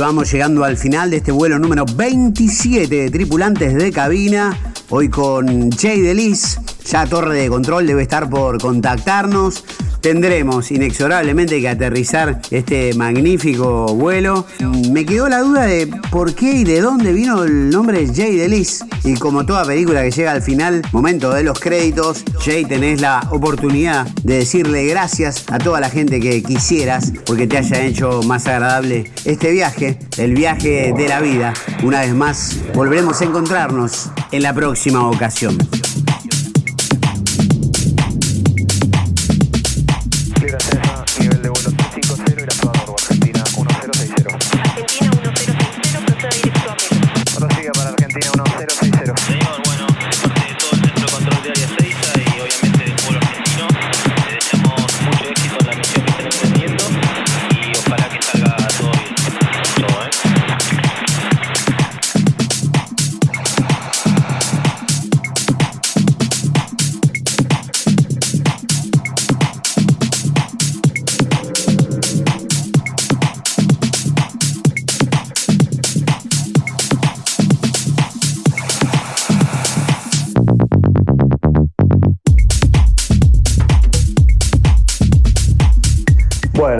Vamos 0.00 0.32
llegando 0.32 0.64
al 0.64 0.78
final 0.78 1.10
de 1.10 1.18
este 1.18 1.30
vuelo 1.30 1.58
número 1.58 1.84
27 1.84 2.88
de 2.88 3.10
tripulantes 3.10 3.74
de 3.74 3.92
cabina. 3.92 4.56
Hoy 4.88 5.10
con 5.10 5.70
Jay 5.70 6.00
Delis. 6.00 6.58
Ya 6.86 7.06
Torre 7.06 7.34
de 7.42 7.48
Control 7.50 7.86
debe 7.86 8.02
estar 8.02 8.30
por 8.30 8.58
contactarnos. 8.60 9.62
Tendremos 10.00 10.70
inexorablemente 10.70 11.60
que 11.60 11.68
aterrizar 11.68 12.40
este 12.50 12.94
magnífico 12.94 13.94
vuelo. 13.94 14.46
Me 14.90 15.04
quedó 15.04 15.28
la 15.28 15.40
duda 15.40 15.66
de 15.66 15.86
por 16.10 16.34
qué 16.34 16.52
y 16.52 16.64
de 16.64 16.80
dónde 16.80 17.12
vino 17.12 17.44
el 17.44 17.70
nombre 17.70 18.06
Jay 18.12 18.36
Delis. 18.36 18.84
Y 19.04 19.14
como 19.14 19.44
toda 19.44 19.64
película 19.64 20.02
que 20.02 20.10
llega 20.10 20.32
al 20.32 20.42
final, 20.42 20.82
momento 20.92 21.32
de 21.32 21.42
los 21.42 21.58
créditos, 21.60 22.24
Jay 22.40 22.64
tenés 22.64 23.00
la 23.00 23.26
oportunidad 23.30 24.06
de 24.22 24.38
decirle 24.38 24.86
gracias 24.86 25.44
a 25.48 25.58
toda 25.58 25.80
la 25.80 25.90
gente 25.90 26.20
que 26.20 26.42
quisieras 26.42 27.12
porque 27.26 27.46
te 27.46 27.58
haya 27.58 27.80
hecho 27.82 28.22
más 28.22 28.46
agradable 28.46 29.10
este 29.24 29.50
viaje, 29.50 29.98
el 30.16 30.34
viaje 30.34 30.94
de 30.96 31.08
la 31.08 31.20
vida. 31.20 31.52
Una 31.82 32.00
vez 32.00 32.14
más, 32.14 32.56
volveremos 32.74 33.20
a 33.20 33.24
encontrarnos 33.24 34.10
en 34.32 34.42
la 34.42 34.54
próxima 34.54 35.08
ocasión. 35.08 35.58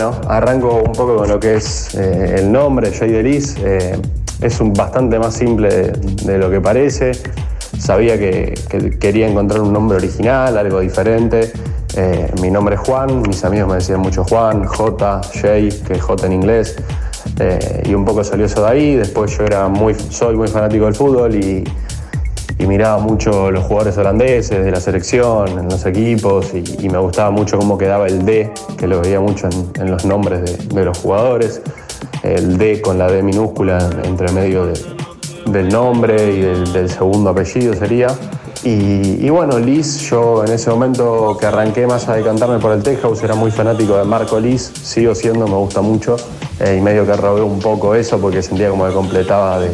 Bueno, 0.00 0.18
arranco 0.28 0.76
un 0.76 0.92
poco 0.92 1.14
con 1.14 1.28
lo 1.28 1.38
que 1.38 1.56
es 1.56 1.94
eh, 1.94 2.36
el 2.38 2.50
nombre, 2.50 2.90
Jay 2.90 3.10
Delis. 3.10 3.56
Eh, 3.62 4.00
es 4.40 4.58
un, 4.58 4.72
bastante 4.72 5.18
más 5.18 5.34
simple 5.34 5.92
de, 5.92 6.38
lo 6.38 6.50
que 6.50 6.58
parece. 6.58 7.12
Sabía 7.78 8.18
que, 8.18 8.54
que 8.70 8.98
quería 8.98 9.28
encontrar 9.28 9.60
un 9.60 9.74
nombre 9.74 9.98
original, 9.98 10.56
algo 10.56 10.80
diferente. 10.80 11.52
Eh, 11.96 12.32
mi 12.40 12.50
nombre 12.50 12.76
es 12.76 12.80
Juan, 12.80 13.20
mis 13.28 13.44
amigos 13.44 13.68
me 13.68 13.74
decían 13.74 14.00
mucho 14.00 14.24
Juan, 14.24 14.64
J, 14.64 15.20
Jay, 15.38 15.68
que 15.86 15.92
es 15.92 16.00
J 16.00 16.26
en 16.28 16.32
inglés. 16.32 16.76
Y 17.84 17.92
un 17.92 18.06
poco 18.06 18.24
salió 18.24 18.46
eso 18.46 18.62
de 18.64 18.70
ahí. 18.70 18.96
Después 18.96 19.36
yo 19.36 19.44
era 19.44 19.68
muy, 19.68 19.94
soy 19.94 20.34
muy 20.34 20.48
fanático 20.48 20.86
del 20.86 20.94
fútbol 20.94 21.34
y, 21.34 21.62
y 22.60 22.66
miraba 22.66 22.98
mucho 22.98 23.50
los 23.50 23.64
jugadores 23.64 23.96
holandeses 23.96 24.62
de 24.62 24.70
la 24.70 24.80
selección, 24.80 25.48
en 25.58 25.68
los 25.68 25.86
equipos, 25.86 26.52
y, 26.52 26.88
me 26.90 26.98
gustaba 26.98 27.30
mucho 27.30 27.56
cómo 27.58 27.78
quedaba 27.78 28.06
el 28.06 28.24
D, 28.26 28.52
que 28.76 28.86
lo 28.86 29.00
veía 29.00 29.18
mucho 29.18 29.48
en, 29.78 29.90
los 29.90 30.04
nombres 30.04 30.68
de, 30.68 30.84
los 30.84 30.98
jugadores. 30.98 31.62
El 32.22 32.58
D 32.58 32.82
con 32.82 32.98
la 32.98 33.10
D 33.10 33.22
minúscula 33.22 33.78
entre 34.04 34.30
medio 34.32 34.66
de, 34.66 34.78
del 35.46 35.70
nombre 35.70 36.34
y 36.34 36.40
del, 36.40 36.70
del 36.72 36.90
segundo 36.90 37.30
apellido 37.30 37.72
sería. 37.72 38.08
Y, 38.62 39.30
bueno, 39.30 39.58
Liz, 39.58 40.00
yo 40.10 40.44
en 40.44 40.52
ese 40.52 40.68
momento 40.68 41.36
que 41.40 41.46
arranqué 41.46 41.86
más 41.86 42.08
a 42.08 42.14
decantarme 42.14 42.58
por 42.58 42.72
el 42.72 42.82
tech 42.82 43.00
era 43.22 43.34
muy 43.34 43.50
fanático 43.50 43.96
de 43.96 44.04
Marco 44.04 44.38
Liz, 44.38 44.70
sigo 44.82 45.14
siendo, 45.14 45.48
me 45.48 45.54
gusta 45.54 45.80
mucho, 45.80 46.16
eh, 46.58 46.76
y 46.76 46.80
medio 46.82 47.06
que 47.06 47.14
robé 47.14 47.40
un 47.40 47.58
poco 47.58 47.94
eso 47.94 48.20
porque 48.20 48.42
sentía 48.42 48.68
como 48.68 48.86
que 48.86 48.92
completaba 48.92 49.60
de, 49.60 49.70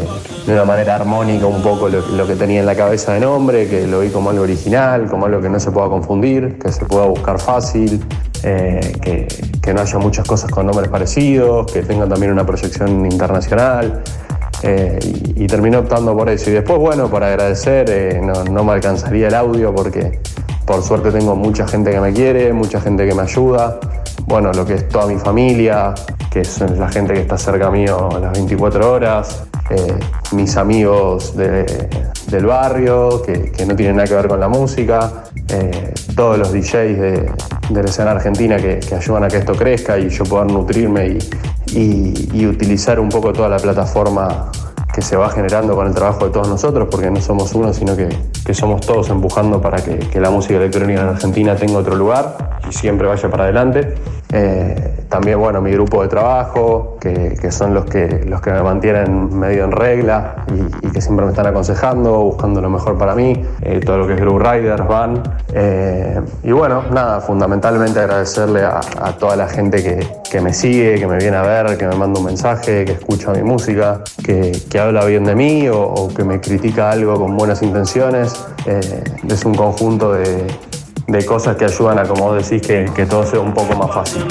una 0.47 0.65
manera 0.65 0.95
armónica 0.95 1.47
un 1.47 1.63
poco 1.63 1.89
lo, 1.89 2.01
lo, 2.01 2.27
que 2.29 2.37
tenía 2.37 2.61
en 2.61 2.67
la 2.67 2.77
cabeza 2.77 3.15
de 3.15 3.21
nombre, 3.21 3.69
que 3.69 3.89
lo 3.89 4.01
vi 4.01 4.11
como 4.11 4.31
algo 4.31 4.45
original, 4.45 5.09
como 5.11 5.27
algo 5.27 5.41
que 5.41 5.49
no 5.49 5.59
se 5.59 5.73
pueda 5.73 5.89
confundir, 5.89 6.57
que 6.57 6.71
se 6.71 6.85
pueda 6.85 7.07
buscar 7.07 7.41
fácil, 7.41 8.05
eh, 8.45 8.97
que, 9.03 9.27
que 9.61 9.75
no 9.75 9.81
haya 9.81 9.99
muchas 9.99 10.29
cosas 10.29 10.49
con 10.49 10.65
nombres 10.65 10.89
parecidos, 10.89 11.73
que 11.73 11.83
tengan 11.83 12.09
también 12.09 12.31
una 12.31 12.47
proyección 12.47 13.05
internacional. 13.05 14.05
Eh, 14.63 14.99
y, 15.03 15.45
y, 15.45 15.47
terminé 15.47 15.77
optando 15.77 16.17
por 16.17 16.29
eso. 16.29 16.51
Y 16.51 16.55
después, 16.55 16.79
bueno, 16.79 17.09
por 17.09 17.23
agradecer, 17.23 17.91
eh, 17.91 18.21
no, 18.23 18.45
no, 18.45 18.65
me 18.65 18.73
alcanzaría 18.73 19.29
el 19.29 19.35
audio 19.35 19.75
porque 19.75 20.19
por 20.65 20.83
suerte 20.83 21.11
tengo 21.13 21.37
mucha 21.37 21.69
gente 21.69 21.91
que 21.91 22.01
me 22.01 22.13
quiere, 22.13 22.53
mucha 22.53 22.81
gente 22.81 23.07
que 23.07 23.15
me 23.15 23.23
ayuda. 23.23 23.79
Bueno, 24.27 24.53
lo 24.53 24.65
que 24.65 24.75
es 24.75 24.89
toda 24.89 25.07
mi 25.07 25.19
familia, 25.19 25.95
que 26.31 26.41
es 26.41 26.61
la 26.61 26.89
gente 26.89 27.15
que 27.15 27.21
está 27.21 27.39
cerca 27.39 27.71
mío 27.71 28.09
las 28.21 28.33
24 28.33 28.93
horas, 28.93 29.45
eh, 29.71 29.99
mis 30.33 30.57
amigos 30.57 31.37
de, 31.37 31.89
del 32.29 32.47
barrio, 32.47 33.23
que, 33.23 33.53
que, 33.53 33.67
no 33.67 33.77
tienen 33.77 33.97
nada 33.97 34.09
que 34.09 34.15
ver 34.15 34.27
con 34.27 34.41
la 34.41 34.49
música, 34.49 35.25
todos 36.17 36.39
los 36.39 36.53
DJs 36.53 36.99
de, 36.99 37.31
de, 37.69 37.83
la 37.83 37.89
escena 37.89 38.13
argentina 38.13 38.57
que, 38.57 38.79
que, 38.81 38.95
ayudan 38.95 39.25
a 39.25 39.29
que 39.29 39.39
esto 39.39 39.55
crezca 39.55 39.99
y 39.99 40.09
yo 40.09 40.25
poder 40.25 40.51
nutrirme 40.51 41.07
y, 41.07 41.19
y, 41.73 42.29
y 42.33 42.47
utilizar 42.47 43.01
un 43.01 43.09
poco 43.09 43.33
toda 43.33 43.49
la 43.49 43.59
plataforma 43.59 44.51
que 44.97 45.03
se 45.03 45.15
va 45.15 45.29
generando 45.29 45.77
con 45.77 45.87
el 45.87 45.93
trabajo 45.93 46.25
de 46.25 46.33
todos 46.33 46.49
nosotros, 46.49 46.89
porque 46.91 47.11
no 47.11 47.21
somos 47.21 47.53
uno, 47.55 47.75
sino 47.75 47.95
que, 47.95 48.09
que 48.47 48.55
somos 48.55 48.81
todos 48.81 49.11
empujando 49.11 49.61
para 49.61 49.77
que, 49.77 49.99
que, 49.99 50.19
la 50.21 50.31
música 50.31 50.57
electrónica 50.57 51.03
en 51.03 51.09
Argentina 51.09 51.55
tenga 51.55 51.77
otro 51.77 51.97
lugar 51.97 52.59
y 52.67 52.73
siempre 52.73 53.07
vaya 53.07 53.31
para 53.31 53.45
adelante. 53.45 53.95
Eh, 54.33 54.97
también, 55.09 55.39
bueno, 55.39 55.61
mi 55.61 55.71
grupo 55.71 56.03
de 56.03 56.09
trabajo, 56.09 56.99
que, 57.01 57.51
son 57.51 57.75
los 57.75 57.85
que, 57.85 58.25
los 58.27 58.41
que 58.41 58.51
me 58.51 58.63
mantienen 58.63 59.39
medio 59.39 59.65
en 59.65 59.73
regla 59.73 60.45
y, 60.83 60.91
que 60.91 61.01
siempre 61.01 61.25
me 61.25 61.31
están 61.31 61.47
aconsejando, 61.47 62.19
buscando 62.23 62.61
lo 62.61 62.69
mejor 62.69 62.99
para 62.99 63.15
mí, 63.15 63.45
eh, 63.63 63.81
todo 63.85 63.99
lo 63.99 64.07
que 64.07 64.15
es 64.15 64.21
Group 64.21 64.41
Riders, 64.41 64.87
Van. 64.87 65.23
Eh, 65.53 66.21
y 66.43 66.53
bueno, 66.53 66.83
nada, 66.91 67.21
fundamentalmente 67.21 68.01
agradecerle 68.01 68.65
a, 68.65 68.81
toda 69.19 69.37
la 69.37 69.49
gente 69.49 69.83
que, 69.83 70.07
que, 70.31 70.41
me 70.41 70.53
sigue, 70.53 70.99
que 70.99 71.07
me 71.07 71.19
viene 71.19 71.37
a 71.37 71.43
ver, 71.43 71.79
que 71.79 71.87
me 71.87 71.95
manda 71.95 72.19
un 72.19 72.27
mensaje, 72.27 72.85
que 72.85 72.93
escucha 72.93 73.33
mi 73.33 73.43
música, 73.43 74.01
que, 74.25 74.53
que 74.69 74.79
habla 74.79 75.05
bien 75.05 75.25
de 75.25 75.35
mí 75.35 75.69
o, 75.69 75.81
o, 75.81 76.09
que 76.09 76.25
me 76.25 76.41
critica 76.41 76.91
algo 76.91 77.19
con 77.19 77.37
buenas 77.37 77.63
intenciones. 77.63 78.35
Eh, 78.67 79.05
es 79.29 79.45
un 79.45 79.55
conjunto 79.55 80.13
de, 80.13 80.47
de 81.07 81.25
cosas 81.25 81.57
que 81.57 81.65
ayudan 81.65 81.99
a, 81.99 82.05
como 82.05 82.35
decís, 82.35 82.61
que, 82.67 82.91
que 82.95 83.07
todo 83.07 83.25
sea 83.25 83.41
un 83.41 83.55
poco 83.55 83.77
más 83.77 83.95
fácil. 83.95 84.25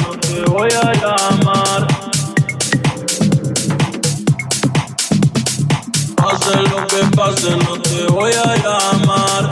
Pase 6.16 6.56
lo 6.62 6.88
que 6.88 7.16
pase, 7.16 7.56
no 7.58 7.82
te 7.82 8.06
voy 8.12 8.32
a 8.34 8.56
llamar. 8.58 9.50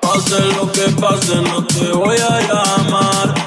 Pase 0.00 0.40
lo 0.56 0.72
que 0.72 0.88
pase, 1.00 1.42
no 1.42 1.64
te 1.66 1.92
voy 1.92 2.16
a 2.16 2.40
llamar. 2.40 3.37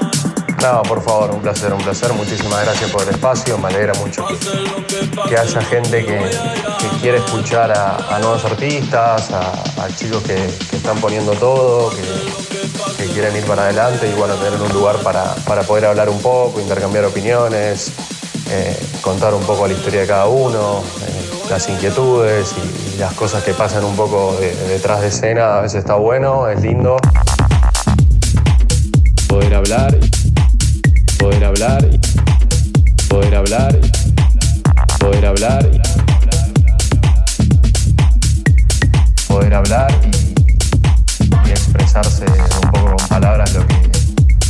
No, 0.62 0.84
por 0.84 1.02
favor, 1.02 1.32
un 1.32 1.42
placer, 1.42 1.74
un 1.74 1.82
placer. 1.82 2.14
Muchísimas 2.14 2.64
gracias 2.64 2.92
por 2.92 3.02
el 3.02 3.10
espacio. 3.10 3.58
Me 3.58 3.70
alegra 3.70 3.94
mucho 3.96 4.24
que, 5.28 5.36
haya 5.36 5.62
gente 5.62 6.06
que, 6.06 6.20
que 6.20 6.88
quiere 7.02 7.18
escuchar 7.18 7.72
a, 7.72 8.16
a, 8.16 8.20
nuevos 8.20 8.46
artistas, 8.46 9.32
a, 9.32 9.88
chicos 9.96 10.22
que, 10.22 10.36
que, 10.70 10.76
están 10.76 11.00
poniendo 11.00 11.32
todo, 11.34 11.90
que, 11.90 13.06
quieren 13.08 13.36
ir 13.36 13.44
para 13.46 13.64
adelante 13.64 14.08
y 14.08 14.14
bueno, 14.14 14.36
tener 14.36 14.62
un 14.62 14.72
lugar 14.72 14.98
para, 14.98 15.34
para 15.48 15.64
poder 15.64 15.86
hablar 15.86 16.08
un 16.10 16.22
poco, 16.22 16.62
intercambiar 16.62 17.06
opiniones, 17.06 17.92
eh, 18.52 18.80
contar 19.02 19.34
un 19.34 19.44
poco 19.44 19.68
la 19.68 19.74
historia 19.74 20.02
de 20.02 20.08
cada 20.08 20.28
uno, 20.28 20.84
eh, 21.02 21.50
las 21.50 21.68
inquietudes 21.70 22.54
y, 22.58 23.00
las 23.00 23.14
cosas 23.14 23.44
que 23.44 23.56
pasan 23.56 23.84
un 23.84 23.96
poco 23.96 24.36
de, 24.40 24.56
de 24.56 24.68
detrás 24.68 25.02
de 25.02 25.08
escena. 25.08 25.58
A 25.58 25.62
veces 25.62 25.80
está 25.80 25.96
bueno, 25.96 26.48
es 26.48 26.62
lindo 26.62 26.98
poder 29.32 29.56
hablar 29.56 29.98
poder 31.22 31.46
hablar, 31.46 31.88
poder 33.08 33.36
hablar, 33.36 33.80
poder 35.00 35.26
hablar, 35.28 35.72
poder 39.28 39.54
hablar 39.54 40.00
y, 40.04 41.48
y, 41.48 41.52
expresarse 41.52 42.26
un 42.26 42.72
poco 42.72 42.96
con 42.96 43.08
palabras 43.08 43.54
lo 43.54 43.68
que, 43.68 43.76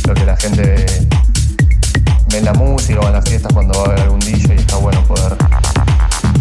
lo 0.08 0.14
que 0.14 0.24
la 0.24 0.34
gente 0.34 0.62
ve, 0.62 2.38
en 2.38 2.44
la 2.46 2.54
música 2.54 3.00
o 3.00 3.06
en 3.06 3.12
las 3.12 3.28
fiestas 3.28 3.52
cuando 3.52 3.74
va 3.74 3.82
a 3.82 3.86
haber 3.88 4.00
algún 4.00 4.20
DJ 4.20 4.54
y 4.54 4.58
está 4.58 4.76
bueno 4.76 5.04
poder, 5.04 5.36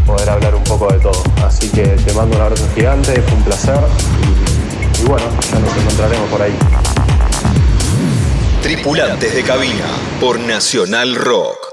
poder 0.05 0.29
hablar 0.29 0.55
un 0.55 0.63
poco 0.63 0.93
de 0.93 0.99
todo. 0.99 1.23
Así 1.45 1.67
que 1.67 1.83
te 1.83 2.13
mando 2.13 2.37
un 2.37 2.41
abrazo 2.43 2.65
gigante, 2.73 3.21
fue 3.21 3.37
un 3.37 3.43
placer 3.43 3.81
y, 4.97 5.01
y 5.01 5.05
bueno, 5.05 5.25
ya 5.51 5.59
nos 5.59 5.75
encontraremos 5.75 6.29
por 6.29 6.41
ahí. 6.41 6.57
Tripulantes 8.61 9.33
de 9.33 9.43
cabina 9.43 9.87
por 10.19 10.39
Nacional 10.39 11.15
Rock. 11.15 11.70